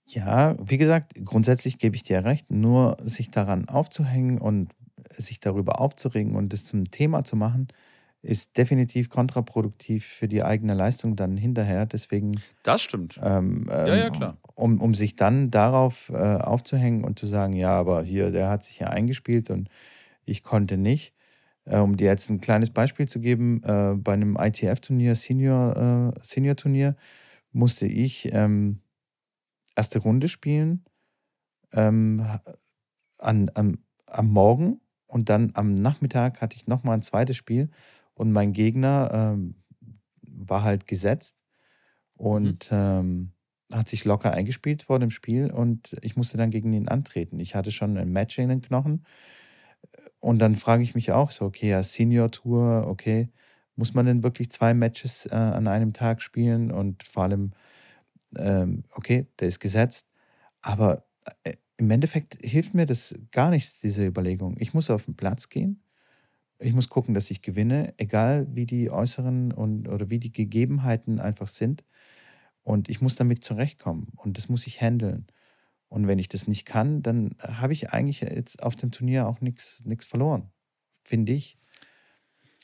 Ja, 0.06 0.56
wie 0.58 0.78
gesagt, 0.78 1.12
grundsätzlich 1.24 1.78
gebe 1.78 1.94
ich 1.94 2.02
dir 2.02 2.24
recht, 2.24 2.50
nur 2.50 2.96
sich 3.02 3.30
daran 3.30 3.68
aufzuhängen 3.68 4.38
und 4.38 4.72
sich 5.10 5.40
darüber 5.40 5.80
aufzuregen 5.80 6.34
und 6.34 6.52
es 6.52 6.64
zum 6.64 6.90
Thema 6.90 7.22
zu 7.22 7.36
machen, 7.36 7.68
ist 8.22 8.56
definitiv 8.58 9.08
kontraproduktiv 9.08 10.04
für 10.04 10.28
die 10.28 10.44
eigene 10.44 10.74
Leistung 10.74 11.16
dann 11.16 11.36
hinterher. 11.36 11.86
Deswegen, 11.86 12.40
Das 12.62 12.82
stimmt. 12.82 13.18
ähm, 13.22 13.66
Ja, 13.68 13.86
ja, 13.86 14.06
ähm, 14.06 14.12
klar. 14.12 14.36
um, 14.54 14.80
um 14.80 14.94
sich 14.94 15.16
dann 15.16 15.50
darauf 15.50 16.10
äh, 16.10 16.16
aufzuhängen 16.16 17.04
und 17.04 17.18
zu 17.18 17.26
sagen, 17.26 17.54
ja, 17.54 17.70
aber 17.70 18.02
hier, 18.02 18.30
der 18.30 18.48
hat 18.50 18.62
sich 18.62 18.78
ja 18.78 18.88
eingespielt 18.88 19.50
und 19.50 19.68
ich 20.24 20.42
konnte 20.42 20.76
nicht. 20.76 21.14
Äh, 21.64 21.78
um 21.78 21.96
dir 21.96 22.06
jetzt 22.06 22.30
ein 22.30 22.40
kleines 22.40 22.70
Beispiel 22.70 23.08
zu 23.08 23.20
geben, 23.20 23.62
äh, 23.64 23.94
bei 23.96 24.12
einem 24.12 24.36
ITF-Turnier, 24.36 25.14
Senior, 25.14 26.12
äh, 26.16 26.20
Senior-Turnier, 26.22 26.94
musste 27.52 27.86
ich 27.86 28.32
ähm, 28.32 28.80
erste 29.76 29.98
Runde 29.98 30.28
spielen 30.28 30.84
ähm, 31.72 32.26
an, 33.18 33.50
am, 33.54 33.78
am 34.06 34.28
Morgen 34.28 34.80
und 35.06 35.28
dann 35.28 35.52
am 35.54 35.74
Nachmittag 35.74 36.40
hatte 36.40 36.56
ich 36.56 36.66
nochmal 36.66 36.94
ein 36.94 37.02
zweites 37.02 37.36
Spiel 37.36 37.70
und 38.20 38.32
mein 38.32 38.52
Gegner 38.52 39.10
ähm, 39.12 39.56
war 40.22 40.62
halt 40.64 40.86
gesetzt 40.86 41.38
Mhm. 42.18 42.54
und 42.54 42.68
ähm, 42.72 43.32
hat 43.72 43.88
sich 43.88 44.04
locker 44.04 44.32
eingespielt 44.32 44.82
vor 44.84 44.98
dem 45.00 45.10
Spiel 45.10 45.50
und 45.50 45.96
ich 46.02 46.16
musste 46.16 46.38
dann 46.38 46.50
gegen 46.50 46.72
ihn 46.72 46.88
antreten. 46.88 47.40
Ich 47.40 47.54
hatte 47.54 47.72
schon 47.72 47.96
ein 47.98 48.12
Match 48.12 48.38
in 48.38 48.50
den 48.50 48.62
Knochen 48.62 49.04
und 50.20 50.38
dann 50.38 50.56
frage 50.56 50.82
ich 50.82 50.94
mich 50.94 51.12
auch 51.12 51.30
so, 51.30 51.44
okay, 51.44 51.70
ja, 51.70 51.82
Senior 51.82 52.30
Tour, 52.30 52.86
okay, 52.88 53.28
muss 53.76 53.94
man 53.94 54.06
denn 54.06 54.22
wirklich 54.22 54.50
zwei 54.50 54.74
Matches 54.74 55.26
äh, 55.26 55.34
an 55.34 55.66
einem 55.68 55.92
Tag 55.92 56.22
spielen 56.22 56.70
und 56.70 57.02
vor 57.02 57.24
allem, 57.24 57.52
ähm, 58.36 58.84
okay, 58.94 59.26
der 59.40 59.48
ist 59.48 59.60
gesetzt, 59.60 60.08
aber 60.62 61.04
äh, 61.44 61.54
im 61.78 61.90
Endeffekt 61.90 62.38
hilft 62.42 62.74
mir 62.74 62.86
das 62.86 63.14
gar 63.32 63.50
nichts, 63.50 63.80
diese 63.80 64.06
Überlegung. 64.06 64.56
Ich 64.60 64.74
muss 64.74 64.90
auf 64.90 65.06
den 65.06 65.16
Platz 65.16 65.48
gehen, 65.50 65.82
ich 66.60 66.74
muss 66.74 66.88
gucken, 66.88 67.14
dass 67.14 67.30
ich 67.30 67.42
gewinne, 67.42 67.94
egal 67.98 68.46
wie 68.52 68.66
die 68.66 68.90
äußeren 68.90 69.52
und 69.52 69.88
oder 69.88 70.10
wie 70.10 70.18
die 70.20 70.32
Gegebenheiten 70.32 71.20
einfach 71.20 71.48
sind. 71.48 71.84
Und 72.62 72.88
ich 72.90 73.00
muss 73.00 73.16
damit 73.16 73.44
zurechtkommen 73.44 74.08
und 74.16 74.38
das 74.38 74.48
muss 74.48 74.66
ich 74.66 74.80
handeln. 74.82 75.26
Und 75.88 76.06
wenn 76.08 76.18
ich 76.20 76.28
das 76.28 76.48
nicht 76.48 76.66
kann, 76.66 77.02
dann 77.02 77.36
habe 77.40 77.72
ich 77.74 77.90
eigentlich 77.92 78.20
jetzt 78.22 78.62
auf 78.62 78.76
dem 78.76 78.92
Turnier 78.92 79.26
auch 79.28 79.40
nichts 79.40 79.82
verloren, 80.06 80.52
finde 81.04 81.32
ich. 81.32 81.56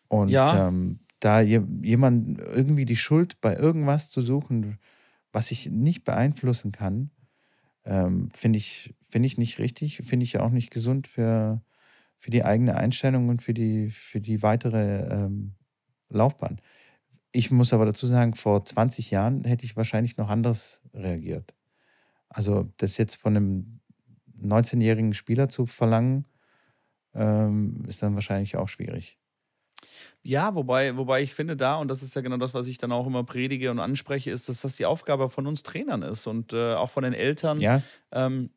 Und 0.09 0.44
Ja, 0.49 0.53
ähm, 0.53 1.01
da 1.20 1.40
je, 1.40 1.62
jemand 1.82 2.38
irgendwie 2.38 2.84
die 2.84 2.97
Schuld 2.97 3.40
bei 3.40 3.57
irgendwas 3.57 4.11
zu 4.11 4.20
suchen, 4.20 4.78
was 5.32 5.51
ich 5.51 5.70
nicht 5.70 6.05
beeinflussen 6.05 6.72
kann, 6.72 7.11
ähm, 7.84 8.30
finde 8.34 8.59
ich, 8.59 8.94
find 9.11 9.26
ich 9.26 9.38
nicht 9.38 9.59
richtig, 9.61 9.99
finde 10.05 10.24
ich 10.24 10.38
auch 10.40 10.51
nicht 10.51 10.70
gesund 10.72 11.09
für, 11.09 11.62
für 12.18 12.30
die 12.30 12.44
eigene 12.44 12.76
Einstellung 12.76 13.28
und 13.28 13.42
für 13.42 13.54
die, 13.54 13.90
für 13.90 14.20
die 14.20 14.42
weitere 14.42 15.08
ähm, 15.12 15.54
Laufbahn. 16.08 16.60
Ich 17.32 17.50
muss 17.50 17.72
aber 17.72 17.86
dazu 17.86 18.06
sagen, 18.06 18.34
vor 18.34 18.64
20 18.64 19.10
Jahren 19.10 19.44
hätte 19.44 19.64
ich 19.66 19.76
wahrscheinlich 19.76 20.16
noch 20.16 20.28
anders 20.30 20.82
reagiert. 20.94 21.54
Also 22.28 22.72
das 22.78 22.96
jetzt 22.98 23.16
von 23.16 23.36
einem 23.36 23.80
19-jährigen 24.40 25.14
Spieler 25.14 25.48
zu 25.48 25.66
verlangen, 25.66 26.26
ähm, 27.14 27.84
ist 27.86 28.02
dann 28.02 28.14
wahrscheinlich 28.14 28.56
auch 28.56 28.68
schwierig. 28.68 29.18
Ja, 30.22 30.54
wobei, 30.54 30.96
wobei 30.96 31.22
ich 31.22 31.34
finde 31.34 31.56
da, 31.56 31.76
und 31.76 31.88
das 31.88 32.02
ist 32.02 32.14
ja 32.14 32.20
genau 32.20 32.36
das, 32.36 32.52
was 32.54 32.66
ich 32.66 32.78
dann 32.78 32.92
auch 32.92 33.06
immer 33.06 33.24
predige 33.24 33.70
und 33.70 33.78
anspreche, 33.78 34.30
ist, 34.30 34.48
dass 34.48 34.62
das 34.62 34.76
die 34.76 34.86
Aufgabe 34.86 35.28
von 35.28 35.46
uns 35.46 35.62
Trainern 35.62 36.02
ist 36.02 36.26
und 36.26 36.52
äh, 36.52 36.74
auch 36.74 36.90
von 36.90 37.04
den 37.04 37.12
Eltern, 37.12 37.60
Ja, 37.60 37.82
ähm, 38.12 38.50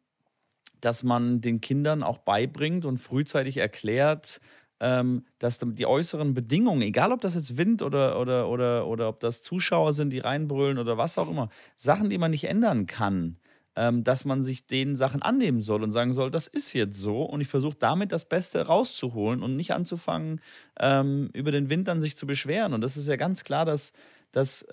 dass 0.82 1.04
man 1.04 1.42
den 1.42 1.62
Kindern 1.62 2.04
auch 2.04 2.20
beibringt 2.20 2.86
und 2.86 2.98
frühzeitig 2.98 3.58
erklärt, 3.58 4.40
ähm, 4.80 5.26
dass 5.40 5.60
die 5.60 5.86
äußeren 5.86 6.34
Bedingungen, 6.34 6.82
egal 6.82 7.12
ob 7.12 7.22
das 7.22 7.36
jetzt 7.36 7.58
Wind 7.58 7.82
oder, 7.82 8.20
oder, 8.20 8.48
oder, 8.48 8.88
oder 8.88 9.10
ob 9.10 9.20
das 9.20 9.42
Zuschauer 9.42 9.94
sind, 9.94 10.12
die 10.12 10.20
reinbrüllen 10.20 10.78
oder 10.78 10.98
was 10.98 11.18
auch 11.18 11.30
immer, 11.30 11.50
Sachen, 11.76 12.10
die 12.10 12.18
man 12.18 12.32
nicht 12.32 12.46
ändern 12.46 12.86
kann, 12.86 13.38
ähm, 13.76 14.04
dass 14.04 14.26
man 14.26 14.44
sich 14.44 14.68
den 14.68 14.96
Sachen 14.96 15.22
annehmen 15.22 15.62
soll 15.62 15.84
und 15.84 15.92
sagen 15.92 16.14
soll, 16.14 16.32
das 16.32 16.48
ist 16.48 16.74
jetzt 16.74 16.98
so 16.98 17.24
und 17.24 17.42
ich 17.42 17.48
versuche 17.48 17.78
damit 17.78 18.12
das 18.12 18.28
Beste 18.28 18.66
rauszuholen 18.68 19.44
und 19.44 19.56
nicht 19.56 19.74
anzufangen, 19.74 20.42
ähm, 20.80 21.30
über 21.34 21.52
den 21.52 21.70
Wind 21.70 21.88
dann 21.88 22.02
sich 22.02 22.16
zu 22.18 22.26
beschweren. 22.26 22.74
Und 22.74 22.82
das 22.82 22.98
ist 22.98 23.08
ja 23.08 23.16
ganz 23.16 23.44
klar, 23.44 23.66
dass, 23.66 23.94
dass 24.32 24.66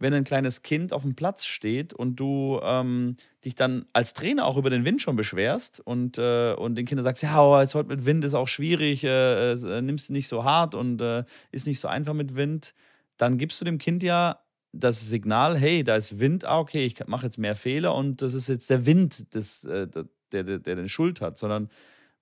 wenn 0.00 0.14
ein 0.14 0.24
kleines 0.24 0.62
Kind 0.62 0.92
auf 0.92 1.02
dem 1.02 1.14
Platz 1.14 1.44
steht 1.44 1.92
und 1.92 2.16
du 2.16 2.58
ähm, 2.62 3.14
dich 3.44 3.54
dann 3.54 3.84
als 3.92 4.14
Trainer 4.14 4.46
auch 4.46 4.56
über 4.56 4.70
den 4.70 4.84
Wind 4.84 5.02
schon 5.02 5.14
beschwerst 5.14 5.78
und, 5.78 6.18
äh, 6.18 6.54
und 6.54 6.74
den 6.74 6.86
Kindern 6.86 7.04
sagst, 7.04 7.22
ja, 7.22 7.40
oh, 7.40 7.60
jetzt 7.60 7.74
heute 7.74 7.90
mit 7.90 8.06
Wind 8.06 8.24
ist 8.24 8.34
auch 8.34 8.48
schwierig, 8.48 9.04
äh, 9.04 9.52
äh, 9.52 9.82
nimmst 9.82 10.10
nicht 10.10 10.26
so 10.26 10.42
hart 10.42 10.74
und 10.74 11.00
äh, 11.02 11.24
ist 11.52 11.66
nicht 11.66 11.80
so 11.80 11.86
einfach 11.86 12.14
mit 12.14 12.34
Wind, 12.34 12.74
dann 13.18 13.36
gibst 13.36 13.60
du 13.60 13.66
dem 13.66 13.78
Kind 13.78 14.02
ja 14.02 14.40
das 14.72 15.08
Signal, 15.08 15.56
hey, 15.58 15.84
da 15.84 15.96
ist 15.96 16.18
Wind, 16.18 16.46
ah, 16.46 16.58
okay, 16.58 16.86
ich 16.86 17.06
mache 17.06 17.26
jetzt 17.26 17.38
mehr 17.38 17.54
Fehler 17.54 17.94
und 17.94 18.22
das 18.22 18.32
ist 18.32 18.48
jetzt 18.48 18.70
der 18.70 18.86
Wind, 18.86 19.34
das, 19.34 19.64
äh, 19.64 19.86
der, 19.86 20.06
der, 20.32 20.58
der 20.60 20.76
den 20.76 20.88
Schuld 20.88 21.20
hat, 21.20 21.36
sondern 21.36 21.68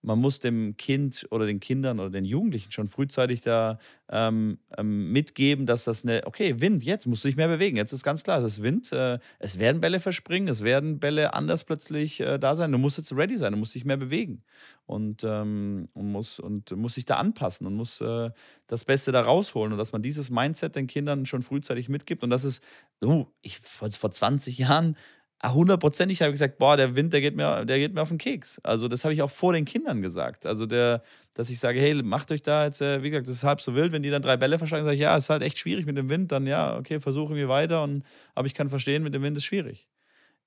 man 0.03 0.19
muss 0.21 0.39
dem 0.39 0.77
Kind 0.77 1.27
oder 1.31 1.47
den 1.47 1.61
Kindern 1.61 1.99
oder 1.99 2.11
den 2.11 2.25
Jugendlichen 2.25 2.71
schon 2.71 2.87
frühzeitig 2.87 3.41
da 3.41 3.79
ähm, 4.09 4.59
ähm, 4.77 5.13
mitgeben, 5.13 5.67
dass 5.67 5.85
das 5.85 6.05
eine, 6.05 6.23
okay, 6.25 6.61
Wind, 6.61 6.85
jetzt 6.85 7.07
musst 7.07 7.25
du 7.25 7.29
dich 7.29 7.37
mehr 7.37 7.49
bewegen. 7.49 7.77
Jetzt 7.77 7.93
ist 7.93 8.05
ganz 8.05 8.23
klar, 8.23 8.39
es 8.39 8.45
ist 8.45 8.63
Wind. 8.63 8.93
Äh, 8.93 9.19
es 9.39 9.59
werden 9.59 9.81
Bälle 9.81 10.01
verspringen, 10.01 10.49
es 10.49 10.63
werden 10.63 11.01
Bälle 11.01 11.35
anders 11.35 11.65
plötzlich 11.65 12.21
äh, 12.21 12.39
da 12.39 12.55
sein. 12.55 12.73
Du 12.73 12.79
musst 12.79 12.99
jetzt 12.99 13.13
ready 13.13 13.37
sein, 13.37 13.53
du 13.53 13.59
musst 13.59 13.75
dich 13.75 13.85
mehr 13.85 13.97
bewegen 13.97 14.43
und, 14.87 15.25
ähm, 15.25 15.89
und, 15.95 16.13
muss, 16.13 16.39
und 16.39 16.71
muss 16.77 16.95
sich 16.95 17.05
da 17.05 17.17
anpassen 17.17 17.67
und 17.67 17.75
muss 17.75 18.01
äh, 18.01 18.31
das 18.69 18.85
Beste 18.85 19.13
da 19.13 19.21
rausholen. 19.21 19.73
Und 19.73 19.79
dass 19.79 19.93
man 19.93 20.03
dieses 20.03 20.31
Mindset 20.31 20.77
den 20.77 20.87
Kindern 20.87 21.27
schon 21.27 21.43
frühzeitig 21.43 21.89
mitgibt. 21.89 22.23
Und 22.23 22.31
das 22.31 22.45
ist, 22.45 22.63
oh, 23.03 23.27
ich 23.43 23.59
vor, 23.61 23.91
vor 23.91 24.11
20 24.11 24.59
Jahren 24.59 24.97
hundertprozentig 25.45 26.20
habe 26.20 26.30
ich 26.30 26.34
gesagt, 26.34 26.59
boah, 26.59 26.76
der 26.76 26.97
Wind, 26.97 27.12
der 27.12 27.20
geht 27.20 27.36
mir, 27.36 27.64
der 27.64 27.78
geht 27.78 27.95
mir 27.95 28.03
auf 28.03 28.09
den 28.09 28.18
Keks. 28.18 28.59
Also 28.64 28.89
das 28.89 29.05
habe 29.05 29.14
ich 29.14 29.22
auch 29.22 29.30
vor 29.30 29.53
den 29.53 29.64
Kindern 29.64 30.03
gesagt. 30.03 30.47
Also 30.47 30.66
der, 30.66 31.03
dass 31.34 31.49
ich 31.49 31.61
sage, 31.61 31.80
hey, 31.80 31.95
macht 32.03 32.32
euch 32.32 32.43
da 32.43 32.64
jetzt, 32.64 32.80
äh, 32.80 33.03
wie 33.03 33.11
gesagt, 33.11 33.28
das 33.28 33.34
ist 33.34 33.45
halb 33.45 33.61
so 33.61 33.74
wild, 33.74 33.93
wenn 33.93 34.03
die 34.03 34.11
dann 34.11 34.22
drei 34.22 34.36
Bälle 34.36 34.59
verschlagen, 34.59 34.84
sage 34.84 34.97
ich, 34.97 35.01
ja, 35.01 35.16
ist 35.16 35.30
halt 35.30 35.43
echt 35.43 35.59
schwierig 35.59 35.86
mit 35.86 35.97
dem 35.97 36.09
Wind, 36.09 36.32
dann 36.32 36.47
ja, 36.47 36.76
okay, 36.76 36.99
versuchen 36.99 37.36
wir 37.36 37.49
weiter 37.49 37.82
und 37.84 38.03
aber 38.34 38.47
ich 38.47 38.55
kann 38.55 38.68
verstehen, 38.68 39.05
mit 39.05 39.14
dem 39.14 39.22
Wind 39.22 39.36
ist 39.36 39.45
schwierig. 39.45 39.89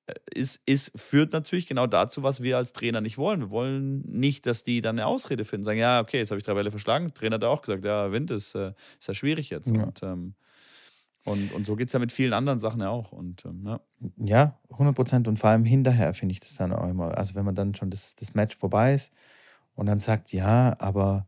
Äh, 0.08 0.16
ist, 0.34 0.62
ist, 0.66 0.92
führt 1.00 1.32
natürlich 1.32 1.68
genau 1.68 1.88
dazu, 1.88 2.24
was 2.24 2.44
wir 2.44 2.58
als 2.58 2.74
Trainer 2.74 3.00
nicht 3.00 3.18
wollen. 3.18 3.40
Wir 3.40 3.50
wollen 3.50 4.02
nicht, 4.02 4.46
dass 4.46 4.66
die 4.66 4.82
dann 4.82 5.00
eine 5.00 5.08
Ausrede 5.08 5.46
finden, 5.46 5.64
sagen, 5.64 5.80
ja, 5.80 6.02
okay, 6.02 6.18
jetzt 6.18 6.32
habe 6.32 6.40
ich 6.40 6.46
drei 6.46 6.54
Bälle 6.54 6.72
verschlagen. 6.72 7.08
Der 7.08 7.14
Trainer 7.14 7.36
hat 7.36 7.46
auch 7.46 7.62
gesagt, 7.62 7.86
ja, 7.86 8.12
Wind 8.12 8.30
ist, 8.30 8.56
äh, 8.56 8.74
ist 9.00 9.08
ja 9.08 9.14
schwierig 9.14 9.50
jetzt. 9.52 9.74
Ja. 9.74 9.84
Und 9.84 10.04
ähm, 10.04 10.34
und, 11.24 11.54
und 11.54 11.68
so 11.68 11.76
geht 11.76 11.88
es 11.88 11.94
ja 11.94 12.00
mit 12.00 12.12
vielen 12.12 12.34
anderen 12.34 12.58
Sachen 12.58 12.82
ja 12.82 12.90
auch. 12.90 13.12
Und, 13.12 13.46
ähm, 13.46 13.64
ja. 13.66 13.80
ja, 14.18 14.60
100 14.72 14.96
Prozent. 14.96 15.28
Und 15.28 15.38
vor 15.38 15.52
allem 15.52 15.66
hinterher 15.66 16.14
finde 16.14 16.34
ich 16.34 16.40
das 16.40 16.56
dann 16.56 16.74
auch 16.74 16.90
immer. 16.90 17.18
Also, 17.18 17.36
wenn 17.36 17.46
man 17.46 17.56
dann 17.56 17.76
schon 17.76 17.92
das, 17.92 18.16
das 18.16 18.34
Match 18.34 18.58
vorbei 18.58 18.94
ist 18.94 19.12
und 19.76 19.86
dann 19.86 20.00
sagt, 20.00 20.34
ja, 20.34 20.76
aber 20.80 21.28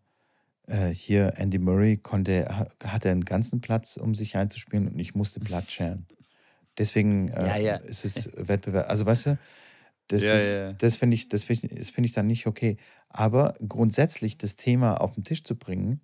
äh, 0.67 0.89
hier 0.89 1.33
Andy 1.37 1.59
Murray 1.59 1.97
konnte, 1.97 2.67
hatte 2.83 3.11
einen 3.11 3.25
ganzen 3.25 3.61
Platz, 3.61 3.97
um 3.97 4.15
sich 4.15 4.35
einzuspielen 4.35 4.87
und 4.87 4.99
ich 4.99 5.13
musste 5.13 5.39
Platz 5.39 5.71
scheren. 5.71 6.07
Deswegen 6.79 7.27
äh, 7.27 7.47
ja, 7.47 7.57
ja. 7.57 7.75
ist 7.75 8.03
es 8.03 8.31
Wettbewerb. 8.35 8.89
Also, 8.89 9.05
weißt 9.05 9.27
du, 9.27 9.37
das, 10.07 10.23
ja, 10.23 10.73
das 10.73 10.95
finde 10.95 11.13
ich, 11.13 11.29
das 11.29 11.43
find, 11.43 11.63
das 11.79 11.91
find 11.91 12.05
ich 12.05 12.13
dann 12.13 12.25
nicht 12.25 12.47
okay. 12.47 12.77
Aber 13.09 13.53
grundsätzlich 13.67 14.39
das 14.39 14.55
Thema 14.55 14.99
auf 14.99 15.13
den 15.13 15.23
Tisch 15.23 15.43
zu 15.43 15.55
bringen, 15.55 16.01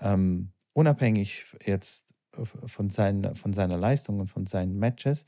ähm, 0.00 0.52
unabhängig 0.72 1.44
jetzt 1.64 2.04
von, 2.44 2.90
seinen, 2.90 3.34
von 3.36 3.52
seiner 3.52 3.76
Leistung 3.76 4.20
und 4.20 4.28
von 4.28 4.46
seinen 4.46 4.78
Matches, 4.78 5.26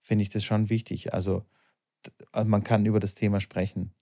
finde 0.00 0.22
ich 0.22 0.30
das 0.30 0.44
schon 0.44 0.68
wichtig. 0.70 1.14
Also, 1.14 1.44
also 2.32 2.48
man 2.48 2.64
kann 2.64 2.86
über 2.86 3.00
das 3.00 3.14
Thema 3.14 3.40
sprechen, 3.40 3.94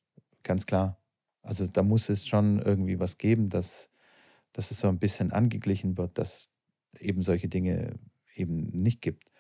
ganz 0.43 0.67
klar. 0.67 1.01
Also 1.43 1.67
da 1.67 1.83
muss 1.83 2.09
es 2.09 2.27
schon 2.27 2.61
irgendwie 2.61 2.99
was 2.99 3.19
geben, 3.19 3.49
dass, 3.49 3.91
dass 4.53 4.71
es 4.71 4.79
so 4.79 4.89
ein 4.89 4.99
bisschen 4.99 5.33
angeglichen 5.33 5.97
wird, 5.97 6.19
dass 6.19 6.49
eben 6.99 7.23
solche 7.23 7.49
Dinge 7.49 7.99
eben 8.35 8.69
nicht 8.71 9.01
gibt. 9.01 9.31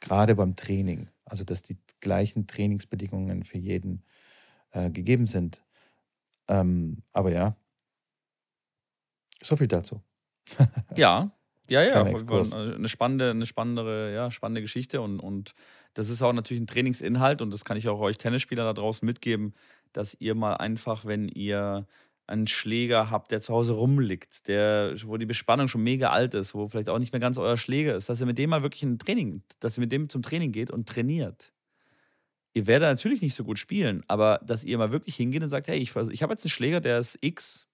Gerade 0.00 0.34
beim 0.34 0.54
Training. 0.54 1.08
Also 1.24 1.44
dass 1.44 1.62
die 1.62 1.78
gleichen 2.00 2.46
Trainingsbedingungen 2.46 3.42
für 3.42 3.58
jeden 3.58 4.04
äh, 4.70 4.90
gegeben 4.90 5.26
sind. 5.26 5.64
Ähm, 6.48 7.02
aber 7.12 7.32
ja, 7.32 7.56
so 9.42 9.56
viel 9.56 9.68
dazu. 9.68 10.02
ja, 10.96 11.35
ja, 11.68 11.82
ja, 11.82 12.02
eine 12.02 12.88
spannende, 12.88 13.30
eine 13.30 13.46
spannende, 13.46 14.12
ja, 14.14 14.30
spannende 14.30 14.60
Geschichte 14.60 15.00
und, 15.00 15.20
und 15.20 15.54
das 15.94 16.08
ist 16.08 16.22
auch 16.22 16.32
natürlich 16.32 16.62
ein 16.62 16.66
Trainingsinhalt 16.66 17.42
und 17.42 17.52
das 17.52 17.64
kann 17.64 17.76
ich 17.76 17.88
auch 17.88 18.00
euch 18.00 18.18
Tennisspieler 18.18 18.64
da 18.64 18.72
draußen 18.72 19.04
mitgeben, 19.06 19.54
dass 19.92 20.16
ihr 20.20 20.34
mal 20.34 20.54
einfach, 20.54 21.04
wenn 21.04 21.28
ihr 21.28 21.86
einen 22.26 22.46
Schläger 22.46 23.10
habt, 23.10 23.30
der 23.30 23.40
zu 23.40 23.54
Hause 23.54 23.72
rumliegt, 23.72 24.48
der, 24.48 24.94
wo 25.04 25.16
die 25.16 25.26
Bespannung 25.26 25.68
schon 25.68 25.82
mega 25.82 26.10
alt 26.10 26.34
ist, 26.34 26.54
wo 26.54 26.68
vielleicht 26.68 26.88
auch 26.88 26.98
nicht 26.98 27.12
mehr 27.12 27.20
ganz 27.20 27.38
euer 27.38 27.56
Schläger 27.56 27.94
ist, 27.94 28.08
dass 28.08 28.20
ihr 28.20 28.26
mit 28.26 28.38
dem 28.38 28.50
mal 28.50 28.62
wirklich 28.62 28.82
ein 28.82 28.98
Training, 28.98 29.42
dass 29.60 29.78
ihr 29.78 29.82
mit 29.82 29.92
dem 29.92 30.08
zum 30.08 30.22
Training 30.22 30.52
geht 30.52 30.70
und 30.70 30.88
trainiert. 30.88 31.52
Ihr 32.52 32.66
werdet 32.66 32.88
natürlich 32.88 33.22
nicht 33.22 33.34
so 33.34 33.44
gut 33.44 33.58
spielen, 33.58 34.02
aber 34.08 34.40
dass 34.44 34.64
ihr 34.64 34.78
mal 34.78 34.90
wirklich 34.90 35.14
hingeht 35.14 35.42
und 35.42 35.50
sagt, 35.50 35.68
hey, 35.68 35.78
ich, 35.78 35.94
ich 35.94 36.22
habe 36.22 36.32
jetzt 36.32 36.44
einen 36.44 36.50
Schläger, 36.50 36.80
der 36.80 36.98
ist 36.98 37.18
X 37.20 37.68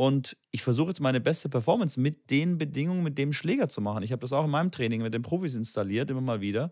und 0.00 0.36
ich 0.52 0.62
versuche 0.62 0.90
jetzt 0.90 1.00
meine 1.00 1.20
beste 1.20 1.48
Performance 1.48 1.98
mit 2.00 2.30
den 2.30 2.56
Bedingungen, 2.56 3.02
mit 3.02 3.18
dem 3.18 3.32
Schläger 3.32 3.68
zu 3.68 3.80
machen. 3.80 4.04
Ich 4.04 4.12
habe 4.12 4.20
das 4.20 4.32
auch 4.32 4.44
in 4.44 4.50
meinem 4.50 4.70
Training 4.70 5.02
mit 5.02 5.12
den 5.12 5.22
Profis 5.22 5.56
installiert, 5.56 6.08
immer 6.08 6.20
mal 6.20 6.40
wieder, 6.40 6.70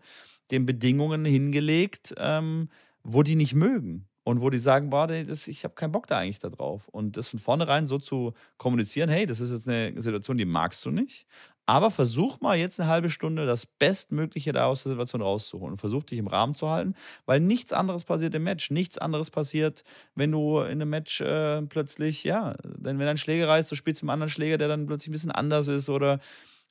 den 0.49 0.65
Bedingungen 0.65 1.25
hingelegt, 1.25 2.15
ähm, 2.17 2.69
wo 3.03 3.23
die 3.23 3.35
nicht 3.35 3.53
mögen. 3.53 4.07
Und 4.23 4.39
wo 4.39 4.49
die 4.49 4.57
sagen, 4.57 4.89
boah, 4.89 5.07
das, 5.07 5.49
ich 5.49 5.65
habe 5.65 5.75
keinen 5.75 5.91
Bock 5.91 6.07
da 6.07 6.19
eigentlich 6.19 6.39
da 6.39 6.49
drauf. 6.49 6.87
Und 6.87 7.17
das 7.17 7.27
von 7.27 7.39
vornherein 7.39 7.85
so 7.85 7.97
zu 7.97 8.33
kommunizieren, 8.57 9.09
hey, 9.09 9.25
das 9.25 9.41
ist 9.41 9.51
jetzt 9.51 9.67
eine 9.67 10.01
Situation, 10.01 10.37
die 10.37 10.45
magst 10.45 10.85
du 10.85 10.91
nicht. 10.91 11.25
Aber 11.67 11.91
versuch 11.91 12.39
mal 12.39 12.57
jetzt 12.57 12.79
eine 12.79 12.89
halbe 12.89 13.09
Stunde 13.09 13.45
das 13.45 13.65
Bestmögliche 13.65 14.53
da 14.53 14.67
aus 14.67 14.83
der 14.83 14.93
Situation 14.93 15.21
rauszuholen. 15.21 15.75
Versuch 15.77 16.03
dich 16.03 16.17
im 16.17 16.27
Rahmen 16.27 16.55
zu 16.55 16.69
halten, 16.69 16.95
weil 17.25 17.41
nichts 17.41 17.73
anderes 17.73 18.05
passiert 18.05 18.33
im 18.35 18.43
Match. 18.43 18.71
Nichts 18.71 18.97
anderes 18.97 19.29
passiert, 19.29 19.83
wenn 20.15 20.31
du 20.31 20.59
in 20.61 20.81
einem 20.81 20.89
Match 20.89 21.19
äh, 21.19 21.61
plötzlich, 21.63 22.23
ja, 22.23 22.55
denn 22.63 22.99
wenn 22.99 23.07
ein 23.07 23.17
Schläger 23.17 23.49
reißt, 23.49 23.69
du 23.69 23.75
spielst 23.75 24.01
mit 24.01 24.09
einem 24.09 24.13
anderen 24.13 24.31
Schläger, 24.31 24.57
der 24.57 24.69
dann 24.69 24.87
plötzlich 24.87 25.09
ein 25.09 25.11
bisschen 25.11 25.31
anders 25.31 25.67
ist 25.67 25.89
oder 25.89 26.19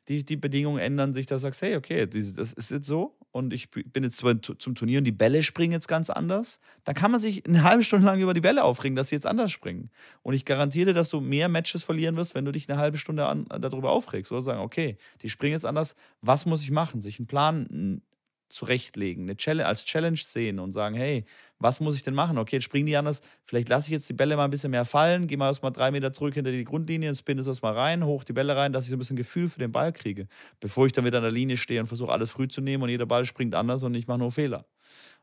die, 0.09 0.25
die 0.25 0.37
Bedingungen 0.37 0.79
ändern 0.79 1.13
sich, 1.13 1.27
da 1.27 1.39
sagst, 1.39 1.61
hey, 1.61 1.77
okay, 1.77 2.07
das 2.07 2.53
ist 2.55 2.71
jetzt 2.71 2.87
so 2.87 3.19
und 3.33 3.53
ich 3.53 3.71
bin 3.71 4.03
jetzt 4.03 4.25
zum 4.59 4.75
Turnier 4.75 4.99
und 4.99 5.05
die 5.05 5.13
Bälle 5.13 5.43
springen 5.43 5.73
jetzt 5.73 5.89
ganz 5.89 6.09
anders, 6.09 6.59
dann 6.85 6.95
kann 6.95 7.11
man 7.11 7.21
sich 7.21 7.47
eine 7.49 7.65
halbe 7.65 7.83
Stunde 7.83 8.07
lang 8.07 8.21
über 8.21 8.35
die 8.35 8.41
Bälle 8.41 8.65
aufregen, 8.65 8.97
dass 8.97 9.09
sie 9.09 9.17
jetzt 9.17 9.27
anders 9.27 9.53
springen. 9.53 9.91
Und 10.23 10.35
ich 10.35 10.45
garantiere 10.45 10.87
dir, 10.87 10.95
dass 10.95 11.11
du 11.11 11.21
mehr 11.21 11.49
Matches 11.49 11.85
verlieren 11.85 12.17
wirst, 12.17 12.35
wenn 12.35 12.45
du 12.45 12.53
dich 12.53 12.71
eine 12.71 12.81
halbe 12.81 12.99
Stunde 12.99 13.27
an, 13.27 13.47
darüber 13.61 13.91
aufregst. 13.91 14.33
Oder 14.33 14.43
sagen, 14.43 14.61
okay, 14.61 14.97
die 15.23 15.29
springen 15.29 15.53
jetzt 15.53 15.67
anders, 15.67 15.97
was 16.23 16.47
muss 16.47 16.63
ich 16.63 16.71
machen? 16.71 17.03
Sich 17.03 17.19
einen 17.19 17.27
Plan 17.27 18.01
zurechtlegen, 18.49 19.25
eine 19.25 19.37
Challenge, 19.37 19.67
als 19.67 19.85
Challenge 19.85 20.17
sehen 20.17 20.59
und 20.59 20.73
sagen, 20.73 20.95
hey, 20.97 21.25
was 21.59 21.81
muss 21.81 21.95
ich 21.95 22.03
denn 22.03 22.15
machen? 22.15 22.39
Okay, 22.39 22.57
jetzt 22.57 22.65
springen 22.65 22.87
die 22.87 22.97
anders, 22.97 23.21
vielleicht 23.45 23.69
lasse 23.69 23.89
ich 23.89 23.93
jetzt 23.93 24.09
die 24.09 24.13
Bälle 24.13 24.37
mal 24.37 24.45
ein 24.45 24.51
bisschen 24.51 24.71
mehr 24.71 24.85
fallen, 24.85 25.27
gehe 25.27 25.39
mal 25.39 25.49
erstmal 25.49 25.73
drei 25.73 25.91
Meter 25.91 26.13
zurück 26.13 26.35
hinter 26.35 26.53
die 26.53 26.65
Grundlinie, 26.65 27.15
spinne 27.15 27.43
das 27.43 27.63
mal 27.63 27.73
rein, 27.73 28.05
hoch 28.05 28.25
die 28.25 28.33
Bälle 28.33 28.57
rein, 28.57 28.73
dass 28.73 28.85
ich 28.85 28.91
so 28.91 28.97
ein 28.97 28.99
bisschen 28.99 29.17
Gefühl 29.17 29.49
für 29.49 29.59
den 29.59 29.73
Ball 29.73 29.93
kriege, 29.93 30.29
bevor 30.61 30.87
ich 30.87 30.93
dann 30.93 31.05
wieder 31.05 31.19
an 31.19 31.25
der 31.25 31.33
Linie 31.33 31.57
stehe 31.57 31.81
und 31.81 31.87
versuche 31.87 32.13
alles 32.13 32.31
früh 32.31 32.49
zu 32.49 32.61
nehmen 32.61 32.83
und 32.83 32.89
jeder 32.89 33.07
Ball 33.07 33.25
springt 33.25 33.55
anders 33.55 33.83
und 33.83 33.95
ich 33.95 34.07
mache 34.07 34.19
nur 34.19 34.33
Fehler. 34.33 34.67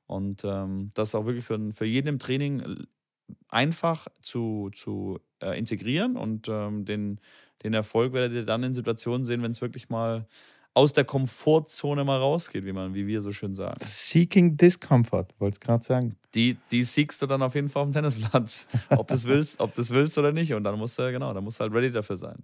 Und 0.08 0.44
ähm, 0.46 0.90
das 0.94 1.10
ist 1.10 1.16
auch 1.16 1.26
wirklich 1.26 1.46
für, 1.46 1.60
für 1.74 1.86
jeden 1.86 2.08
im 2.08 2.20
Training 2.20 2.86
einfach 3.50 4.08
zu, 4.22 4.70
zu 4.74 5.20
äh, 5.42 5.58
integrieren 5.58 6.18
und 6.18 6.48
ähm, 6.50 6.86
den, 6.86 7.20
den 7.64 7.74
Erfolg 7.74 8.14
werdet 8.14 8.34
ihr 8.34 8.46
dann 8.46 8.64
in 8.64 8.74
Situationen 8.74 9.24
sehen, 9.26 9.42
wenn 9.44 9.52
es 9.52 9.62
wirklich 9.62 9.90
mal 9.90 10.28
aus 10.76 10.94
der 10.94 11.04
Komfortzone 11.04 12.04
mal 12.04 12.20
rausgeht, 12.20 12.66
wie 12.66 12.74
man, 12.74 12.94
wie 12.96 13.06
wir 13.06 13.22
so 13.22 13.32
schön 13.32 13.54
sagen. 13.54 13.78
Seeking 13.80 14.58
Discomfort, 14.58 15.28
wollte 15.40 15.58
ich 15.58 15.60
gerade 15.60 15.84
sagen. 15.84 16.16
Die, 16.34 16.58
die 16.72 16.84
siegst 16.84 17.22
du 17.22 17.28
dann 17.28 17.42
auf 17.44 17.54
jeden 17.54 17.70
Fall 17.70 17.84
auf 17.84 17.90
dem 17.90 17.94
Tennisplatz. 17.94 18.66
ob 18.90 19.08
du 19.08 19.24
willst, 19.24 19.60
ob 19.60 19.74
das 19.76 19.92
willst 19.92 20.18
oder 20.18 20.32
nicht. 20.32 20.54
Und 20.54 20.64
dann 20.64 20.78
musst 20.80 20.98
du, 20.98 21.12
genau, 21.12 21.34
dann 21.34 21.44
musst 21.44 21.60
du 21.60 21.64
halt 21.64 21.74
ready 21.74 21.92
dafür 21.92 22.18
sein. 22.18 22.44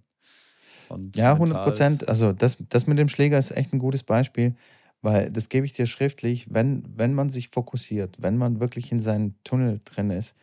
Und 0.88 1.16
ja, 1.16 1.32
100 1.32 1.64
Prozent. 1.64 2.08
Also 2.08 2.32
das, 2.32 2.58
das 2.68 2.86
mit 2.86 2.98
dem 2.98 3.08
Schläger 3.08 3.38
ist 3.38 3.50
echt 3.50 3.72
ein 3.72 3.78
gutes 3.78 4.02
Beispiel, 4.02 4.54
weil 5.02 5.30
das 5.30 5.48
gebe 5.48 5.66
ich 5.66 5.72
dir 5.72 5.86
schriftlich, 5.86 6.46
wenn, 6.50 6.84
wenn 6.96 7.14
man 7.14 7.30
sich 7.30 7.48
fokussiert, 7.48 8.16
wenn 8.20 8.36
man 8.36 8.60
wirklich 8.60 8.92
in 8.92 8.98
seinem 8.98 9.34
Tunnel 9.44 9.80
drin 9.84 10.10
ist, 10.10 10.34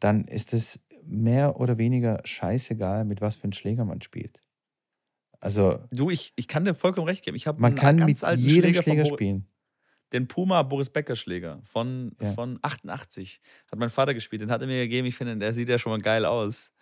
dann 0.00 0.24
ist 0.24 0.52
es 0.52 0.80
mehr 1.04 1.60
oder 1.60 1.78
weniger 1.78 2.20
scheißegal, 2.24 3.04
mit 3.04 3.20
was 3.20 3.36
für 3.36 3.44
einem 3.44 3.52
Schläger 3.52 3.84
man 3.84 4.00
spielt. 4.00 4.40
Also. 5.40 5.82
Du, 5.90 6.10
ich, 6.10 6.32
ich 6.36 6.48
kann 6.48 6.64
dir 6.64 6.74
vollkommen 6.74 7.08
recht 7.08 7.24
geben. 7.24 7.36
Ich 7.36 7.46
habe 7.46 7.60
man 7.60 7.74
kann 7.74 7.96
mit 7.96 8.20
jedem 8.20 8.72
Schläger, 8.72 8.82
Schläger 8.82 9.04
spielen. 9.06 9.46
Den 10.12 10.26
Puma 10.26 10.62
Boris 10.64 10.90
Becker 10.90 11.14
Schläger 11.14 11.60
von, 11.62 12.16
ja. 12.20 12.32
von 12.32 12.58
88 12.62 13.40
hat 13.70 13.78
mein 13.78 13.90
Vater 13.90 14.12
gespielt. 14.12 14.42
Den 14.42 14.50
hat 14.50 14.60
er 14.60 14.66
mir 14.66 14.82
gegeben. 14.82 15.06
Ich 15.06 15.14
finde, 15.14 15.36
der 15.36 15.52
sieht 15.52 15.68
ja 15.68 15.78
schon 15.78 15.92
mal 15.92 16.00
geil 16.00 16.24
aus. 16.24 16.72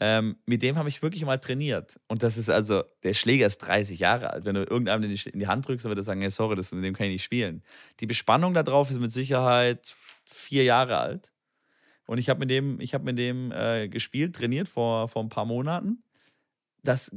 Ähm, 0.00 0.36
mit 0.46 0.62
dem 0.62 0.76
habe 0.76 0.88
ich 0.88 1.00
wirklich 1.00 1.24
mal 1.24 1.38
trainiert. 1.38 2.00
Und 2.08 2.24
das 2.24 2.36
ist 2.36 2.50
also, 2.50 2.82
der 3.04 3.14
Schläger 3.14 3.46
ist 3.46 3.58
30 3.58 4.00
Jahre 4.00 4.30
alt. 4.30 4.44
Wenn 4.44 4.56
du 4.56 4.62
irgendeinem 4.62 5.04
in 5.04 5.14
die, 5.14 5.30
in 5.30 5.38
die 5.38 5.46
Hand 5.46 5.68
drückst, 5.68 5.84
dann 5.84 5.90
wird 5.90 6.00
er 6.00 6.04
sagen: 6.04 6.20
hey, 6.22 6.30
sorry, 6.30 6.56
das, 6.56 6.72
mit 6.72 6.84
dem 6.84 6.94
kann 6.94 7.06
ich 7.06 7.12
nicht 7.12 7.24
spielen. 7.24 7.62
Die 8.00 8.06
Bespannung 8.06 8.52
da 8.52 8.64
drauf 8.64 8.90
ist 8.90 8.98
mit 8.98 9.12
Sicherheit 9.12 9.94
vier 10.26 10.64
Jahre 10.64 10.98
alt. 10.98 11.32
Und 12.06 12.18
ich 12.18 12.28
habe 12.28 12.40
mit 12.40 12.50
dem, 12.50 12.80
ich 12.80 12.94
hab 12.94 13.04
mit 13.04 13.16
dem 13.16 13.52
äh, 13.52 13.88
gespielt, 13.88 14.34
trainiert 14.34 14.68
vor, 14.68 15.06
vor 15.06 15.22
ein 15.22 15.28
paar 15.28 15.44
Monaten. 15.44 16.02
Das 16.82 17.14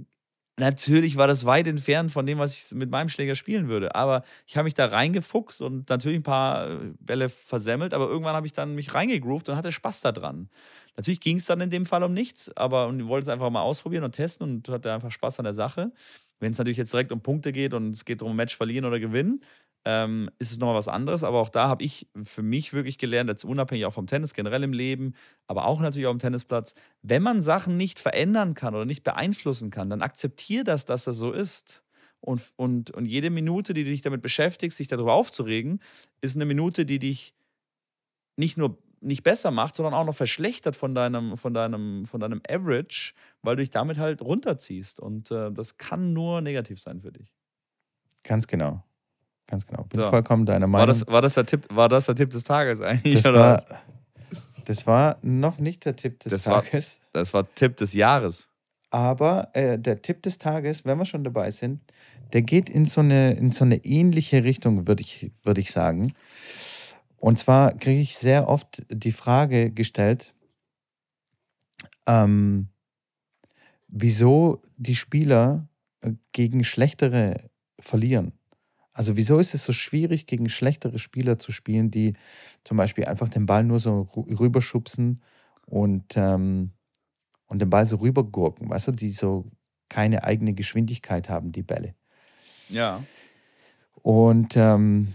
Natürlich 0.58 1.18
war 1.18 1.28
das 1.28 1.44
weit 1.46 1.68
entfernt 1.68 2.12
von 2.12 2.26
dem, 2.26 2.38
was 2.38 2.54
ich 2.56 2.76
mit 2.78 2.90
meinem 2.90 3.10
Schläger 3.10 3.36
spielen 3.36 3.68
würde. 3.68 3.94
Aber 3.94 4.24
ich 4.48 4.56
habe 4.56 4.64
mich 4.64 4.74
da 4.74 4.86
reingefuchst 4.86 5.62
und 5.62 5.90
natürlich 5.90 6.20
ein 6.20 6.24
paar 6.24 6.70
äh, 6.72 6.94
Bälle 7.02 7.28
versemmelt, 7.28 7.94
aber 7.94 8.08
irgendwann 8.08 8.36
habe 8.36 8.48
ich 8.48 8.54
dann 8.54 8.74
mich 8.74 8.94
reingegroovt 8.94 9.50
und 9.50 9.58
hatte 9.58 9.74
Spaß 9.74 10.00
daran. 10.02 10.50
Natürlich 10.96 11.20
ging 11.20 11.38
es 11.38 11.46
dann 11.46 11.60
in 11.60 11.70
dem 11.70 11.86
Fall 11.86 12.04
um 12.04 12.14
nichts, 12.14 12.56
aber 12.56 12.94
ich 12.98 13.06
wollte 13.06 13.24
es 13.24 13.30
einfach 13.30 13.50
mal 13.50 13.62
ausprobieren 13.64 14.06
und 14.06 14.14
testen 14.14 14.48
und 14.50 14.70
hatte 14.70 14.94
einfach 14.94 15.12
Spaß 15.12 15.40
an 15.40 15.44
der 15.44 15.54
Sache. 15.54 15.92
Wenn 16.40 16.54
es 16.54 16.58
natürlich 16.58 16.78
jetzt 16.78 16.94
direkt 16.94 17.12
um 17.12 17.20
Punkte 17.22 17.52
geht 17.52 17.74
und 17.74 17.90
es 17.90 18.06
geht 18.06 18.22
darum, 18.22 18.36
Match 18.38 18.56
verlieren 18.56 18.86
oder 18.86 19.00
gewinnen, 19.00 19.42
ähm, 19.86 20.30
ist 20.40 20.52
es 20.52 20.58
nochmal 20.58 20.76
was 20.76 20.88
anderes. 20.88 21.24
Aber 21.24 21.40
auch 21.40 21.50
da 21.50 21.68
habe 21.68 21.84
ich 21.84 22.08
für 22.24 22.44
mich 22.44 22.74
wirklich 22.74 22.98
gelernt, 22.98 23.30
jetzt 23.30 23.46
unabhängig 23.46 23.86
auch 23.86 23.94
vom 23.94 24.08
Tennis, 24.08 24.34
generell 24.34 24.64
im 24.64 24.74
Leben, 24.74 25.14
aber 25.48 25.66
auch 25.66 25.80
natürlich 25.80 26.08
auch 26.08 26.12
im 26.12 26.20
Tennisplatz, 26.20 26.74
wenn 27.02 27.24
man 27.24 27.42
Sachen 27.42 27.78
nicht 27.78 28.00
verändern 28.00 28.56
kann 28.56 28.76
oder 28.76 28.86
nicht 28.86 29.04
beeinflussen 29.04 29.70
kann, 29.72 29.90
dann 29.90 30.02
akzeptiere 30.02 30.64
das, 30.64 30.86
dass 30.86 31.06
das 31.06 31.18
so 31.18 31.32
ist. 31.32 31.84
Und, 32.20 32.42
und, 32.56 32.92
und 32.92 33.06
jede 33.06 33.30
Minute, 33.30 33.74
die 33.76 33.84
du 33.84 33.92
dich 33.92 34.02
damit 34.02 34.24
beschäftigst, 34.24 34.78
sich 34.78 34.88
darüber 34.88 35.14
aufzuregen, 35.14 35.80
ist 36.22 36.36
eine 36.36 36.46
Minute, 36.46 36.86
die 36.86 36.98
dich 36.98 37.36
nicht 38.38 38.58
nur 38.58 38.78
nicht 39.02 39.24
besser 39.24 39.52
macht, 39.52 39.76
sondern 39.76 39.94
auch 39.94 40.06
noch 40.06 40.16
verschlechtert 40.16 40.76
von 40.76 40.96
deinem, 40.96 41.38
von 41.38 41.54
deinem, 41.54 42.06
von 42.08 42.20
deinem 42.20 42.42
Average, 42.50 43.14
weil 43.44 43.56
du 43.56 43.62
dich 43.62 43.70
damit 43.70 44.00
halt 44.00 44.22
runterziehst. 44.24 45.00
Und 45.00 45.30
äh, 45.30 45.52
das 45.52 45.78
kann 45.78 46.14
nur 46.14 46.42
negativ 46.42 46.82
sein 46.82 47.02
für 47.02 47.12
dich. 47.12 47.32
Ganz 48.24 48.48
genau. 48.48 48.85
Ganz 49.48 49.66
genau. 49.66 49.84
Bin 49.84 50.02
so. 50.02 50.10
vollkommen 50.10 50.46
deiner 50.46 50.68
Meinung. 50.68 50.88
War 50.88 50.88
das, 50.88 51.08
war, 51.08 51.22
das 51.22 51.36
der 51.36 51.46
Tipp, 51.46 51.68
war 51.70 51.90
das 51.90 52.08
der 52.08 52.16
Tipp 52.16 52.32
des 52.32 52.44
Tages 52.44 52.82
eigentlich? 52.82 53.22
Das, 53.22 53.34
war, 53.34 53.64
das 54.66 54.88
war 54.88 55.18
noch 55.22 55.60
nicht 55.60 55.86
der 55.86 55.96
Tipp 55.96 56.20
des 56.20 56.32
das 56.32 56.44
Tages. 56.44 57.00
War, 57.14 57.22
das 57.22 57.34
war 57.34 57.56
Tipp 57.56 57.78
des 57.78 57.94
Jahres. 57.94 58.50
Aber 58.90 59.50
äh, 59.54 59.78
der 59.78 60.02
Tipp 60.02 60.24
des 60.24 60.38
Tages, 60.38 60.86
wenn 60.86 60.98
wir 60.98 61.06
schon 61.06 61.24
dabei 61.24 61.52
sind, 61.52 61.82
der 62.34 62.42
geht 62.42 62.70
in 62.70 62.86
so 62.86 63.02
eine, 63.02 63.34
in 63.34 63.52
so 63.52 63.64
eine 63.64 63.84
ähnliche 63.86 64.44
Richtung, 64.44 64.88
würde 64.88 65.02
ich, 65.02 65.32
würd 65.44 65.58
ich 65.58 65.72
sagen. 65.72 66.14
Und 67.18 67.38
zwar 67.38 67.74
kriege 67.74 68.02
ich 68.02 68.18
sehr 68.18 68.48
oft 68.48 68.84
die 68.90 69.12
Frage 69.12 69.72
gestellt, 69.72 70.34
ähm, 72.08 72.70
wieso 73.88 74.62
die 74.78 74.96
Spieler 74.96 75.68
äh, 76.02 76.12
gegen 76.32 76.64
schlechtere 76.64 77.50
verlieren. 77.80 78.34
Also 78.96 79.18
wieso 79.18 79.40
ist 79.40 79.54
es 79.54 79.66
so 79.66 79.74
schwierig, 79.74 80.26
gegen 80.26 80.48
schlechtere 80.48 81.00
Spieler 81.00 81.38
zu 81.38 81.52
spielen, 81.52 81.92
die 81.92 82.14
zum 82.64 82.78
Beispiel 82.78 83.04
einfach 83.04 83.28
den 83.28 83.46
Ball 83.46 83.66
nur 83.66 83.78
so 83.78 84.08
rüberschubsen 84.16 85.22
und, 85.66 86.16
ähm, 86.16 86.72
und 87.48 87.60
den 87.60 87.70
Ball 87.70 87.86
so 87.86 87.98
rübergurken, 87.98 88.70
weißt 88.70 88.88
du, 88.88 88.92
die 88.94 89.10
so 89.10 89.52
keine 89.90 90.24
eigene 90.24 90.54
Geschwindigkeit 90.54 91.28
haben, 91.28 91.52
die 91.52 91.62
Bälle. 91.62 91.94
Ja. 92.70 93.04
Und 94.02 94.56
ähm, 94.56 95.14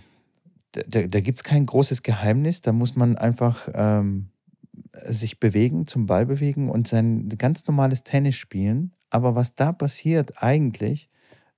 da, 0.72 1.06
da 1.06 1.20
gibt 1.20 1.38
es 1.38 1.42
kein 1.42 1.64
großes 1.64 2.02
Geheimnis, 2.02 2.60
da 2.60 2.72
muss 2.72 2.96
man 2.96 3.16
einfach 3.16 3.66
ähm, 3.72 4.28
sich 4.92 5.40
bewegen, 5.40 5.86
zum 5.86 6.04
Ball 6.04 6.26
bewegen 6.26 6.68
und 6.68 6.86
sein 6.86 7.30
ganz 7.30 7.66
normales 7.66 8.04
Tennis 8.04 8.36
spielen. 8.36 8.92
Aber 9.08 9.34
was 9.34 9.54
da 9.54 9.72
passiert 9.72 10.42
eigentlich, 10.42 11.08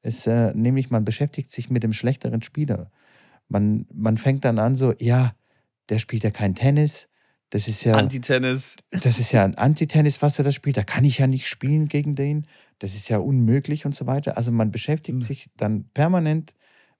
ist 0.02 0.26
äh, 0.26 0.52
nämlich, 0.54 0.90
man 0.90 1.04
beschäftigt 1.04 1.50
sich 1.50 1.70
mit 1.70 1.82
dem 1.82 1.92
schlechteren 1.92 2.42
Spieler. 2.42 2.90
Man, 3.48 3.86
man 3.92 4.18
fängt 4.18 4.44
dann 4.44 4.58
an 4.58 4.74
so, 4.74 4.94
ja, 4.98 5.34
der 5.88 5.98
spielt 5.98 6.24
ja 6.24 6.30
kein 6.30 6.54
Tennis. 6.54 7.08
Das 7.50 7.68
ist 7.68 7.84
ja. 7.84 7.94
Antitennis. 7.94 8.76
Das 8.90 9.18
ist 9.18 9.30
ja 9.32 9.44
ein 9.44 9.56
Antitennis, 9.56 10.22
was 10.22 10.38
er 10.38 10.44
da 10.44 10.52
spielt. 10.52 10.76
Da 10.76 10.84
kann 10.84 11.04
ich 11.04 11.18
ja 11.18 11.26
nicht 11.26 11.46
spielen 11.46 11.86
gegen 11.86 12.14
den. 12.14 12.46
Das 12.78 12.94
ist 12.94 13.08
ja 13.08 13.18
unmöglich 13.18 13.84
und 13.84 13.94
so 13.94 14.06
weiter. 14.06 14.36
Also 14.36 14.50
man 14.52 14.70
beschäftigt 14.70 15.16
mhm. 15.16 15.22
sich 15.22 15.50
dann 15.56 15.84
permanent 15.92 16.54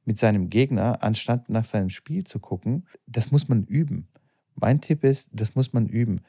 mit 0.04 0.18
seinem 0.18 0.50
Gegner, 0.50 1.02
anstatt 1.02 1.48
nach 1.48 1.64
seinem 1.64 1.88
Spiel 1.88 2.24
zu 2.24 2.38
gucken. 2.38 2.86
Das 3.06 3.30
muss 3.30 3.48
man 3.48 3.64
üben. 3.64 4.08
Mein 4.54 4.80
Tipp 4.80 5.04
ist, 5.04 5.30
das 5.32 5.54
muss 5.54 5.72
man 5.72 5.88
üben. 5.88 6.20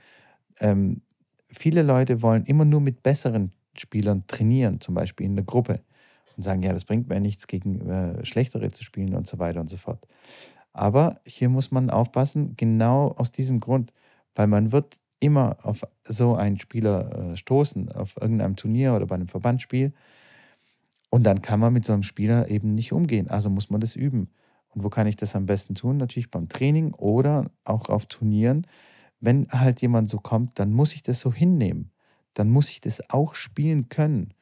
Ähm, 0.59 1.01
viele 1.49 1.83
Leute 1.83 2.21
wollen 2.21 2.45
immer 2.45 2.65
nur 2.65 2.81
mit 2.81 3.03
besseren 3.03 3.51
Spielern 3.75 4.25
trainieren, 4.27 4.79
zum 4.79 4.95
Beispiel 4.95 5.25
in 5.25 5.35
der 5.35 5.45
Gruppe 5.45 5.81
und 6.35 6.43
sagen, 6.43 6.63
ja, 6.63 6.73
das 6.73 6.85
bringt 6.85 7.09
mir 7.09 7.19
nichts, 7.19 7.47
gegen 7.47 7.81
äh, 7.89 8.25
Schlechtere 8.25 8.69
zu 8.71 8.83
spielen 8.83 9.15
und 9.15 9.27
so 9.27 9.39
weiter 9.39 9.61
und 9.61 9.69
so 9.69 9.77
fort. 9.77 10.05
Aber 10.73 11.19
hier 11.25 11.49
muss 11.49 11.71
man 11.71 11.89
aufpassen, 11.89 12.55
genau 12.55 13.09
aus 13.11 13.31
diesem 13.31 13.59
Grund, 13.59 13.93
weil 14.35 14.47
man 14.47 14.71
wird 14.71 14.99
immer 15.19 15.57
auf 15.63 15.85
so 16.03 16.35
einen 16.35 16.59
Spieler 16.59 17.31
äh, 17.31 17.35
stoßen, 17.37 17.91
auf 17.91 18.17
irgendeinem 18.19 18.55
Turnier 18.55 18.93
oder 18.93 19.05
bei 19.05 19.15
einem 19.15 19.27
Verbandsspiel. 19.27 19.93
Und 21.09 21.23
dann 21.23 21.41
kann 21.41 21.59
man 21.59 21.71
mit 21.71 21.85
so 21.85 21.93
einem 21.93 22.03
Spieler 22.03 22.49
eben 22.49 22.73
nicht 22.73 22.91
umgehen. 22.91 23.29
Also 23.29 23.49
muss 23.49 23.69
man 23.69 23.79
das 23.79 23.95
üben. 23.95 24.29
Und 24.69 24.83
wo 24.83 24.89
kann 24.89 25.07
ich 25.07 25.15
das 25.15 25.35
am 25.35 25.45
besten 25.45 25.75
tun? 25.75 25.97
Natürlich 25.97 26.31
beim 26.31 26.49
Training 26.49 26.93
oder 26.93 27.51
auch 27.63 27.89
auf 27.89 28.07
Turnieren. 28.07 28.65
Wenn 29.19 29.47
halt 29.49 29.81
jemand 29.81 30.09
so 30.09 30.17
kommt, 30.17 30.59
dann 30.59 30.73
muss 30.73 30.95
ich 30.95 31.03
das 31.03 31.19
so 31.19 31.31
hinnehmen. 31.31 31.91
Dann 32.33 32.49
muss 32.49 32.69
ich 32.69 32.81
das 32.81 33.09
auch 33.11 33.35
spielen 33.35 33.89
können. 33.89 34.33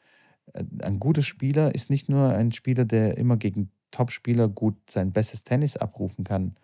Äh, 0.54 0.64
ein 0.82 1.00
guter 1.00 1.22
Spieler 1.22 1.74
ist 1.76 1.90
nicht 1.90 2.10
nur 2.10 2.30
ein 2.30 2.52
Spieler, 2.52 2.86
der 2.86 3.18
immer 3.18 3.38
gegen 3.38 3.72
Top-Spieler 3.92 4.48
gut 4.48 4.76
sein 4.90 5.12
bestes 5.12 5.44
Tennis 5.44 5.78
abrufen 5.78 6.24
kann 6.24 6.56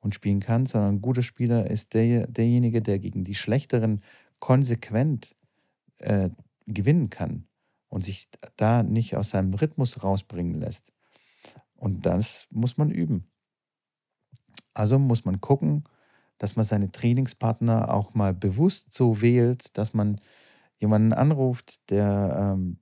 und 0.00 0.14
spielen 0.14 0.40
kann, 0.40 0.66
sondern 0.66 0.96
ein 0.96 1.02
guter 1.02 1.22
Spieler 1.22 1.68
ist 1.70 1.94
der, 1.94 2.26
derjenige, 2.26 2.82
der 2.82 2.98
gegen 2.98 3.24
die 3.24 3.34
Schlechteren 3.34 4.02
konsequent 4.38 5.34
äh, 5.98 6.30
gewinnen 6.66 7.10
kann 7.10 7.46
und 7.88 8.04
sich 8.04 8.28
da 8.56 8.82
nicht 8.82 9.16
aus 9.16 9.30
seinem 9.30 9.54
Rhythmus 9.54 10.02
rausbringen 10.02 10.54
lässt. 10.54 10.92
Und 11.74 12.06
das 12.06 12.46
muss 12.50 12.76
man 12.76 12.90
üben. 12.90 13.30
Also 14.74 14.98
muss 14.98 15.24
man 15.24 15.40
gucken, 15.40 15.84
dass 16.38 16.54
man 16.54 16.64
seine 16.64 16.92
Trainingspartner 16.92 17.92
auch 17.92 18.14
mal 18.14 18.34
bewusst 18.34 18.92
so 18.92 19.20
wählt, 19.20 19.76
dass 19.76 19.94
man 19.94 20.20
jemanden 20.78 21.12
anruft, 21.12 21.90
der 21.90 22.54
ähm, 22.54 22.78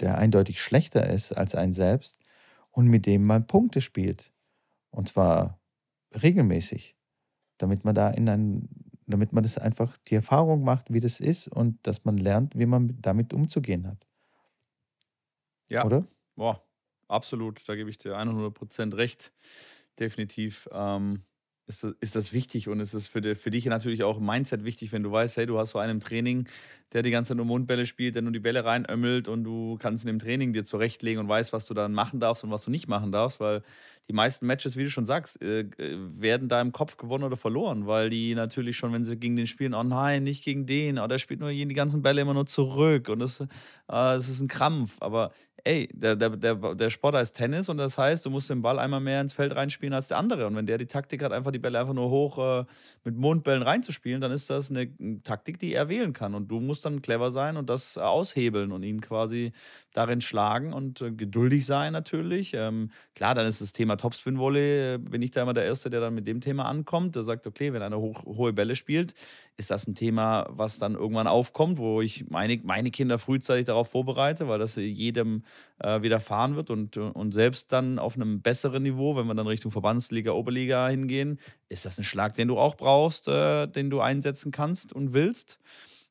der 0.00 0.18
eindeutig 0.18 0.60
schlechter 0.62 1.08
ist 1.08 1.32
als 1.32 1.54
ein 1.54 1.72
selbst 1.72 2.18
und 2.70 2.86
mit 2.86 3.06
dem 3.06 3.24
man 3.24 3.46
Punkte 3.46 3.80
spielt. 3.80 4.32
Und 4.90 5.08
zwar 5.08 5.60
regelmäßig, 6.22 6.96
damit 7.58 7.84
man 7.84 7.94
da 7.94 8.10
in 8.10 8.28
ein, 8.28 8.68
damit 9.06 9.32
man 9.32 9.42
das 9.42 9.58
einfach 9.58 9.96
die 10.08 10.14
Erfahrung 10.14 10.62
macht, 10.62 10.92
wie 10.92 11.00
das 11.00 11.20
ist 11.20 11.48
und 11.48 11.78
dass 11.86 12.04
man 12.04 12.16
lernt, 12.16 12.58
wie 12.58 12.66
man 12.66 12.96
damit 13.00 13.32
umzugehen 13.32 13.86
hat. 13.86 14.06
Ja. 15.68 15.84
Oder? 15.84 16.06
Boah, 16.34 16.64
absolut. 17.08 17.68
Da 17.68 17.76
gebe 17.76 17.90
ich 17.90 17.98
dir 17.98 18.16
100% 18.16 18.96
recht. 18.96 19.32
Definitiv. 19.98 20.68
Ähm, 20.72 21.24
ist, 21.70 21.84
ist 22.00 22.16
das 22.16 22.32
wichtig 22.32 22.68
und 22.68 22.80
ist 22.80 22.94
es 22.94 23.06
für, 23.06 23.34
für 23.34 23.50
dich 23.50 23.64
natürlich 23.66 24.02
auch 24.02 24.18
Mindset 24.18 24.64
wichtig, 24.64 24.92
wenn 24.92 25.02
du 25.02 25.12
weißt, 25.12 25.36
hey, 25.36 25.46
du 25.46 25.58
hast 25.58 25.70
so 25.70 25.78
einen 25.78 26.00
Training, 26.00 26.48
der 26.92 27.02
die 27.02 27.10
ganze 27.10 27.28
Zeit 27.28 27.36
nur 27.36 27.46
Mundbälle 27.46 27.86
spielt, 27.86 28.16
der 28.16 28.22
nur 28.22 28.32
die 28.32 28.40
Bälle 28.40 28.64
reinömmelt 28.64 29.28
und 29.28 29.44
du 29.44 29.78
kannst 29.78 30.04
in 30.04 30.08
dem 30.08 30.18
Training 30.18 30.52
dir 30.52 30.64
zurechtlegen 30.64 31.20
und 31.20 31.28
weißt, 31.28 31.52
was 31.52 31.66
du 31.66 31.74
dann 31.74 31.92
machen 31.92 32.18
darfst 32.18 32.42
und 32.42 32.50
was 32.50 32.64
du 32.64 32.70
nicht 32.70 32.88
machen 32.88 33.12
darfst, 33.12 33.38
weil 33.38 33.62
die 34.08 34.12
meisten 34.12 34.46
Matches, 34.46 34.76
wie 34.76 34.82
du 34.82 34.90
schon 34.90 35.06
sagst, 35.06 35.40
äh, 35.40 35.66
werden 35.78 36.48
da 36.48 36.60
im 36.60 36.72
Kopf 36.72 36.96
gewonnen 36.96 37.22
oder 37.22 37.36
verloren, 37.36 37.86
weil 37.86 38.10
die 38.10 38.34
natürlich 38.34 38.76
schon, 38.76 38.92
wenn 38.92 39.04
sie 39.04 39.16
gegen 39.16 39.36
den 39.36 39.46
spielen, 39.46 39.72
oh 39.72 39.84
nein, 39.84 40.24
nicht 40.24 40.44
gegen 40.44 40.66
den, 40.66 40.98
oh, 40.98 41.06
der 41.06 41.18
spielt 41.18 41.38
nur 41.38 41.50
die 41.50 41.66
ganzen 41.68 42.02
Bälle 42.02 42.22
immer 42.22 42.34
nur 42.34 42.46
zurück 42.46 43.08
und 43.08 43.20
das, 43.20 43.40
äh, 43.40 43.46
das 43.86 44.28
ist 44.28 44.40
ein 44.40 44.48
Krampf. 44.48 44.96
Aber 45.00 45.30
ey, 45.64 45.88
der, 45.92 46.16
der, 46.16 46.30
der, 46.30 46.54
der 46.54 46.90
Sport 46.90 47.14
heißt 47.14 47.36
Tennis 47.36 47.68
und 47.68 47.76
das 47.76 47.98
heißt, 47.98 48.24
du 48.26 48.30
musst 48.30 48.50
den 48.50 48.62
Ball 48.62 48.78
einmal 48.78 49.00
mehr 49.00 49.20
ins 49.20 49.32
Feld 49.32 49.54
reinspielen 49.54 49.94
als 49.94 50.08
der 50.08 50.18
andere. 50.18 50.46
Und 50.46 50.56
wenn 50.56 50.66
der 50.66 50.78
die 50.78 50.86
Taktik 50.86 51.22
hat, 51.22 51.32
einfach 51.32 51.50
die 51.50 51.58
Bälle 51.58 51.78
einfach 51.78 51.94
nur 51.94 52.10
hoch 52.10 52.38
äh, 52.38 52.64
mit 53.04 53.16
Mondbällen 53.16 53.62
reinzuspielen, 53.62 54.20
dann 54.20 54.32
ist 54.32 54.50
das 54.50 54.70
eine 54.70 54.90
Taktik, 55.22 55.58
die 55.58 55.74
er 55.74 55.88
wählen 55.88 56.12
kann. 56.12 56.34
Und 56.34 56.48
du 56.48 56.60
musst 56.60 56.84
dann 56.84 57.02
clever 57.02 57.30
sein 57.30 57.56
und 57.56 57.70
das 57.70 57.98
aushebeln 57.98 58.72
und 58.72 58.82
ihn 58.82 59.00
quasi 59.00 59.52
darin 59.92 60.20
schlagen 60.20 60.72
und 60.72 61.00
äh, 61.00 61.10
geduldig 61.10 61.66
sein 61.66 61.92
natürlich. 61.92 62.54
Ähm, 62.54 62.90
klar, 63.14 63.34
dann 63.34 63.46
ist 63.46 63.60
das 63.60 63.72
Thema 63.72 63.96
Topspin-Volley, 63.96 64.94
äh, 64.94 64.98
bin 64.98 65.20
ich 65.22 65.32
da 65.32 65.42
immer 65.42 65.54
der 65.54 65.64
Erste, 65.64 65.90
der 65.90 66.00
dann 66.00 66.14
mit 66.14 66.26
dem 66.26 66.40
Thema 66.40 66.66
ankommt. 66.66 67.16
Der 67.16 67.24
sagt, 67.24 67.46
okay, 67.46 67.72
wenn 67.72 67.82
einer 67.82 67.98
hoch, 67.98 68.24
hohe 68.24 68.52
Bälle 68.52 68.76
spielt, 68.76 69.14
ist 69.56 69.70
das 69.70 69.86
ein 69.86 69.94
Thema, 69.94 70.46
was 70.50 70.78
dann 70.78 70.94
irgendwann 70.94 71.26
aufkommt, 71.26 71.78
wo 71.78 72.00
ich 72.00 72.30
meine, 72.30 72.60
meine 72.62 72.90
Kinder 72.90 73.18
frühzeitig 73.18 73.66
darauf 73.66 73.90
vorbereite, 73.90 74.48
weil 74.48 74.58
das 74.58 74.76
jedem 74.76 75.42
äh, 75.78 76.02
widerfahren 76.02 76.54
wird 76.54 76.70
und, 76.70 76.96
und 76.96 77.32
selbst 77.32 77.72
dann 77.72 77.98
auf 77.98 78.14
einem 78.14 78.42
besseren 78.42 78.82
Niveau, 78.82 79.16
wenn 79.16 79.26
wir 79.26 79.34
dann 79.34 79.46
Richtung 79.46 79.72
Verbandsliga, 79.72 80.32
Oberliga 80.32 80.88
hingehen, 80.88 81.38
ist 81.68 81.84
das 81.84 81.98
ein 81.98 82.04
Schlag, 82.04 82.34
den 82.34 82.48
du 82.48 82.58
auch 82.58 82.76
brauchst, 82.76 83.26
den 83.28 83.90
du 83.90 84.00
einsetzen 84.00 84.50
kannst 84.50 84.92
und 84.92 85.12
willst. 85.12 85.60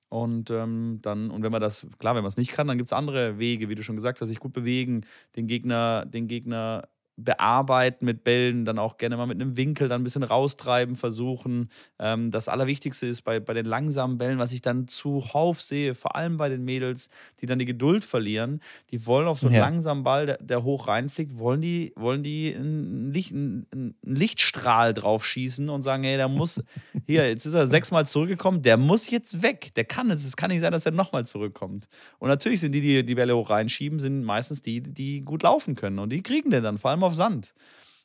Und 0.10 0.50
ähm, 0.50 1.00
dann, 1.04 1.30
und 1.30 1.44
wenn 1.44 1.52
man 1.52 1.62
das, 1.62 1.86
klar, 2.00 2.16
wenn 2.16 2.24
man 2.24 2.30
es 2.30 2.38
nicht 2.38 2.52
kann, 2.52 2.68
dann 2.68 2.78
gibt 2.78 2.90
es 2.90 2.94
andere 2.94 3.38
Wege, 3.38 3.70
wie 3.70 3.76
du 3.76 3.84
schon 3.84 3.96
gesagt 3.96 4.20
hast, 4.22 4.28
sich 4.28 4.40
gut 4.40 4.54
bewegen, 4.54 5.06
den 5.36 5.48
Gegner, 5.48 6.06
den 6.08 6.28
Gegner 6.28 6.90
bearbeiten 7.24 8.06
mit 8.06 8.24
Bällen, 8.24 8.66
dann 8.66 8.80
auch 8.80 8.98
gerne 8.98 9.18
mal 9.18 9.26
mit 9.26 9.40
einem 9.40 9.58
Winkel 9.58 9.88
dann 9.88 10.02
ein 10.02 10.04
bisschen 10.04 10.24
raustreiben 10.24 10.96
versuchen. 10.96 11.70
Ähm, 12.00 12.32
das 12.32 12.48
Allerwichtigste 12.48 13.08
ist 13.08 13.24
bei, 13.24 13.40
bei 13.40 13.54
den 13.54 13.66
langsamen 13.66 14.18
Bällen, 14.18 14.40
was 14.40 14.52
ich 14.52 14.62
dann 14.62 14.88
zuhauf 14.88 15.62
sehe, 15.62 15.96
vor 15.96 16.16
allem 16.16 16.38
bei 16.38 16.50
den 16.50 16.64
Mädels, 16.64 17.10
die 17.42 17.46
dann 17.46 17.60
die 17.60 17.66
Geduld 17.66 18.06
verlieren, 18.06 18.62
die 18.92 19.06
wollen 19.06 19.28
auf 19.28 19.40
so 19.40 19.48
einen 19.48 19.56
ja. 19.56 19.62
langsamen 19.62 20.04
Ball, 20.04 20.26
der, 20.26 20.38
der, 20.38 20.64
hoch 20.64 20.88
reinfliegt, 20.88 21.38
wollen 21.38 21.62
die, 21.62 21.94
wollen 21.96 22.24
die 22.24 22.56
einen, 22.56 23.12
Licht, 23.12 23.34
einen, 23.34 23.68
einen 23.72 23.96
Lichtstrahl 24.04 24.94
drauf 24.94 25.26
schießen 25.26 25.70
und 25.70 25.82
sagen, 25.82 26.04
hey, 26.04 26.18
der 26.18 26.28
muss, 26.28 26.62
hier, 27.06 27.28
jetzt 27.28 27.46
ist 27.46 27.54
er 27.54 27.68
sechsmal 27.68 28.08
zurückgekommen, 28.08 28.62
der 28.62 28.78
muss 28.78 29.10
jetzt 29.10 29.42
weg, 29.42 29.74
der 29.76 29.86
kann 29.86 30.10
es, 30.10 30.26
es 30.26 30.36
kann 30.36 30.52
nicht 30.52 30.62
sein, 30.62 30.72
dass 30.72 30.86
er 30.86 30.92
nochmal 30.92 31.26
zurückkommt. 31.26 31.88
Und 32.20 32.30
natürlich 32.30 32.60
sind 32.60 32.74
die, 32.74 32.82
die 32.82 33.06
die 33.06 33.16
Bälle 33.16 33.36
hoch 33.36 33.50
reinschieben, 33.50 34.00
sind 34.00 34.24
meistens 34.24 34.62
die, 34.62 34.82
die 34.82 35.22
gut 35.22 35.44
laufen 35.44 35.76
können 35.76 36.00
und 36.00 36.12
die 36.12 36.22
kriegen 36.22 36.50
den 36.52 36.64
dann, 36.64 36.78
vor 36.78 36.92
allem 36.92 37.04
auf 37.04 37.09
auf 37.10 37.16
Sand. 37.16 37.54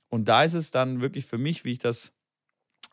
Und 0.08 0.26
da 0.26 0.42
ist 0.44 0.54
es 0.54 0.70
dann 0.70 1.00
wirklich 1.00 1.26
für 1.26 1.38
mich, 1.38 1.64
wie 1.64 1.72
ich 1.72 1.78
das 1.78 2.12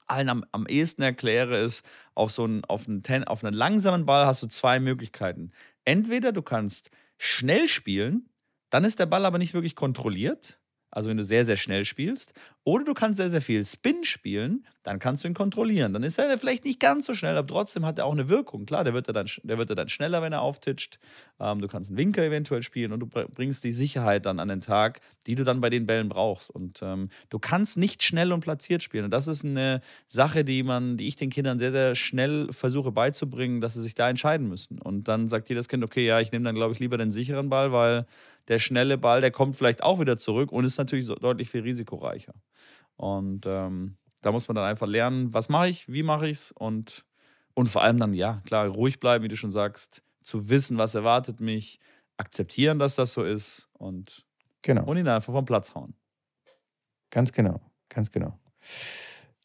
allen 0.07 0.29
am, 0.29 0.45
am 0.51 0.67
ehesten 0.67 1.01
erkläre, 1.01 1.57
ist, 1.57 1.85
auf 2.15 2.31
so 2.31 2.43
einen, 2.43 2.65
auf, 2.65 2.87
einen 2.87 3.01
ten, 3.01 3.23
auf 3.23 3.43
einen 3.43 3.53
langsamen 3.53 4.05
Ball 4.05 4.25
hast 4.25 4.43
du 4.43 4.47
zwei 4.47 4.79
Möglichkeiten. 4.79 5.51
Entweder 5.85 6.31
du 6.31 6.41
kannst 6.41 6.91
schnell 7.17 7.67
spielen, 7.67 8.29
dann 8.69 8.83
ist 8.83 8.99
der 8.99 9.05
Ball 9.05 9.25
aber 9.25 9.37
nicht 9.37 9.53
wirklich 9.53 9.75
kontrolliert. 9.75 10.59
Also 10.91 11.09
wenn 11.09 11.17
du 11.17 11.23
sehr, 11.23 11.45
sehr 11.45 11.57
schnell 11.57 11.85
spielst. 11.85 12.33
Oder 12.63 12.83
du 12.83 12.93
kannst 12.93 13.17
sehr, 13.17 13.29
sehr 13.29 13.41
viel 13.41 13.65
Spin 13.65 14.03
spielen, 14.03 14.67
dann 14.83 14.99
kannst 14.99 15.23
du 15.23 15.27
ihn 15.27 15.33
kontrollieren. 15.33 15.93
Dann 15.93 16.03
ist 16.03 16.19
er 16.19 16.37
vielleicht 16.37 16.65
nicht 16.65 16.79
ganz 16.79 17.07
so 17.07 17.13
schnell, 17.13 17.35
aber 17.35 17.47
trotzdem 17.47 17.85
hat 17.85 17.97
er 17.97 18.05
auch 18.05 18.11
eine 18.11 18.29
Wirkung. 18.29 18.65
Klar, 18.65 18.83
der 18.83 18.93
wird 18.93 19.07
er 19.07 19.13
dann, 19.13 19.27
der 19.43 19.57
wird 19.57 19.69
er 19.69 19.75
dann 19.75 19.89
schneller, 19.89 20.21
wenn 20.21 20.33
er 20.33 20.41
auftitscht. 20.41 20.99
Ähm, 21.39 21.61
du 21.61 21.67
kannst 21.67 21.89
einen 21.89 21.97
Winkel 21.97 22.25
eventuell 22.25 22.61
spielen 22.61 22.91
und 22.91 22.99
du 22.99 23.07
bringst 23.07 23.63
die 23.63 23.73
Sicherheit 23.73 24.25
dann 24.25 24.39
an 24.39 24.49
den 24.49 24.61
Tag, 24.61 25.01
die 25.25 25.35
du 25.35 25.43
dann 25.43 25.61
bei 25.61 25.69
den 25.69 25.87
Bällen 25.87 26.09
brauchst. 26.09 26.51
Und 26.51 26.81
ähm, 26.83 27.09
du 27.29 27.39
kannst 27.39 27.77
nicht 27.77 28.03
schnell 28.03 28.31
und 28.31 28.41
platziert 28.41 28.83
spielen. 28.83 29.05
Und 29.05 29.11
das 29.11 29.27
ist 29.27 29.43
eine 29.43 29.81
Sache, 30.07 30.43
die 30.43 30.61
man, 30.61 30.97
die 30.97 31.07
ich 31.07 31.15
den 31.15 31.29
Kindern 31.31 31.57
sehr, 31.57 31.71
sehr 31.71 31.95
schnell 31.95 32.47
versuche 32.51 32.91
beizubringen, 32.91 33.61
dass 33.61 33.73
sie 33.73 33.81
sich 33.81 33.95
da 33.95 34.09
entscheiden 34.09 34.47
müssen. 34.47 34.79
Und 34.79 35.07
dann 35.07 35.29
sagt 35.29 35.49
jedes 35.49 35.67
Kind, 35.67 35.83
okay, 35.83 36.05
ja, 36.05 36.19
ich 36.19 36.31
nehme 36.31 36.45
dann, 36.45 36.55
glaube 36.55 36.73
ich, 36.73 36.79
lieber 36.79 36.97
den 36.97 37.11
sicheren 37.11 37.49
Ball, 37.49 37.71
weil 37.71 38.05
der 38.47 38.59
schnelle 38.59 38.97
Ball, 38.97 39.21
der 39.21 39.31
kommt 39.31 39.55
vielleicht 39.55 39.83
auch 39.83 39.99
wieder 39.99 40.17
zurück 40.17 40.51
und 40.51 40.65
ist 40.65 40.77
natürlich 40.77 41.05
so 41.05 41.15
deutlich 41.15 41.49
viel 41.49 41.61
risikoreicher. 41.61 42.33
Und 42.95 43.45
ähm, 43.45 43.97
da 44.21 44.31
muss 44.31 44.47
man 44.47 44.55
dann 44.55 44.65
einfach 44.65 44.87
lernen, 44.87 45.33
was 45.33 45.49
mache 45.49 45.69
ich, 45.69 45.87
wie 45.87 46.03
mache 46.03 46.27
ich 46.27 46.37
es 46.37 46.51
und, 46.51 47.05
und 47.53 47.67
vor 47.67 47.83
allem 47.83 47.99
dann, 47.99 48.13
ja, 48.13 48.41
klar, 48.45 48.67
ruhig 48.67 48.99
bleiben, 48.99 49.23
wie 49.23 49.29
du 49.29 49.37
schon 49.37 49.51
sagst, 49.51 50.03
zu 50.23 50.49
wissen, 50.49 50.77
was 50.77 50.95
erwartet 50.95 51.39
mich, 51.39 51.79
akzeptieren, 52.17 52.77
dass 52.77 52.95
das 52.95 53.13
so 53.13 53.23
ist 53.23 53.69
und, 53.73 54.25
genau. 54.61 54.85
und 54.85 54.97
ihn 54.97 55.07
einfach 55.07 55.33
vom 55.33 55.45
Platz 55.45 55.73
hauen. 55.73 55.95
Ganz 57.09 57.31
genau, 57.31 57.59
ganz 57.89 58.11
genau. 58.11 58.39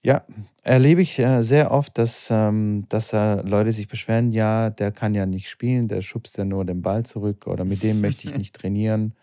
Ja, 0.07 0.23
erlebe 0.63 1.03
ich 1.03 1.19
äh, 1.19 1.43
sehr 1.43 1.73
oft, 1.73 1.99
dass, 1.99 2.29
ähm, 2.31 2.85
dass 2.89 3.13
äh, 3.13 3.43
Leute 3.43 3.73
sich 3.73 3.89
beschweren, 3.89 4.31
ja, 4.31 4.71
der 4.71 4.93
kann 4.93 5.17
ja 5.17 5.27
nicht 5.27 5.49
spielen, 5.49 5.89
der 5.89 6.01
schubst 6.01 6.39
ja 6.39 6.45
nur 6.45 6.65
den 6.65 6.81
Ball 6.81 7.05
zurück 7.05 7.49
oder 7.49 7.65
mit 7.65 7.83
dem 7.83 8.01
möchte 8.01 8.29
ich 8.29 8.39
nicht 8.39 8.55
trainieren, 8.61 9.17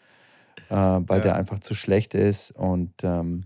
äh, 0.69 0.75
weil 0.75 1.19
ja. 1.19 1.23
der 1.23 1.35
einfach 1.37 1.59
zu 1.59 1.73
schlecht 1.73 2.15
ist. 2.15 2.51
Und 2.51 2.91
ähm, 3.03 3.45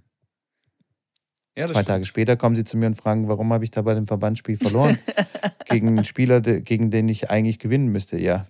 ja, 1.55 1.67
zwei 1.67 1.73
stimmt. 1.73 1.87
Tage 1.87 2.05
später 2.05 2.37
kommen 2.37 2.55
sie 2.55 2.63
zu 2.63 2.75
mir 2.75 2.87
und 2.87 2.95
fragen, 2.95 3.27
warum 3.27 3.53
habe 3.53 3.63
ich 3.63 3.69
da 3.69 3.83
bei 3.83 3.93
dem 3.93 4.07
Verbandsspiel 4.07 4.57
verloren? 4.57 4.97
gegen 5.69 5.89
einen 5.89 6.05
Spieler, 6.05 6.41
gegen 6.41 6.89
den 6.89 7.07
ich 7.07 7.29
eigentlich 7.29 7.59
gewinnen 7.59 7.89
müsste. 7.89 8.17
Ja, 8.17 8.45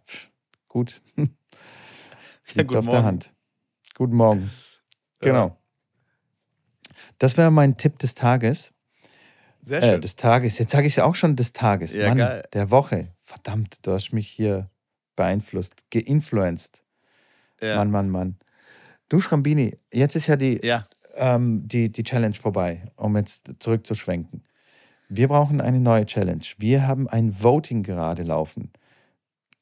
gut. 0.69 1.01
Liegt 1.17 2.71
ja, 2.71 2.79
auf 2.79 2.85
Morgen. 2.85 2.89
der 2.89 3.03
Hand. 3.03 3.33
Guten 3.95 4.15
Morgen. 4.15 4.49
Genau. 5.19 5.57
Das 7.17 7.35
wäre 7.35 7.51
mein 7.51 7.75
Tipp 7.75 7.99
des 7.99 8.15
Tages. 8.15 8.71
Sehr 9.61 9.81
äh, 9.81 9.85
schön. 9.85 9.95
Äh, 9.95 9.99
des 9.99 10.15
Tages. 10.15 10.57
Jetzt 10.59 10.71
sage 10.71 10.87
ich 10.87 10.95
ja 10.95 11.05
auch 11.05 11.15
schon 11.15 11.35
des 11.35 11.53
Tages. 11.53 11.93
Ja, 11.93 12.09
Mann, 12.09 12.17
geil. 12.17 12.43
der 12.53 12.71
Woche. 12.71 13.09
Verdammt, 13.21 13.79
du 13.85 13.91
hast 13.91 14.11
mich 14.13 14.27
hier 14.27 14.69
beeinflusst, 15.15 15.89
geinfluenced. 15.91 16.83
Ja. 17.61 17.77
Mann, 17.77 17.91
Mann, 17.91 18.09
Mann. 18.09 18.37
Du, 19.09 19.19
Schrambini, 19.19 19.75
jetzt 19.91 20.15
ist 20.15 20.27
ja 20.27 20.35
die, 20.35 20.59
ja. 20.63 20.85
Ähm, 21.15 21.67
die, 21.67 21.91
die 21.91 22.03
Challenge 22.03 22.35
vorbei, 22.35 22.91
um 22.95 23.15
jetzt 23.17 23.51
zurückzuschwenken. 23.59 24.43
Wir 25.09 25.29
brauchen 25.29 25.61
eine 25.61 25.79
neue 25.79 26.05
Challenge. 26.05 26.43
Wir 26.57 26.87
haben 26.87 27.07
ein 27.07 27.41
Voting 27.41 27.83
gerade 27.83 28.23
laufen. 28.23 28.71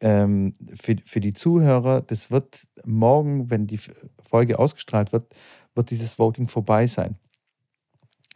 Ähm, 0.02 0.54
für, 0.74 0.98
für 1.06 1.22
die 1.22 1.34
Zuhörer, 1.34 2.02
das 2.02 2.32
wird 2.32 2.68
morgen, 2.84 3.50
wenn 3.50 3.68
die 3.68 3.80
Folge 4.22 4.60
ausgestrahlt 4.60 5.14
wird, 5.14 5.34
wird 5.76 5.90
dieses 5.92 6.20
Voting 6.20 6.48
vorbei 6.48 6.88
sein. 6.88 7.16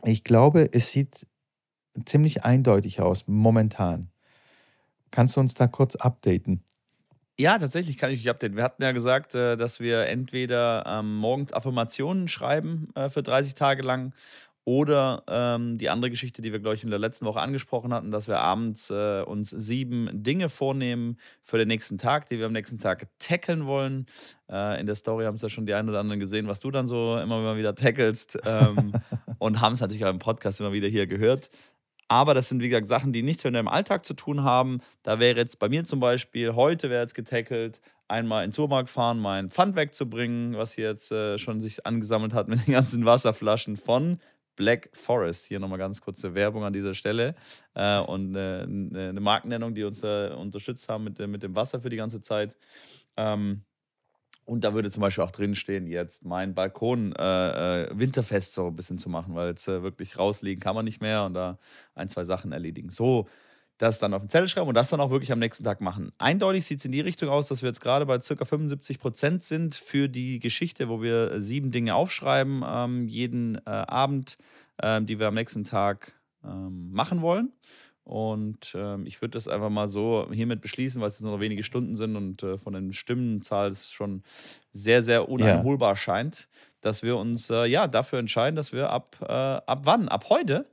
Ich 0.03 0.24
glaube, 0.24 0.70
es 0.72 0.91
sieht 0.91 1.28
ziemlich 2.05 2.43
eindeutig 2.45 3.01
aus, 3.01 3.25
momentan. 3.27 4.09
Kannst 5.11 5.35
du 5.35 5.41
uns 5.41 5.53
da 5.53 5.67
kurz 5.67 5.95
updaten? 5.95 6.63
Ja, 7.39 7.57
tatsächlich 7.57 7.97
kann 7.97 8.11
ich 8.11 8.19
dich 8.19 8.29
updaten. 8.29 8.57
Wir 8.57 8.63
hatten 8.63 8.83
ja 8.83 8.91
gesagt, 8.91 9.33
äh, 9.33 9.55
dass 9.55 9.79
wir 9.79 10.07
entweder 10.07 10.83
ähm, 10.85 11.15
morgens 11.15 11.53
Affirmationen 11.53 12.27
schreiben 12.27 12.89
äh, 12.95 13.09
für 13.09 13.23
30 13.23 13.53
Tage 13.55 13.81
lang 13.81 14.13
oder 14.65 15.23
ähm, 15.27 15.79
die 15.79 15.89
andere 15.89 16.11
Geschichte, 16.11 16.43
die 16.43 16.51
wir, 16.51 16.59
glaube 16.59 16.75
ich, 16.75 16.83
in 16.83 16.91
der 16.91 16.99
letzten 16.99 17.25
Woche 17.25 17.39
angesprochen 17.39 17.91
hatten, 17.91 18.11
dass 18.11 18.27
wir 18.27 18.39
abends 18.39 18.91
äh, 18.91 19.23
uns 19.23 19.49
sieben 19.49 20.09
Dinge 20.11 20.47
vornehmen 20.47 21.17
für 21.41 21.57
den 21.57 21.69
nächsten 21.69 21.97
Tag, 21.97 22.29
die 22.29 22.37
wir 22.37 22.45
am 22.45 22.51
nächsten 22.51 22.77
Tag 22.77 23.07
tackeln 23.17 23.65
wollen. 23.65 24.05
Äh, 24.47 24.79
in 24.79 24.85
der 24.85 24.93
Story 24.93 25.25
haben 25.25 25.35
es 25.35 25.41
ja 25.41 25.49
schon 25.49 25.65
die 25.65 25.73
einen 25.73 25.89
oder 25.89 25.99
anderen 25.99 26.19
gesehen, 26.19 26.47
was 26.47 26.59
du 26.59 26.69
dann 26.69 26.87
so 26.87 27.17
immer 27.17 27.41
mal 27.41 27.57
wieder 27.57 27.73
tackelst. 27.73 28.37
Ähm, 28.45 28.91
und 29.39 29.59
haben 29.59 29.73
es 29.73 29.81
natürlich 29.81 30.05
auch 30.05 30.11
im 30.11 30.19
Podcast 30.19 30.59
immer 30.59 30.71
wieder 30.71 30.87
hier 30.87 31.07
gehört. 31.07 31.49
Aber 32.10 32.34
das 32.34 32.49
sind, 32.49 32.62
wie 32.62 32.70
gesagt, 32.70 32.88
Sachen, 32.88 33.14
die 33.14 33.22
nichts 33.22 33.43
mit 33.43 33.53
deinem 33.55 33.68
Alltag 33.68 34.03
zu 34.03 34.16
tun 34.16 34.43
haben. 34.43 34.80
Da 35.03 35.20
wäre 35.20 35.38
jetzt 35.38 35.60
bei 35.60 35.70
mir 35.70 35.86
zum 35.86 35.99
Beispiel, 35.99 36.55
heute 36.55 36.89
wäre 36.89 37.01
jetzt 37.01 37.14
getackelt, 37.14 37.82
einmal 38.07 38.43
in 38.43 38.49
den 38.49 38.55
Supermarkt 38.55 38.89
fahren, 38.89 39.20
mein 39.20 39.51
Pfand 39.51 39.76
wegzubringen, 39.76 40.57
was 40.57 40.74
hier 40.74 40.89
jetzt 40.89 41.12
äh, 41.12 41.38
schon 41.38 41.62
sich 41.62 41.86
angesammelt 41.86 42.34
hat 42.34 42.47
mit 42.47 42.66
den 42.68 42.74
ganzen 42.74 43.05
Wasserflaschen 43.05 43.78
von 43.78 44.20
Black 44.55 44.89
Forest. 44.93 45.45
Hier 45.45 45.60
nochmal 45.60 45.78
ganz 45.78 46.01
kurze 46.01 46.34
Werbung 46.34 46.64
an 46.66 46.74
dieser 46.74 46.95
Stelle. 46.95 47.36
Äh, 47.76 47.99
und 47.99 48.36
äh, 48.36 48.64
eine 48.64 49.22
Markennennung, 49.22 49.76
die 49.76 49.84
uns 49.84 50.03
äh, 50.03 50.32
unterstützt 50.36 50.89
haben 50.89 51.03
mit, 51.03 51.20
mit 51.20 51.43
dem 51.43 51.55
Wasser 51.55 51.80
für 51.80 51.89
die 51.89 51.97
ganze 51.97 52.22
Zeit. 52.22 52.57
Ähm, 53.18 53.64
und 54.49 54.63
da 54.63 54.73
würde 54.73 54.89
zum 54.89 55.01
Beispiel 55.01 55.23
auch 55.23 55.31
drinstehen, 55.31 55.85
jetzt 55.85 56.25
mein 56.25 56.55
Balkon 56.55 57.13
äh, 57.15 57.83
äh, 57.83 57.89
winterfest 57.93 58.53
so 58.53 58.67
ein 58.67 58.75
bisschen 58.75 58.97
zu 58.97 59.07
machen, 59.07 59.35
weil 59.35 59.49
jetzt 59.49 59.67
äh, 59.67 59.83
wirklich 59.83 60.17
rausliegen 60.17 60.59
kann 60.59 60.73
man 60.73 60.85
nicht 60.85 61.01
mehr 61.01 61.23
und 61.23 61.35
da 61.35 61.59
ein, 61.93 62.09
zwei 62.09 62.23
Sachen 62.23 62.51
erledigen. 62.51 62.89
So, 62.89 63.27
das 63.77 63.99
dann 63.99 64.13
auf 64.13 64.23
den 64.23 64.29
Zettel 64.29 64.47
schreiben 64.47 64.67
und 64.67 64.73
das 64.73 64.89
dann 64.89 65.01
auch 65.01 65.11
wirklich 65.11 65.31
am 65.31 65.37
nächsten 65.37 65.63
Tag 65.63 65.81
machen. 65.81 66.11
Eindeutig 66.17 66.65
sieht 66.65 66.79
es 66.79 66.85
in 66.85 66.91
die 66.91 66.99
Richtung 66.99 67.29
aus, 67.29 67.47
dass 67.47 67.61
wir 67.61 67.69
jetzt 67.69 67.79
gerade 67.79 68.07
bei 68.07 68.17
ca. 68.17 68.43
75 68.43 68.99
Prozent 68.99 69.43
sind 69.43 69.75
für 69.75 70.09
die 70.09 70.39
Geschichte, 70.39 70.89
wo 70.89 71.03
wir 71.03 71.39
sieben 71.39 71.69
Dinge 71.69 71.93
aufschreiben, 71.93 72.63
ähm, 72.67 73.07
jeden 73.07 73.55
äh, 73.55 73.69
Abend, 73.69 74.37
ähm, 74.81 75.05
die 75.05 75.19
wir 75.19 75.27
am 75.27 75.35
nächsten 75.35 75.63
Tag 75.63 76.19
ähm, 76.43 76.91
machen 76.91 77.21
wollen. 77.21 77.53
Und 78.10 78.74
ähm, 78.74 79.05
ich 79.05 79.22
würde 79.22 79.34
das 79.34 79.47
einfach 79.47 79.70
mal 79.70 79.88
so 79.88 80.28
hiermit 80.32 80.62
beschließen, 80.62 80.99
weil 80.99 81.10
es 81.10 81.22
nur 81.22 81.32
noch 81.32 81.39
wenige 81.39 81.62
Stunden 81.62 81.95
sind 81.95 82.16
und 82.16 82.41
äh, 82.41 82.57
von 82.57 82.74
den 82.74 82.91
Stimmenzahl 82.91 83.70
es 83.70 83.91
schon 83.91 84.24
sehr, 84.72 85.03
sehr 85.03 85.30
uneinholbar 85.30 85.91
ja. 85.91 85.95
scheint, 85.95 86.47
dass 86.82 87.03
wir 87.03 87.18
uns 87.18 87.51
äh, 87.51 87.66
ja 87.66 87.86
dafür 87.86 88.18
entscheiden, 88.18 88.55
dass 88.55 88.74
wir 88.74 88.89
ab, 88.89 89.18
äh, 89.22 89.32
ab 89.32 89.82
wann? 89.84 90.10
Ab 90.10 90.26
heute? 90.30 90.66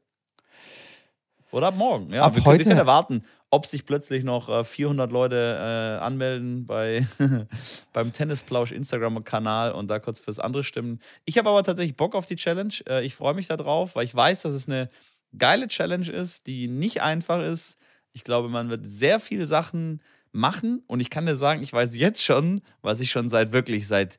Oder 1.51 1.67
ab 1.67 1.77
morgen? 1.77 2.11
Ja, 2.11 2.23
ab 2.23 2.35
wir, 2.37 2.45
heute? 2.47 2.61
wir 2.61 2.65
können 2.65 2.79
erwarten. 2.79 3.23
ob 3.51 3.67
sich 3.67 3.85
plötzlich 3.85 4.25
noch 4.25 4.49
äh, 4.49 4.65
400 4.65 5.13
Leute 5.13 5.37
äh, 5.37 6.03
anmelden 6.03 6.67
bei, 6.67 7.07
beim 7.93 8.15
Tennisplausch 8.15 8.73
Instagram-Kanal 8.73 9.73
und 9.73 9.89
da 9.89 9.99
kurz 9.99 10.21
fürs 10.21 10.39
andere 10.39 10.65
stimmen. 10.65 11.01
Ich 11.27 11.37
habe 11.37 11.51
aber 11.51 11.63
tatsächlich 11.63 11.97
Bock 11.97 12.15
auf 12.15 12.25
die 12.25 12.37
Challenge. 12.37 12.73
Äh, 12.89 13.05
ich 13.05 13.15
freue 13.15 13.35
mich 13.35 13.49
darauf, 13.49 13.95
weil 13.95 14.05
ich 14.05 14.15
weiß, 14.15 14.41
dass 14.41 14.55
es 14.55 14.71
eine 14.71 14.89
geile 15.37 15.69
Challenge 15.69 16.11
ist, 16.11 16.47
die 16.47 16.69
nicht 16.69 17.03
einfach 17.03 17.43
ist. 17.43 17.79
Ich 18.13 18.25
glaube, 18.25 18.49
man 18.49 18.69
wird 18.69 18.85
sehr 18.89 19.21
viele 19.21 19.47
Sachen 19.47 20.01
machen 20.33 20.83
und 20.87 21.01
ich 21.01 21.11
kann 21.11 21.27
dir 21.27 21.37
sagen, 21.37 21.63
ich 21.63 21.73
weiß 21.73 21.97
jetzt 21.97 22.23
schon, 22.23 22.61
was 22.83 23.01
ich 23.01 23.11
schon 23.11 23.29
seit 23.29 23.53
wirklich 23.53 23.87
seit 23.87 24.19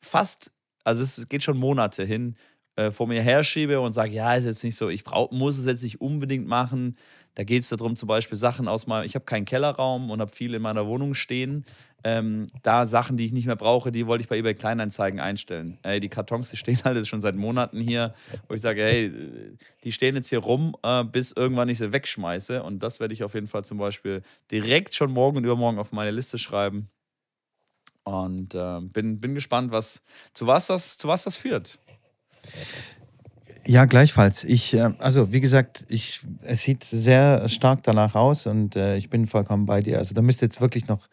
fast, 0.00 0.52
also 0.84 1.02
es 1.02 1.28
geht 1.28 1.42
schon 1.42 1.58
Monate 1.58 2.04
hin, 2.04 2.36
äh, 2.76 2.90
vor 2.90 3.06
mir 3.06 3.22
herschiebe 3.22 3.80
und 3.80 3.92
sage, 3.92 4.12
ja, 4.12 4.34
ist 4.34 4.44
jetzt 4.44 4.62
nicht 4.62 4.76
so, 4.76 4.88
ich 4.88 5.02
brauch, 5.02 5.30
muss 5.30 5.58
es 5.58 5.66
jetzt 5.66 5.82
nicht 5.82 6.00
unbedingt 6.00 6.46
machen. 6.46 6.96
Da 7.34 7.44
geht 7.44 7.62
es 7.62 7.68
darum, 7.70 7.96
zum 7.96 8.06
Beispiel 8.06 8.36
Sachen 8.36 8.68
aus 8.68 8.86
meinem, 8.86 9.04
ich 9.04 9.14
habe 9.14 9.24
keinen 9.24 9.44
Kellerraum 9.44 10.10
und 10.10 10.20
habe 10.20 10.30
viel 10.30 10.54
in 10.54 10.62
meiner 10.62 10.86
Wohnung 10.86 11.14
stehen. 11.14 11.64
Ähm, 12.04 12.46
da 12.62 12.86
Sachen, 12.86 13.16
die 13.16 13.24
ich 13.24 13.32
nicht 13.32 13.46
mehr 13.46 13.56
brauche, 13.56 13.90
die 13.90 14.06
wollte 14.06 14.22
ich 14.22 14.28
bei 14.28 14.38
eBay 14.38 14.54
Kleinanzeigen 14.54 15.18
einstellen. 15.18 15.78
Ey, 15.82 15.98
die 15.98 16.08
Kartons, 16.08 16.50
die 16.50 16.56
stehen 16.56 16.78
halt 16.84 17.06
schon 17.06 17.20
seit 17.20 17.34
Monaten 17.34 17.80
hier, 17.80 18.14
wo 18.48 18.54
ich 18.54 18.60
sage, 18.60 18.82
hey, 18.82 19.12
die 19.82 19.92
stehen 19.92 20.14
jetzt 20.14 20.28
hier 20.28 20.38
rum, 20.38 20.76
äh, 20.82 21.02
bis 21.04 21.32
irgendwann 21.32 21.68
ich 21.68 21.78
sie 21.78 21.92
wegschmeiße. 21.92 22.62
Und 22.62 22.82
das 22.82 23.00
werde 23.00 23.14
ich 23.14 23.24
auf 23.24 23.34
jeden 23.34 23.48
Fall 23.48 23.64
zum 23.64 23.78
Beispiel 23.78 24.22
direkt 24.50 24.94
schon 24.94 25.10
morgen 25.10 25.38
und 25.38 25.44
übermorgen 25.44 25.78
auf 25.78 25.92
meine 25.92 26.12
Liste 26.12 26.38
schreiben. 26.38 26.88
Und 28.04 28.54
äh, 28.54 28.80
bin, 28.80 29.20
bin 29.20 29.34
gespannt, 29.34 29.72
was, 29.72 30.02
zu, 30.32 30.46
was 30.46 30.68
das, 30.68 30.98
zu 30.98 31.08
was 31.08 31.24
das 31.24 31.36
führt. 31.36 31.78
Ja, 33.66 33.84
gleichfalls. 33.84 34.44
Ich, 34.44 34.74
äh, 34.74 34.92
also 34.98 35.32
wie 35.32 35.40
gesagt, 35.40 35.84
ich, 35.88 36.20
es 36.42 36.62
sieht 36.62 36.84
sehr 36.84 37.48
stark 37.48 37.82
danach 37.82 38.14
aus 38.14 38.46
und 38.46 38.76
äh, 38.76 38.96
ich 38.96 39.10
bin 39.10 39.26
vollkommen 39.26 39.66
bei 39.66 39.80
dir. 39.80 39.98
Also 39.98 40.14
da 40.14 40.22
müsste 40.22 40.44
jetzt 40.44 40.60
wirklich 40.60 40.86
noch 40.86 41.08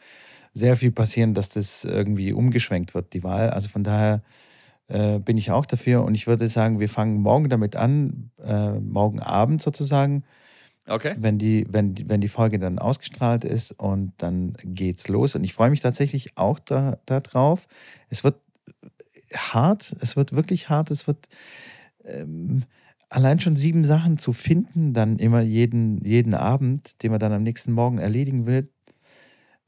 sehr 0.54 0.76
viel 0.76 0.92
passieren, 0.92 1.34
dass 1.34 1.50
das 1.50 1.84
irgendwie 1.84 2.34
umgeschwenkt 2.34 2.94
wird, 2.94 3.14
die 3.14 3.24
Wahl. 3.24 3.50
Also 3.50 3.70
von 3.70 3.84
daher 3.84 4.22
äh, 4.88 5.20
bin 5.20 5.38
ich 5.38 5.52
auch 5.52 5.66
dafür 5.66 6.04
und 6.04 6.16
ich 6.16 6.28
würde 6.28 6.48
sagen, 6.48 6.80
wir 6.80 6.90
fangen 6.90 7.22
morgen 7.22 7.50
damit 7.50 7.76
an, 7.76 8.32
äh, 8.44 8.74
morgen 8.80 9.20
Abend 9.20 9.62
sozusagen. 9.62 10.24
Okay. 10.88 11.16
Wenn 11.18 11.38
die, 11.38 11.66
wenn, 11.70 11.96
wenn 12.10 12.20
die 12.20 12.28
Folge 12.28 12.60
dann 12.60 12.78
ausgestrahlt 12.78 13.46
ist 13.46 13.72
und 13.72 14.12
dann 14.18 14.54
geht's 14.66 15.08
los. 15.08 15.34
Und 15.34 15.44
ich 15.46 15.54
freue 15.54 15.70
mich 15.70 15.80
tatsächlich 15.80 16.38
auch 16.38 16.60
da, 16.60 17.00
da 17.06 17.22
drauf. 17.22 17.68
Es 18.10 18.26
wird 18.26 18.36
hart, 19.34 19.96
es 20.02 20.16
wird 20.18 20.36
wirklich 20.36 20.70
hart, 20.70 20.92
es 20.92 21.08
wird 21.08 21.30
ähm, 22.04 22.64
allein 23.10 23.40
schon 23.40 23.56
sieben 23.56 23.84
Sachen 23.84 24.18
zu 24.18 24.34
finden, 24.34 24.94
dann 24.94 25.20
immer 25.20 25.42
jeden, 25.42 26.04
jeden 26.04 26.34
Abend, 26.34 27.02
den 27.04 27.12
man 27.12 27.20
dann 27.20 27.32
am 27.32 27.44
nächsten 27.44 27.72
Morgen 27.72 28.00
erledigen 28.00 28.46
will. 28.46 28.70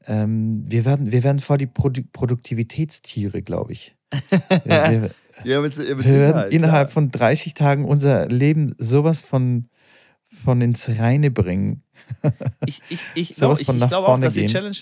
Ähm, 0.06 0.64
wir, 0.66 0.84
werden, 0.84 1.10
wir 1.10 1.22
werden 1.24 1.40
voll 1.40 1.58
die 1.58 1.66
Produ 1.66 2.02
Produktivitätstiere, 2.12 3.42
glaube 3.42 3.72
ich. 3.72 3.94
Wir, 4.64 5.10
ja, 5.44 5.60
mit, 5.60 5.76
mit 5.76 5.88
wir 5.88 6.04
werden 6.04 6.50
innerhalb 6.50 6.88
ja. 6.88 6.92
von 6.92 7.10
30 7.10 7.54
Tagen 7.54 7.84
unser 7.84 8.28
Leben 8.28 8.74
sowas 8.78 9.20
von, 9.20 9.68
von 10.24 10.60
ins 10.60 10.88
Reine 10.88 11.30
bringen. 11.30 11.82
Ich, 12.66 12.82
ich, 12.88 13.00
ich, 13.14 13.30
ich, 13.30 13.40
ich 13.40 13.66
glaube 13.66 14.08
auch, 14.08 14.18
dass 14.18 14.34
die 14.34 14.46
Challenge, 14.46 14.76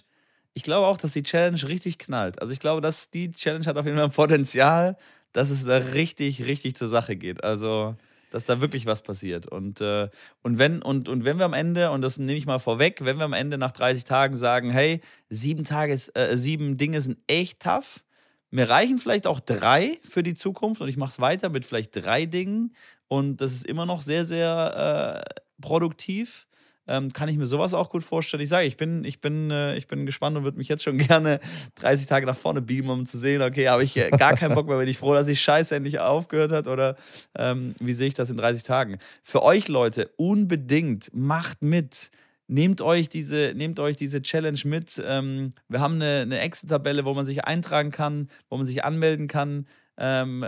ich 0.52 0.62
glaube 0.62 0.86
auch, 0.86 0.96
dass 0.96 1.12
die 1.12 1.22
Challenge 1.22 1.60
richtig 1.66 1.98
knallt. 1.98 2.40
Also 2.40 2.52
ich 2.52 2.60
glaube, 2.60 2.80
dass 2.80 3.10
die 3.10 3.30
Challenge 3.30 3.64
hat 3.66 3.76
auf 3.76 3.86
jeden 3.86 3.98
Fall 3.98 4.10
Potenzial, 4.10 4.96
dass 5.32 5.50
es 5.50 5.64
da 5.64 5.78
richtig, 5.78 6.44
richtig 6.44 6.76
zur 6.76 6.88
Sache 6.88 7.16
geht. 7.16 7.42
Also, 7.44 7.96
dass 8.34 8.46
da 8.46 8.60
wirklich 8.60 8.84
was 8.84 9.02
passiert. 9.02 9.46
Und, 9.46 9.80
äh, 9.80 10.08
und, 10.42 10.58
wenn, 10.58 10.82
und, 10.82 11.08
und 11.08 11.24
wenn 11.24 11.38
wir 11.38 11.44
am 11.44 11.52
Ende, 11.52 11.92
und 11.92 12.02
das 12.02 12.18
nehme 12.18 12.36
ich 12.36 12.46
mal 12.46 12.58
vorweg, 12.58 13.04
wenn 13.04 13.18
wir 13.18 13.24
am 13.24 13.32
Ende 13.32 13.58
nach 13.58 13.70
30 13.70 14.02
Tagen 14.02 14.34
sagen, 14.34 14.70
hey, 14.70 15.00
sieben, 15.28 15.62
Tages, 15.62 16.08
äh, 16.16 16.36
sieben 16.36 16.76
Dinge 16.76 17.00
sind 17.00 17.18
echt 17.28 17.62
tough, 17.62 18.02
mir 18.50 18.68
reichen 18.68 18.98
vielleicht 18.98 19.28
auch 19.28 19.38
drei 19.38 20.00
für 20.02 20.24
die 20.24 20.34
Zukunft 20.34 20.80
und 20.80 20.88
ich 20.88 20.96
mache 20.96 21.10
es 21.10 21.20
weiter 21.20 21.48
mit 21.48 21.64
vielleicht 21.64 21.94
drei 21.94 22.26
Dingen 22.26 22.74
und 23.06 23.40
das 23.40 23.52
ist 23.52 23.66
immer 23.66 23.86
noch 23.86 24.02
sehr, 24.02 24.24
sehr 24.24 25.24
äh, 25.24 25.40
produktiv 25.60 26.48
ähm, 26.86 27.12
kann 27.12 27.28
ich 27.28 27.36
mir 27.36 27.46
sowas 27.46 27.74
auch 27.74 27.90
gut 27.90 28.04
vorstellen. 28.04 28.42
Ich 28.42 28.48
sage, 28.48 28.66
ich 28.66 28.76
bin, 28.76 29.04
ich 29.04 29.20
bin, 29.20 29.50
äh, 29.50 29.76
ich 29.76 29.86
bin 29.86 30.06
gespannt 30.06 30.36
und 30.36 30.44
würde 30.44 30.58
mich 30.58 30.68
jetzt 30.68 30.82
schon 30.82 30.98
gerne 30.98 31.40
30 31.76 32.06
Tage 32.06 32.26
nach 32.26 32.36
vorne 32.36 32.62
beamen, 32.62 32.90
um 32.90 33.06
zu 33.06 33.18
sehen, 33.18 33.42
okay, 33.42 33.68
habe 33.68 33.84
ich 33.84 33.96
äh, 33.96 34.10
gar 34.10 34.36
keinen 34.36 34.54
Bock 34.54 34.66
mehr, 34.66 34.78
bin 34.78 34.88
ich 34.88 34.98
froh, 34.98 35.14
dass 35.14 35.26
die 35.26 35.36
Scheiße 35.36 35.74
endlich 35.74 35.98
aufgehört 35.98 36.52
hat 36.52 36.68
oder 36.68 36.96
ähm, 37.36 37.74
wie 37.80 37.94
sehe 37.94 38.08
ich 38.08 38.14
das 38.14 38.30
in 38.30 38.36
30 38.36 38.62
Tagen? 38.62 38.98
Für 39.22 39.42
euch 39.42 39.68
Leute, 39.68 40.10
unbedingt 40.16 41.10
macht 41.12 41.62
mit. 41.62 42.10
Nehmt 42.46 42.82
euch 42.82 43.08
diese, 43.08 43.52
nehmt 43.54 43.80
euch 43.80 43.96
diese 43.96 44.20
Challenge 44.20 44.60
mit. 44.64 45.02
Ähm, 45.04 45.54
wir 45.68 45.80
haben 45.80 45.94
eine, 45.94 46.20
eine 46.20 46.40
Excel-Tabelle, 46.40 47.06
wo 47.06 47.14
man 47.14 47.24
sich 47.24 47.44
eintragen 47.44 47.90
kann, 47.90 48.28
wo 48.50 48.58
man 48.58 48.66
sich 48.66 48.84
anmelden 48.84 49.28
kann. 49.28 49.66
Ähm, 49.96 50.44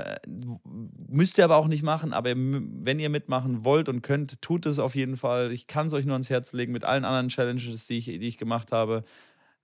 müsst 1.09 1.39
ihr 1.39 1.45
aber 1.45 1.57
auch 1.57 1.69
nicht 1.69 1.83
machen, 1.83 2.13
aber 2.13 2.31
wenn 2.35 2.99
ihr 2.99 3.09
mitmachen 3.11 3.65
wollt 3.65 3.89
und 3.89 4.03
könnt, 4.03 4.43
tut 4.43 4.67
es 4.67 4.79
auf 4.79 4.95
jeden 4.97 5.17
Fall. 5.17 5.53
Ich 5.53 5.67
kann 5.67 5.87
es 5.87 5.93
euch 5.93 6.05
nur 6.05 6.15
ans 6.15 6.31
Herz 6.31 6.53
legen 6.53 6.73
mit 6.73 6.85
allen 6.85 7.05
anderen 7.05 7.29
Challenges, 7.29 7.87
die 7.87 7.99
ich, 7.99 8.07
die 8.07 8.29
ich 8.29 8.39
gemacht 8.39 8.73
habe. 8.73 9.05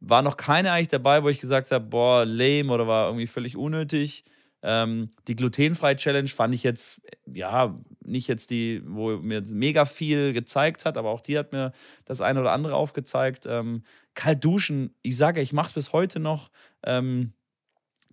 War 0.01 0.23
noch 0.23 0.37
keine 0.37 0.73
eigentlich 0.73 0.89
dabei, 0.89 1.23
wo 1.25 1.29
ich 1.29 1.41
gesagt 1.41 1.71
habe, 1.71 1.85
boah, 1.87 2.25
lame 2.25 2.73
oder 2.73 2.87
war 2.87 3.09
irgendwie 3.09 3.27
völlig 3.27 3.57
unnötig. 3.57 4.25
Ähm, 4.65 5.11
die 5.27 5.35
glutenfreie 5.35 5.97
Challenge 5.97 6.29
fand 6.29 6.55
ich 6.55 6.63
jetzt, 6.63 7.01
ja, 7.27 7.77
nicht 8.05 8.29
jetzt 8.29 8.51
die, 8.51 8.83
wo 8.87 9.17
mir 9.17 9.43
mega 9.43 9.85
viel 9.85 10.33
gezeigt 10.33 10.85
hat, 10.85 10.97
aber 10.97 11.11
auch 11.11 11.21
die 11.21 11.37
hat 11.37 11.53
mir 11.53 11.73
das 12.05 12.21
eine 12.21 12.41
oder 12.41 12.53
andere 12.53 12.77
aufgezeigt. 12.77 13.45
Ähm, 13.49 13.83
kalt 14.15 14.45
duschen, 14.45 14.95
ich 15.03 15.17
sage, 15.17 15.41
ich 15.41 15.53
mache 15.53 15.69
es 15.69 15.73
bis 15.73 15.93
heute 15.93 16.21
noch. 16.21 16.51
Ähm, 16.85 17.33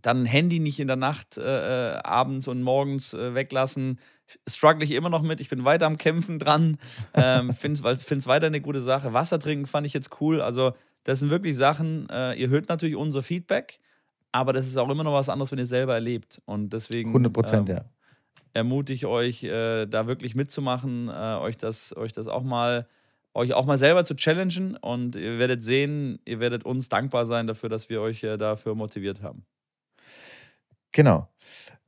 dann 0.02 0.26
Handy 0.26 0.60
nicht 0.60 0.80
in 0.80 0.88
der 0.88 0.96
Nacht 0.96 1.38
äh, 1.38 1.94
äh, 1.94 1.98
abends 2.04 2.48
und 2.48 2.62
morgens 2.62 3.14
äh, 3.14 3.34
weglassen. 3.34 4.00
Struggle 4.48 4.84
ich 4.84 4.92
immer 4.92 5.10
noch 5.10 5.22
mit. 5.22 5.42
Ich 5.42 5.50
bin 5.50 5.66
weiter 5.66 5.86
am 5.86 5.98
Kämpfen 5.98 6.40
dran. 6.40 6.78
Ähm, 7.14 7.54
Finde 7.54 7.90
es 7.90 8.28
weiter 8.28 8.48
eine 8.48 8.62
gute 8.62 8.82
Sache. 8.82 9.14
Wasser 9.14 9.40
trinken 9.40 9.66
fand 9.66 9.88
ich 9.88 9.94
jetzt 9.94 10.22
cool. 10.22 10.42
Also, 10.42 10.74
das 11.04 11.20
sind 11.20 11.30
wirklich 11.30 11.56
Sachen, 11.56 12.08
äh, 12.10 12.34
ihr 12.34 12.50
hört 12.50 12.70
natürlich 12.70 12.96
unser 12.96 13.24
Feedback, 13.24 13.80
aber 14.32 14.54
das 14.54 14.68
ist 14.68 14.78
auch 14.78 14.90
immer 14.90 15.04
noch 15.04 15.14
was 15.14 15.30
anderes, 15.30 15.52
wenn 15.52 15.60
ihr 15.60 15.66
selber 15.66 15.94
erlebt. 15.94 16.42
Und 16.46 16.72
deswegen. 16.72 17.10
100 17.10 17.34
Prozent, 17.34 17.70
ähm, 17.70 17.76
ja. 17.78 17.86
Ermutige 18.54 18.96
ich 18.96 19.06
euch, 19.06 19.44
äh, 19.44 19.86
da 19.86 20.08
wirklich 20.08 20.36
mitzumachen, 20.36 21.08
äh, 21.08 21.38
euch, 21.40 21.58
das, 21.58 21.96
euch 21.96 22.14
das 22.14 22.28
auch 22.28 22.44
mal 22.44 22.88
euch 23.36 23.54
auch 23.54 23.66
mal 23.66 23.78
selber 23.78 24.04
zu 24.04 24.16
challengen 24.16 24.76
und 24.76 25.16
ihr 25.16 25.38
werdet 25.38 25.62
sehen, 25.62 26.20
ihr 26.26 26.40
werdet 26.40 26.66
uns 26.66 26.90
dankbar 26.90 27.28
sein 27.28 27.46
dafür, 27.46 27.70
dass 27.70 27.88
wir 27.88 28.02
euch 28.02 28.22
dafür 28.22 28.74
motiviert 28.74 29.22
haben. 29.22 29.46
Genau. 30.92 31.28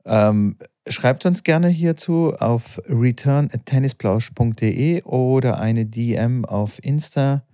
Ähm, 0.04 0.56
schreibt 0.88 1.24
uns 1.26 1.44
gerne 1.44 1.68
hierzu 1.68 2.34
auf 2.34 2.80
return@tennisplausch.de 2.88 5.02
oder 5.02 5.60
eine 5.60 5.86
DM 5.86 6.44
auf 6.44 6.84
Insta, 6.84 7.44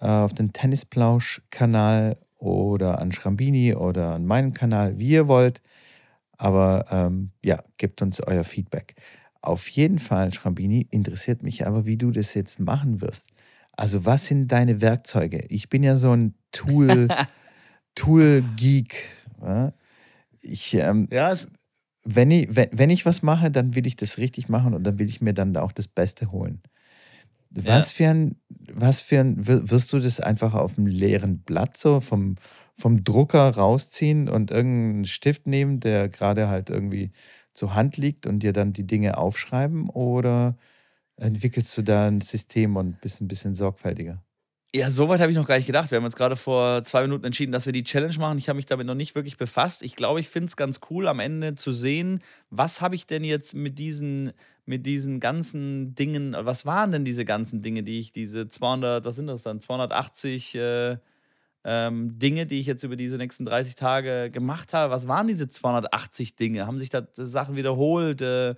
äh, 0.00 0.06
auf 0.06 0.32
den 0.32 0.52
Tennisplausch-Kanal 0.52 2.16
oder 2.38 2.98
an 3.00 3.12
Schrambini 3.12 3.74
oder 3.74 4.14
an 4.14 4.24
meinem 4.26 4.54
Kanal, 4.54 4.98
wie 4.98 5.10
ihr 5.10 5.28
wollt. 5.28 5.62
Aber 6.38 6.86
ähm, 6.90 7.30
ja, 7.42 7.62
gebt 7.78 8.02
uns 8.02 8.20
euer 8.20 8.44
Feedback. 8.44 8.94
Auf 9.40 9.68
jeden 9.68 9.98
Fall, 9.98 10.32
Schrambini, 10.32 10.86
interessiert 10.90 11.42
mich 11.42 11.66
aber, 11.66 11.86
wie 11.86 11.96
du 11.96 12.10
das 12.10 12.34
jetzt 12.34 12.60
machen 12.60 13.00
wirst. 13.00 13.26
Also, 13.72 14.04
was 14.04 14.26
sind 14.26 14.52
deine 14.52 14.80
Werkzeuge? 14.80 15.44
Ich 15.48 15.68
bin 15.68 15.82
ja 15.82 15.96
so 15.96 16.12
ein 16.12 16.34
Tool, 16.50 17.08
Tool-Geek. 17.94 19.04
Ja? 19.42 19.72
Ich, 20.46 20.74
ähm, 20.74 21.08
ja, 21.10 21.34
wenn, 22.04 22.30
ich, 22.30 22.54
wenn, 22.54 22.68
wenn 22.72 22.90
ich 22.90 23.04
was 23.04 23.22
mache, 23.22 23.50
dann 23.50 23.74
will 23.74 23.86
ich 23.86 23.96
das 23.96 24.18
richtig 24.18 24.48
machen 24.48 24.74
und 24.74 24.84
dann 24.84 24.98
will 24.98 25.08
ich 25.08 25.20
mir 25.20 25.34
dann 25.34 25.56
auch 25.56 25.72
das 25.72 25.88
Beste 25.88 26.30
holen. 26.30 26.62
Was 27.50 27.90
ja. 27.90 27.96
für 27.96 28.10
ein, 28.10 28.36
was 28.72 29.00
für 29.00 29.20
ein, 29.20 29.46
wirst 29.46 29.92
du 29.92 29.98
das 29.98 30.20
einfach 30.20 30.54
auf 30.54 30.74
dem 30.74 30.86
leeren 30.86 31.38
Blatt 31.40 31.76
so 31.76 32.00
vom, 32.00 32.36
vom 32.76 33.02
Drucker 33.04 33.48
rausziehen 33.50 34.28
und 34.28 34.50
irgendeinen 34.50 35.04
Stift 35.04 35.46
nehmen, 35.46 35.80
der 35.80 36.08
gerade 36.08 36.48
halt 36.48 36.70
irgendwie 36.70 37.12
zur 37.52 37.74
Hand 37.74 37.96
liegt 37.96 38.26
und 38.26 38.40
dir 38.40 38.52
dann 38.52 38.72
die 38.72 38.86
Dinge 38.86 39.16
aufschreiben 39.16 39.88
oder 39.88 40.58
entwickelst 41.16 41.76
du 41.78 41.82
da 41.82 42.06
ein 42.06 42.20
System 42.20 42.76
und 42.76 43.00
bist 43.00 43.20
ein 43.20 43.28
bisschen 43.28 43.54
sorgfältiger? 43.54 44.22
Ja, 44.76 44.90
soweit 44.90 45.20
habe 45.20 45.30
ich 45.30 45.38
noch 45.38 45.46
gar 45.46 45.56
nicht 45.56 45.64
gedacht. 45.64 45.90
Wir 45.90 45.96
haben 45.96 46.04
uns 46.04 46.16
gerade 46.16 46.36
vor 46.36 46.82
zwei 46.82 47.00
Minuten 47.00 47.24
entschieden, 47.24 47.50
dass 47.50 47.64
wir 47.64 47.72
die 47.72 47.82
Challenge 47.82 48.14
machen. 48.18 48.36
Ich 48.36 48.50
habe 48.50 48.56
mich 48.56 48.66
damit 48.66 48.86
noch 48.86 48.94
nicht 48.94 49.14
wirklich 49.14 49.38
befasst. 49.38 49.82
Ich 49.82 49.96
glaube, 49.96 50.20
ich 50.20 50.28
finde 50.28 50.48
es 50.48 50.56
ganz 50.56 50.80
cool, 50.90 51.08
am 51.08 51.18
Ende 51.18 51.54
zu 51.54 51.72
sehen, 51.72 52.20
was 52.50 52.82
habe 52.82 52.94
ich 52.94 53.06
denn 53.06 53.24
jetzt 53.24 53.54
mit 53.54 53.78
diesen, 53.78 54.34
mit 54.66 54.84
diesen 54.84 55.18
ganzen 55.18 55.94
Dingen, 55.94 56.36
was 56.38 56.66
waren 56.66 56.92
denn 56.92 57.06
diese 57.06 57.24
ganzen 57.24 57.62
Dinge, 57.62 57.84
die 57.84 58.00
ich, 58.00 58.12
diese 58.12 58.48
200, 58.48 59.06
was 59.06 59.16
sind 59.16 59.28
das 59.28 59.44
dann, 59.44 59.62
280 59.62 60.54
äh, 60.56 60.98
ähm, 61.64 62.18
Dinge, 62.18 62.44
die 62.44 62.60
ich 62.60 62.66
jetzt 62.66 62.82
über 62.82 62.96
diese 62.96 63.16
nächsten 63.16 63.46
30 63.46 63.76
Tage 63.76 64.30
gemacht 64.30 64.74
habe. 64.74 64.92
Was 64.92 65.08
waren 65.08 65.26
diese 65.26 65.48
280 65.48 66.36
Dinge? 66.36 66.66
Haben 66.66 66.78
sich 66.80 66.90
da 66.90 67.08
Sachen 67.14 67.56
wiederholt? 67.56 68.20
Äh, 68.20 68.54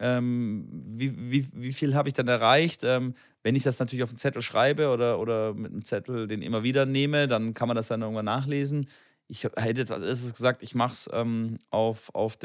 ähm, 0.00 0.68
wie, 0.86 1.30
wie, 1.30 1.48
wie 1.54 1.72
viel 1.72 1.94
habe 1.94 2.08
ich 2.08 2.14
dann 2.14 2.28
erreicht? 2.28 2.82
Ähm, 2.84 3.14
wenn 3.42 3.56
ich 3.56 3.62
das 3.62 3.78
natürlich 3.78 4.02
auf 4.02 4.10
einen 4.10 4.18
Zettel 4.18 4.42
schreibe 4.42 4.88
oder, 4.90 5.18
oder 5.18 5.54
mit 5.54 5.72
einem 5.72 5.84
Zettel 5.84 6.26
den 6.26 6.42
immer 6.42 6.62
wieder 6.62 6.86
nehme, 6.86 7.26
dann 7.26 7.54
kann 7.54 7.68
man 7.68 7.76
das 7.76 7.88
dann 7.88 8.02
irgendwann 8.02 8.24
nachlesen. 8.24 8.86
Ich 9.28 9.44
hätte 9.44 9.80
jetzt 9.80 9.92
als 9.92 10.04
erstes 10.04 10.32
gesagt, 10.32 10.62
ich 10.62 10.74
mache 10.74 10.92
es 10.92 11.10
ähm, 11.12 11.58
auf, 11.70 12.14
auf, 12.14 12.38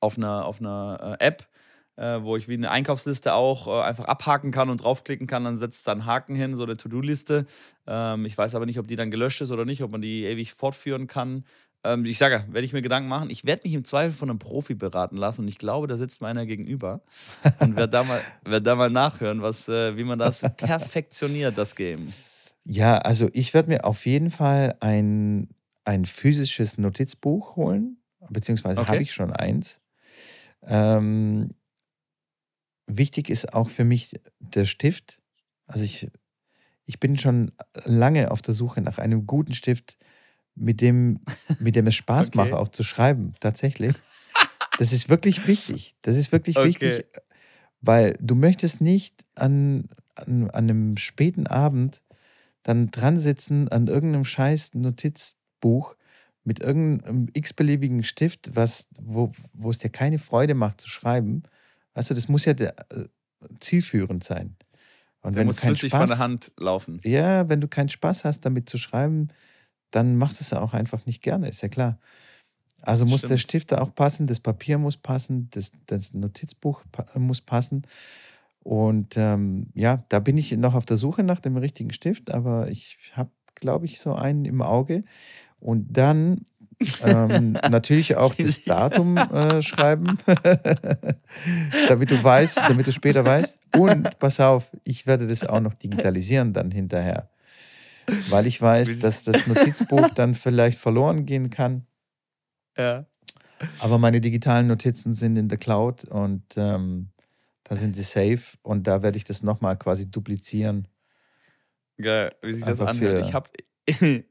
auf 0.00 0.18
einer, 0.18 0.44
auf 0.44 0.60
einer 0.60 1.16
äh, 1.20 1.24
App, 1.24 1.48
äh, 1.96 2.22
wo 2.22 2.36
ich 2.36 2.48
wie 2.48 2.54
eine 2.54 2.70
Einkaufsliste 2.70 3.34
auch 3.34 3.66
äh, 3.66 3.82
einfach 3.82 4.04
abhaken 4.06 4.50
kann 4.50 4.70
und 4.70 4.78
draufklicken 4.82 5.26
kann, 5.26 5.44
dann 5.44 5.58
setzt 5.58 5.86
da 5.86 5.92
einen 5.92 6.06
Haken 6.06 6.34
hin, 6.34 6.56
so 6.56 6.64
eine 6.64 6.76
To-Do-Liste. 6.76 7.46
Ähm, 7.86 8.24
ich 8.24 8.36
weiß 8.36 8.54
aber 8.54 8.66
nicht, 8.66 8.78
ob 8.78 8.88
die 8.88 8.96
dann 8.96 9.10
gelöscht 9.10 9.40
ist 9.40 9.50
oder 9.50 9.64
nicht, 9.64 9.82
ob 9.82 9.90
man 9.90 10.02
die 10.02 10.24
ewig 10.24 10.54
fortführen 10.54 11.06
kann. 11.06 11.44
Ähm, 11.84 12.04
ich 12.06 12.18
sage, 12.18 12.44
werde 12.48 12.64
ich 12.64 12.72
mir 12.72 12.82
Gedanken 12.82 13.08
machen. 13.08 13.30
Ich 13.30 13.44
werde 13.44 13.62
mich 13.64 13.74
im 13.74 13.84
Zweifel 13.84 14.14
von 14.14 14.30
einem 14.30 14.38
Profi 14.38 14.74
beraten 14.74 15.16
lassen 15.16 15.42
und 15.42 15.48
ich 15.48 15.58
glaube, 15.58 15.86
da 15.86 15.96
sitzt 15.96 16.20
meiner 16.22 16.46
gegenüber 16.46 17.02
und 17.60 17.76
werde 17.76 17.90
da, 17.90 18.04
mal, 18.04 18.20
werd 18.44 18.66
da 18.66 18.74
mal 18.74 18.90
nachhören, 18.90 19.42
was, 19.42 19.68
äh, 19.68 19.96
wie 19.96 20.04
man 20.04 20.18
das 20.18 20.40
perfektioniert, 20.56 21.58
das 21.58 21.76
Game. 21.76 22.12
Ja, 22.64 22.98
also 22.98 23.28
ich 23.34 23.52
werde 23.52 23.68
mir 23.68 23.84
auf 23.84 24.06
jeden 24.06 24.30
Fall 24.30 24.76
ein, 24.80 25.50
ein 25.84 26.06
physisches 26.06 26.78
Notizbuch 26.78 27.56
holen, 27.56 27.98
beziehungsweise 28.30 28.80
okay. 28.80 28.90
habe 28.90 29.02
ich 29.02 29.12
schon 29.12 29.32
eins. 29.32 29.80
Ähm, 30.62 31.50
wichtig 32.86 33.28
ist 33.28 33.52
auch 33.52 33.68
für 33.68 33.84
mich 33.84 34.18
der 34.38 34.64
Stift. 34.64 35.20
Also 35.66 35.84
ich, 35.84 36.10
ich 36.86 36.98
bin 37.00 37.18
schon 37.18 37.52
lange 37.84 38.30
auf 38.30 38.40
der 38.40 38.54
Suche 38.54 38.80
nach 38.80 38.98
einem 38.98 39.26
guten 39.26 39.52
Stift, 39.52 39.98
mit 40.54 40.80
dem, 40.80 41.20
mit 41.58 41.76
dem 41.76 41.86
es 41.86 41.94
Spaß 41.94 42.28
okay. 42.28 42.38
macht, 42.38 42.52
auch 42.52 42.68
zu 42.68 42.82
schreiben, 42.82 43.32
tatsächlich. 43.40 43.94
Das 44.78 44.92
ist 44.92 45.08
wirklich 45.08 45.46
wichtig. 45.46 45.94
Das 46.02 46.16
ist 46.16 46.32
wirklich 46.32 46.56
okay. 46.56 46.68
wichtig, 46.68 47.04
weil 47.80 48.16
du 48.20 48.34
möchtest 48.34 48.80
nicht 48.80 49.24
an, 49.34 49.88
an, 50.14 50.50
an 50.50 50.64
einem 50.64 50.96
späten 50.96 51.46
Abend 51.46 52.02
dann 52.64 52.90
dran 52.90 53.18
sitzen 53.18 53.68
an 53.68 53.86
irgendeinem 53.86 54.24
scheiß 54.24 54.74
Notizbuch 54.74 55.94
mit 56.44 56.60
irgendeinem 56.60 57.28
x-beliebigen 57.32 58.02
Stift, 58.02 58.50
was, 58.54 58.88
wo, 59.00 59.32
wo 59.52 59.70
es 59.70 59.78
dir 59.78 59.90
keine 59.90 60.18
Freude 60.18 60.54
macht 60.54 60.80
zu 60.80 60.88
schreiben. 60.88 61.44
Weißt 61.94 62.10
du, 62.10 62.14
das 62.14 62.28
muss 62.28 62.44
ja 62.44 62.54
der, 62.54 62.74
äh, 62.90 63.04
zielführend 63.60 64.24
sein. 64.24 64.56
Und 65.20 65.34
der 65.34 65.40
wenn 65.40 65.46
muss 65.46 65.56
du 65.56 65.62
keinen 65.62 65.76
Spaß, 65.76 65.90
von 65.90 66.08
der 66.08 66.18
Hand 66.18 66.52
laufen. 66.58 67.00
Ja, 67.02 67.48
wenn 67.48 67.60
du 67.60 67.68
keinen 67.68 67.88
Spaß 67.88 68.24
hast, 68.24 68.40
damit 68.40 68.68
zu 68.68 68.76
schreiben, 68.76 69.28
dann 69.94 70.16
machst 70.16 70.40
du 70.40 70.44
es 70.44 70.50
ja 70.50 70.60
auch 70.60 70.74
einfach 70.74 71.06
nicht 71.06 71.22
gerne, 71.22 71.48
ist 71.48 71.62
ja 71.62 71.68
klar. 71.68 71.98
Also 72.82 73.06
muss 73.06 73.20
Stimmt. 73.20 73.30
der 73.30 73.38
Stift 73.38 73.72
da 73.72 73.80
auch 73.80 73.94
passen, 73.94 74.26
das 74.26 74.40
Papier 74.40 74.76
muss 74.76 74.96
passen, 74.96 75.48
das, 75.52 75.72
das 75.86 76.12
Notizbuch 76.12 76.82
muss 77.14 77.40
passen. 77.40 77.82
Und 78.62 79.16
ähm, 79.16 79.68
ja, 79.74 80.04
da 80.08 80.18
bin 80.18 80.36
ich 80.36 80.52
noch 80.52 80.74
auf 80.74 80.84
der 80.84 80.96
Suche 80.96 81.22
nach 81.22 81.40
dem 81.40 81.56
richtigen 81.56 81.92
Stift, 81.92 82.30
aber 82.30 82.68
ich 82.70 82.98
habe, 83.12 83.30
glaube 83.54 83.86
ich, 83.86 84.00
so 84.00 84.14
einen 84.14 84.44
im 84.44 84.62
Auge. 84.62 85.04
Und 85.60 85.96
dann 85.96 86.44
ähm, 87.04 87.52
natürlich 87.70 88.16
auch 88.16 88.34
das 88.34 88.64
Datum 88.64 89.16
äh, 89.32 89.62
schreiben, 89.62 90.18
damit 91.88 92.10
du 92.10 92.22
weißt, 92.22 92.58
damit 92.68 92.86
du 92.86 92.92
später 92.92 93.24
weißt. 93.24 93.78
Und 93.78 94.18
pass 94.18 94.40
auf, 94.40 94.76
ich 94.84 95.06
werde 95.06 95.26
das 95.26 95.46
auch 95.46 95.60
noch 95.60 95.74
digitalisieren 95.74 96.52
dann 96.52 96.70
hinterher 96.70 97.30
weil 98.28 98.46
ich 98.46 98.60
weiß, 98.60 98.98
dass 99.00 99.24
das 99.24 99.46
Notizbuch 99.46 100.08
dann 100.14 100.34
vielleicht 100.34 100.78
verloren 100.78 101.26
gehen 101.26 101.50
kann. 101.50 101.86
Ja. 102.76 103.06
Aber 103.78 103.98
meine 103.98 104.20
digitalen 104.20 104.66
Notizen 104.66 105.14
sind 105.14 105.36
in 105.36 105.48
der 105.48 105.58
Cloud 105.58 106.04
und 106.04 106.44
ähm, 106.56 107.10
da 107.64 107.76
sind 107.76 107.96
sie 107.96 108.02
safe 108.02 108.58
und 108.62 108.86
da 108.86 109.02
werde 109.02 109.16
ich 109.16 109.24
das 109.24 109.42
nochmal 109.42 109.78
quasi 109.78 110.10
duplizieren. 110.10 110.88
Geil, 112.00 112.34
wie 112.42 112.54
sich 112.54 112.64
das 112.64 112.80
anhört. 112.80 113.24
Ich 113.24 113.32
habe 113.32 113.50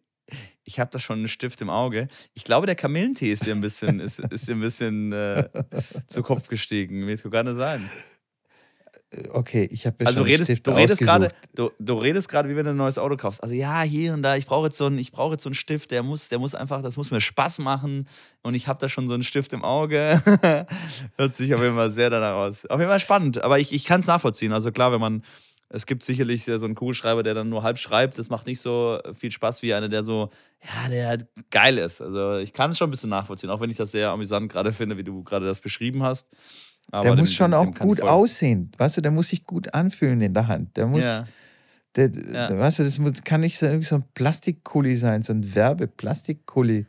ich 0.63 0.79
hab 0.79 0.91
da 0.91 0.99
schon 0.99 1.19
einen 1.19 1.27
Stift 1.27 1.61
im 1.61 1.69
Auge. 1.69 2.07
Ich 2.33 2.43
glaube, 2.43 2.65
der 2.65 2.75
Kamillentee 2.75 3.31
ist 3.31 3.45
dir 3.45 3.55
ein 3.55 3.61
bisschen, 3.61 3.99
ist, 3.99 4.19
ist 4.19 4.47
dir 4.47 4.55
ein 4.55 4.59
bisschen 4.59 5.11
äh, 5.13 5.49
zu 6.07 6.21
Kopf 6.21 6.47
gestiegen. 6.47 7.07
Wird 7.07 7.29
gar 7.31 7.43
nicht 7.43 7.55
sein. 7.55 7.89
Okay, 9.31 9.67
ich 9.71 9.85
habe 9.85 9.97
mir 9.99 10.07
also 10.07 10.19
schon 10.19 10.25
du 10.25 10.31
redest, 10.31 10.67
du 10.67 10.71
redest 10.71 10.99
gerade, 10.99 11.27
du, 11.55 11.71
du 11.79 11.93
redest 11.95 12.29
gerade, 12.29 12.49
wie 12.49 12.55
wenn 12.55 12.65
du 12.65 12.71
ein 12.71 12.77
neues 12.77 12.97
Auto 12.97 13.15
kaufst. 13.17 13.43
Also 13.43 13.55
ja, 13.55 13.81
hier 13.81 14.13
und 14.13 14.23
da, 14.23 14.35
ich 14.35 14.45
brauche 14.45 14.65
jetzt 14.67 14.77
so 14.77 14.85
einen, 14.85 14.97
ich 14.97 15.11
brauche 15.11 15.33
jetzt 15.33 15.43
so 15.43 15.49
einen 15.49 15.55
Stift, 15.55 15.91
der 15.91 16.03
muss, 16.03 16.29
der 16.29 16.39
muss 16.39 16.55
einfach, 16.55 16.81
das 16.81 16.97
muss 16.97 17.11
mir 17.11 17.21
Spaß 17.21 17.59
machen. 17.59 18.07
Und 18.41 18.55
ich 18.55 18.67
habe 18.67 18.79
da 18.79 18.89
schon 18.89 19.07
so 19.07 19.13
einen 19.13 19.23
Stift 19.23 19.53
im 19.53 19.63
Auge. 19.63 20.21
Hört 21.17 21.35
sich 21.35 21.53
auf 21.53 21.61
jeden 21.61 21.75
Fall 21.75 21.91
sehr 21.91 22.09
danach 22.09 22.35
aus. 22.35 22.65
Auf 22.65 22.79
jeden 22.79 22.89
Fall 22.89 22.99
spannend, 22.99 23.43
aber 23.43 23.59
ich, 23.59 23.73
ich 23.73 23.85
kann 23.85 24.01
es 24.01 24.07
nachvollziehen. 24.07 24.53
Also 24.53 24.71
klar, 24.71 24.91
wenn 24.91 25.01
man, 25.01 25.23
es 25.69 25.85
gibt 25.85 26.03
sicherlich 26.03 26.45
so 26.45 26.53
einen 26.53 26.75
Kugelschreiber, 26.75 27.23
der 27.23 27.33
dann 27.33 27.49
nur 27.49 27.63
halb 27.63 27.77
schreibt. 27.77 28.19
Das 28.19 28.29
macht 28.29 28.47
nicht 28.47 28.61
so 28.61 28.99
viel 29.17 29.31
Spaß 29.31 29.61
wie 29.61 29.73
einer, 29.73 29.89
der 29.89 30.03
so, 30.03 30.29
ja, 30.63 30.89
der 30.89 31.07
halt 31.07 31.27
geil 31.49 31.77
ist. 31.77 32.01
Also 32.01 32.37
ich 32.37 32.53
kann 32.53 32.71
es 32.71 32.77
schon 32.77 32.89
ein 32.89 32.91
bisschen 32.91 33.09
nachvollziehen, 33.09 33.49
auch 33.49 33.59
wenn 33.59 33.69
ich 33.69 33.77
das 33.77 33.91
sehr 33.91 34.09
amüsant 34.09 34.51
gerade 34.51 34.73
finde, 34.73 34.97
wie 34.97 35.03
du 35.03 35.23
gerade 35.23 35.45
das 35.45 35.61
beschrieben 35.61 36.03
hast. 36.03 36.27
Aber 36.91 37.03
der 37.03 37.15
muss 37.15 37.29
dem, 37.29 37.33
schon 37.33 37.51
dem, 37.51 37.59
auch 37.59 37.73
gut 37.73 38.01
aussehen. 38.01 38.71
Weißt 38.77 38.97
du, 38.97 39.01
der 39.01 39.11
muss 39.11 39.29
sich 39.29 39.45
gut 39.45 39.73
anfühlen 39.73 40.21
in 40.21 40.33
der 40.33 40.47
Hand. 40.47 40.77
Der 40.77 40.87
muss. 40.87 41.03
Ja. 41.03 41.23
Der, 41.95 42.11
ja. 42.11 42.59
Weißt 42.59 42.79
du, 42.79 42.83
das 42.83 42.99
kann 43.23 43.41
nicht 43.41 43.57
so 43.57 43.67
ein 43.67 44.03
Plastikkuli 44.13 44.95
sein, 44.95 45.21
so 45.21 45.33
ein 45.33 45.55
Werbeplastikkuli. 45.55 46.87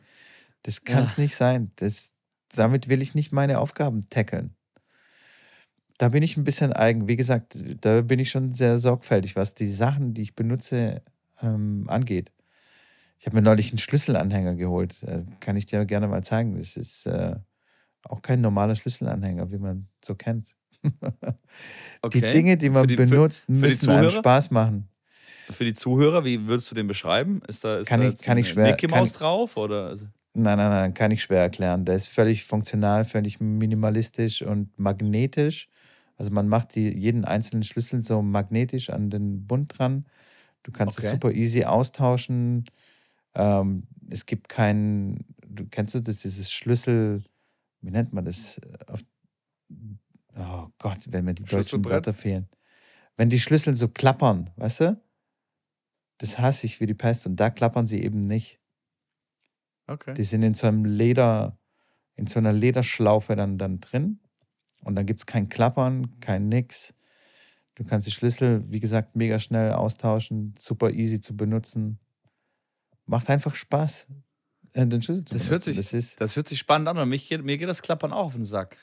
Das 0.63 0.83
kann 0.83 1.03
es 1.03 1.17
ja. 1.17 1.23
nicht 1.23 1.35
sein. 1.35 1.71
Das, 1.75 2.13
damit 2.55 2.89
will 2.89 3.01
ich 3.01 3.13
nicht 3.13 3.31
meine 3.31 3.59
Aufgaben 3.59 4.09
tackeln. 4.09 4.55
Da 5.97 6.09
bin 6.09 6.23
ich 6.23 6.37
ein 6.37 6.43
bisschen 6.43 6.73
eigen. 6.73 7.07
Wie 7.07 7.15
gesagt, 7.15 7.63
da 7.81 8.01
bin 8.01 8.19
ich 8.19 8.31
schon 8.31 8.51
sehr 8.51 8.79
sorgfältig, 8.79 9.35
was 9.35 9.53
die 9.53 9.69
Sachen, 9.69 10.13
die 10.13 10.23
ich 10.23 10.35
benutze, 10.35 11.01
ähm, 11.41 11.85
angeht. 11.87 12.31
Ich 13.19 13.25
habe 13.25 13.37
mir 13.37 13.43
neulich 13.43 13.69
einen 13.71 13.77
Schlüsselanhänger 13.77 14.55
geholt. 14.55 15.01
Äh, 15.03 15.23
kann 15.39 15.55
ich 15.55 15.65
dir 15.65 15.85
gerne 15.85 16.07
mal 16.07 16.23
zeigen. 16.23 16.57
Das 16.57 16.75
ist. 16.77 17.05
Äh, 17.05 17.37
auch 18.09 18.21
kein 18.21 18.41
normaler 18.41 18.75
Schlüsselanhänger, 18.75 19.51
wie 19.51 19.57
man 19.57 19.87
so 20.03 20.15
kennt. 20.15 20.55
okay. 22.01 22.21
Die 22.21 22.31
Dinge, 22.31 22.57
die 22.57 22.69
man 22.69 22.87
die, 22.87 22.95
benutzt, 22.95 23.45
für, 23.47 23.53
für 23.53 23.65
müssen 23.65 23.89
einem 23.89 24.11
Spaß 24.11 24.51
machen. 24.51 24.89
Für 25.49 25.65
die 25.65 25.73
Zuhörer, 25.73 26.25
wie 26.25 26.47
würdest 26.47 26.71
du 26.71 26.75
den 26.75 26.87
beschreiben? 26.87 27.41
Ist 27.47 27.63
da, 27.63 27.77
ist 27.77 27.87
kann 27.87 28.01
da 28.01 28.09
ich, 28.09 28.21
kann 28.21 28.37
ich 28.37 28.49
schwer, 28.49 28.71
Mickey 28.71 28.87
Mouse 28.87 29.13
drauf? 29.13 29.57
Oder? 29.57 29.95
Nein, 30.33 30.57
nein, 30.57 30.69
nein, 30.69 30.93
kann 30.93 31.11
ich 31.11 31.21
schwer 31.21 31.41
erklären. 31.41 31.85
Der 31.85 31.95
ist 31.95 32.07
völlig 32.07 32.45
funktional, 32.45 33.05
völlig 33.05 33.39
minimalistisch 33.39 34.41
und 34.41 34.77
magnetisch. 34.77 35.69
Also 36.17 36.31
man 36.31 36.47
macht 36.47 36.75
die, 36.75 36.89
jeden 36.97 37.25
einzelnen 37.25 37.63
Schlüssel 37.63 38.01
so 38.01 38.21
magnetisch 38.21 38.89
an 38.89 39.09
den 39.09 39.45
Bund 39.45 39.77
dran. 39.77 40.05
Du 40.63 40.71
kannst 40.71 40.97
okay. 40.97 41.07
es 41.07 41.13
super 41.13 41.31
easy 41.31 41.63
austauschen. 41.63 42.65
Ähm, 43.35 43.83
es 44.09 44.25
gibt 44.25 44.49
keinen, 44.49 45.25
du 45.45 45.65
kennst 45.69 45.93
du 45.93 45.99
das, 45.99 46.17
dieses 46.17 46.51
Schlüssel, 46.51 47.23
wie 47.85 47.91
nennt 47.91 48.13
man 48.13 48.25
das? 48.25 48.59
Auf, 48.87 49.01
oh 50.35 50.67
Gott, 50.79 50.99
wenn 51.09 51.25
mir 51.25 51.35
die 51.35 51.43
deutschen 51.43 51.85
Wörter 51.85 52.13
fehlen. 52.13 52.47
Wenn 53.15 53.29
die 53.29 53.39
Schlüssel 53.39 53.75
so 53.75 53.87
klappern, 53.87 54.49
weißt 54.55 54.81
du? 54.81 55.01
Das 56.17 56.39
hasse 56.39 56.65
ich 56.65 56.79
wie 56.79 56.87
die 56.87 56.93
Pest 56.93 57.25
und 57.27 57.35
da 57.35 57.49
klappern 57.49 57.85
sie 57.85 58.01
eben 58.01 58.21
nicht. 58.21 58.59
Okay. 59.87 60.13
Die 60.15 60.23
sind 60.23 60.41
in 60.41 60.53
so 60.55 60.67
einem 60.67 60.85
Leder, 60.85 61.59
in 62.15 62.25
so 62.25 62.39
einer 62.39 62.53
Lederschlaufe 62.53 63.35
dann, 63.35 63.57
dann 63.57 63.79
drin 63.79 64.19
und 64.81 64.95
dann 64.95 65.05
gibt 65.05 65.19
es 65.19 65.25
kein 65.25 65.47
Klappern, 65.47 66.19
kein 66.21 66.49
Nix. 66.49 66.93
Du 67.75 67.83
kannst 67.83 68.07
die 68.07 68.11
Schlüssel, 68.11 68.63
wie 68.71 68.79
gesagt, 68.79 69.15
mega 69.15 69.39
schnell 69.39 69.73
austauschen, 69.73 70.55
super 70.57 70.89
easy 70.89 71.21
zu 71.21 71.35
benutzen. 71.35 71.99
Macht 73.05 73.29
einfach 73.29 73.53
Spaß 73.53 74.07
äh, 74.09 74.24
den 74.75 75.01
Schlüssel 75.01 75.25
zu 75.25 75.33
das 75.33 75.49
hört, 75.49 75.63
sich, 75.63 75.77
das, 75.77 75.93
ist, 75.93 76.19
das 76.19 76.35
hört 76.35 76.47
sich 76.47 76.59
spannend 76.59 76.87
an 76.89 76.97
und 76.97 77.09
mich, 77.09 77.29
mir 77.29 77.57
geht 77.57 77.69
das 77.69 77.81
Klappern 77.81 78.11
auch 78.11 78.25
auf 78.27 78.33
den 78.33 78.43
Sack. 78.43 78.77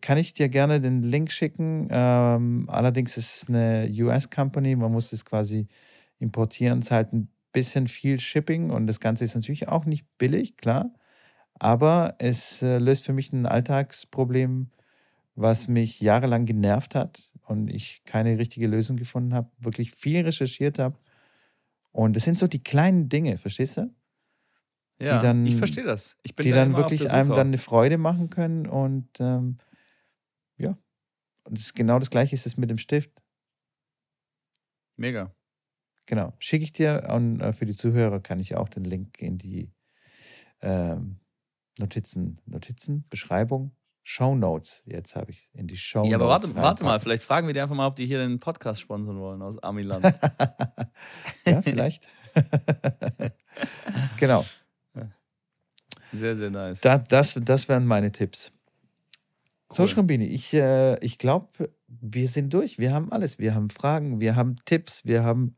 Kann 0.00 0.16
ich 0.16 0.32
dir 0.32 0.48
gerne 0.48 0.80
den 0.80 1.02
Link 1.02 1.32
schicken. 1.32 1.88
Ähm, 1.90 2.66
allerdings 2.68 3.16
ist 3.16 3.36
es 3.36 3.48
eine 3.48 3.88
US-Company, 3.90 4.76
man 4.76 4.92
muss 4.92 5.12
es 5.12 5.24
quasi 5.24 5.66
importieren, 6.18 6.78
es 6.78 6.90
halt 6.90 7.12
ein 7.12 7.28
bisschen 7.52 7.86
viel 7.88 8.20
Shipping 8.20 8.70
und 8.70 8.86
das 8.86 9.00
Ganze 9.00 9.24
ist 9.24 9.34
natürlich 9.34 9.68
auch 9.68 9.84
nicht 9.84 10.06
billig, 10.18 10.56
klar. 10.56 10.92
Aber 11.54 12.14
es 12.18 12.62
äh, 12.62 12.78
löst 12.78 13.04
für 13.04 13.12
mich 13.12 13.32
ein 13.32 13.46
Alltagsproblem, 13.46 14.70
was 15.34 15.68
mich 15.68 16.00
jahrelang 16.00 16.44
genervt 16.46 16.94
hat 16.94 17.32
und 17.46 17.68
ich 17.68 18.02
keine 18.04 18.38
richtige 18.38 18.66
Lösung 18.66 18.96
gefunden 18.96 19.34
habe, 19.34 19.50
wirklich 19.58 19.92
viel 19.92 20.22
recherchiert 20.22 20.78
habe. 20.78 20.98
Und 21.92 22.16
es 22.16 22.24
sind 22.24 22.38
so 22.38 22.46
die 22.46 22.62
kleinen 22.62 23.08
Dinge, 23.08 23.38
verstehst 23.38 23.78
du? 23.78 23.90
Ja, 24.98 25.18
dann, 25.18 25.46
ich 25.46 25.56
verstehe 25.56 25.84
das. 25.84 26.16
Ich 26.22 26.34
bin 26.34 26.44
die 26.44 26.50
da 26.50 26.56
dann 26.56 26.76
wirklich 26.76 27.10
einem 27.10 27.30
dann 27.30 27.48
eine 27.48 27.58
Freude 27.58 27.98
machen 27.98 28.30
können 28.30 28.66
und 28.66 29.08
ähm, 29.20 29.58
ja. 30.56 30.78
Und 31.44 31.58
das 31.58 31.74
genau 31.74 31.98
das 31.98 32.10
gleiche 32.10 32.34
ist 32.34 32.46
es 32.46 32.56
mit 32.56 32.70
dem 32.70 32.78
Stift. 32.78 33.12
Mega. 34.96 35.34
Genau. 36.06 36.32
Schicke 36.38 36.64
ich 36.64 36.72
dir 36.72 37.08
und 37.12 37.40
äh, 37.40 37.52
für 37.52 37.66
die 37.66 37.74
Zuhörer 37.74 38.20
kann 38.20 38.38
ich 38.38 38.56
auch 38.56 38.68
den 38.68 38.84
Link 38.84 39.20
in 39.20 39.38
die 39.38 39.70
ähm, 40.62 41.20
Notizen, 41.78 42.40
Notizen, 42.46 43.06
Beschreibung 43.10 43.76
Shownotes. 44.08 44.84
Jetzt 44.86 45.16
habe 45.16 45.32
ich 45.32 45.50
in 45.52 45.66
die 45.66 45.76
Shownotes. 45.76 46.12
Ja, 46.12 46.16
aber 46.16 46.28
warte, 46.28 46.54
warte 46.54 46.84
mal, 46.84 47.00
vielleicht 47.00 47.24
fragen 47.24 47.48
wir 47.48 47.54
die 47.54 47.60
einfach 47.60 47.74
mal, 47.74 47.88
ob 47.88 47.96
die 47.96 48.06
hier 48.06 48.18
den 48.18 48.38
Podcast 48.38 48.80
sponsern 48.80 49.18
wollen 49.18 49.42
aus 49.42 49.58
Amiland. 49.58 50.04
ja, 51.44 51.60
vielleicht. 51.60 52.08
genau. 54.16 54.44
Sehr, 56.16 56.36
sehr 56.36 56.50
nice. 56.50 56.80
Da, 56.80 56.98
das, 56.98 57.38
das 57.42 57.68
wären 57.68 57.86
meine 57.86 58.12
Tipps. 58.12 58.52
Cool. 59.68 59.76
So, 59.76 59.86
Schrambini, 59.86 60.26
ich, 60.26 60.54
äh, 60.54 60.98
ich 61.04 61.18
glaube, 61.18 61.70
wir 61.88 62.28
sind 62.28 62.54
durch. 62.54 62.78
Wir 62.78 62.92
haben 62.92 63.10
alles. 63.12 63.38
Wir 63.38 63.54
haben 63.54 63.70
Fragen, 63.70 64.20
wir 64.20 64.36
haben 64.36 64.56
Tipps, 64.64 65.04
wir 65.04 65.24
haben 65.24 65.56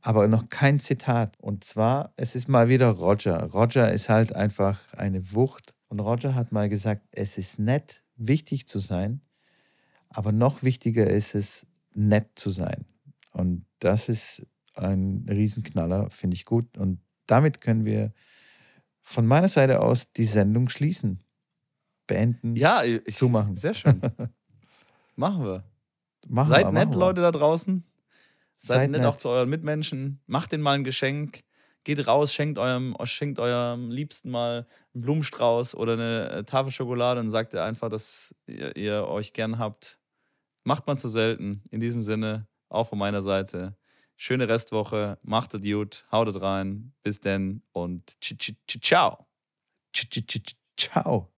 aber 0.00 0.28
noch 0.28 0.48
kein 0.48 0.78
Zitat. 0.78 1.36
Und 1.40 1.64
zwar, 1.64 2.12
es 2.16 2.34
ist 2.34 2.48
mal 2.48 2.68
wieder 2.68 2.88
Roger. 2.88 3.42
Roger 3.44 3.92
ist 3.92 4.08
halt 4.08 4.32
einfach 4.32 4.94
eine 4.94 5.32
Wucht. 5.32 5.74
Und 5.88 6.00
Roger 6.00 6.34
hat 6.34 6.52
mal 6.52 6.68
gesagt, 6.68 7.02
es 7.12 7.38
ist 7.38 7.58
nett, 7.58 8.02
wichtig 8.16 8.68
zu 8.68 8.78
sein, 8.78 9.22
aber 10.08 10.32
noch 10.32 10.62
wichtiger 10.62 11.08
ist 11.08 11.34
es, 11.34 11.66
nett 11.94 12.28
zu 12.36 12.50
sein. 12.50 12.84
Und 13.32 13.64
das 13.80 14.08
ist 14.08 14.46
ein 14.74 15.26
Riesenknaller, 15.28 16.10
finde 16.10 16.34
ich 16.34 16.44
gut. 16.44 16.76
Und 16.78 17.00
damit 17.26 17.60
können 17.60 17.84
wir 17.84 18.12
von 19.08 19.26
meiner 19.26 19.48
Seite 19.48 19.80
aus 19.80 20.12
die 20.12 20.26
Sendung 20.26 20.68
schließen. 20.68 21.24
Beenden. 22.06 22.56
Ja, 22.56 22.82
ich, 22.84 23.16
zumachen. 23.16 23.54
Sehr 23.54 23.72
schön. 23.72 24.00
machen 25.16 25.44
wir. 25.44 25.64
Machen 26.26 26.48
Seid 26.48 26.66
wir, 26.66 26.72
nett, 26.72 26.88
machen 26.88 27.00
Leute 27.00 27.22
da 27.22 27.30
draußen. 27.30 27.84
Seid, 28.56 28.76
Seid 28.76 28.90
nett, 28.90 29.00
nett. 29.00 29.08
auch 29.08 29.16
zu 29.16 29.30
euren 29.30 29.48
Mitmenschen. 29.48 30.20
Macht 30.26 30.52
denen 30.52 30.62
mal 30.62 30.72
ein 30.72 30.84
Geschenk. 30.84 31.42
Geht 31.84 32.06
raus, 32.06 32.34
schenkt 32.34 32.58
eurem, 32.58 32.94
schenkt 33.04 33.38
eurem 33.38 33.90
Liebsten 33.90 34.30
mal 34.30 34.66
einen 34.92 35.02
Blumenstrauß 35.02 35.74
oder 35.74 35.94
eine 35.94 36.28
äh, 36.30 36.44
Tafel 36.44 36.70
Schokolade 36.70 37.20
und 37.20 37.30
sagt 37.30 37.54
ihr 37.54 37.64
einfach, 37.64 37.88
dass 37.88 38.34
ihr, 38.46 38.76
ihr 38.76 39.06
euch 39.06 39.32
gern 39.32 39.58
habt. 39.58 39.98
Macht 40.64 40.86
man 40.86 40.98
zu 40.98 41.08
selten. 41.08 41.62
In 41.70 41.80
diesem 41.80 42.02
Sinne, 42.02 42.46
auch 42.68 42.88
von 42.88 42.98
meiner 42.98 43.22
Seite. 43.22 43.77
Schöne 44.20 44.48
Restwoche. 44.48 45.18
Macht 45.22 45.54
es 45.54 45.62
gut. 45.62 46.04
Haut 46.10 46.40
rein. 46.42 46.92
Bis 47.04 47.20
denn 47.20 47.62
und 47.72 48.18
ciao. 48.82 49.26
Ciao. 50.76 51.32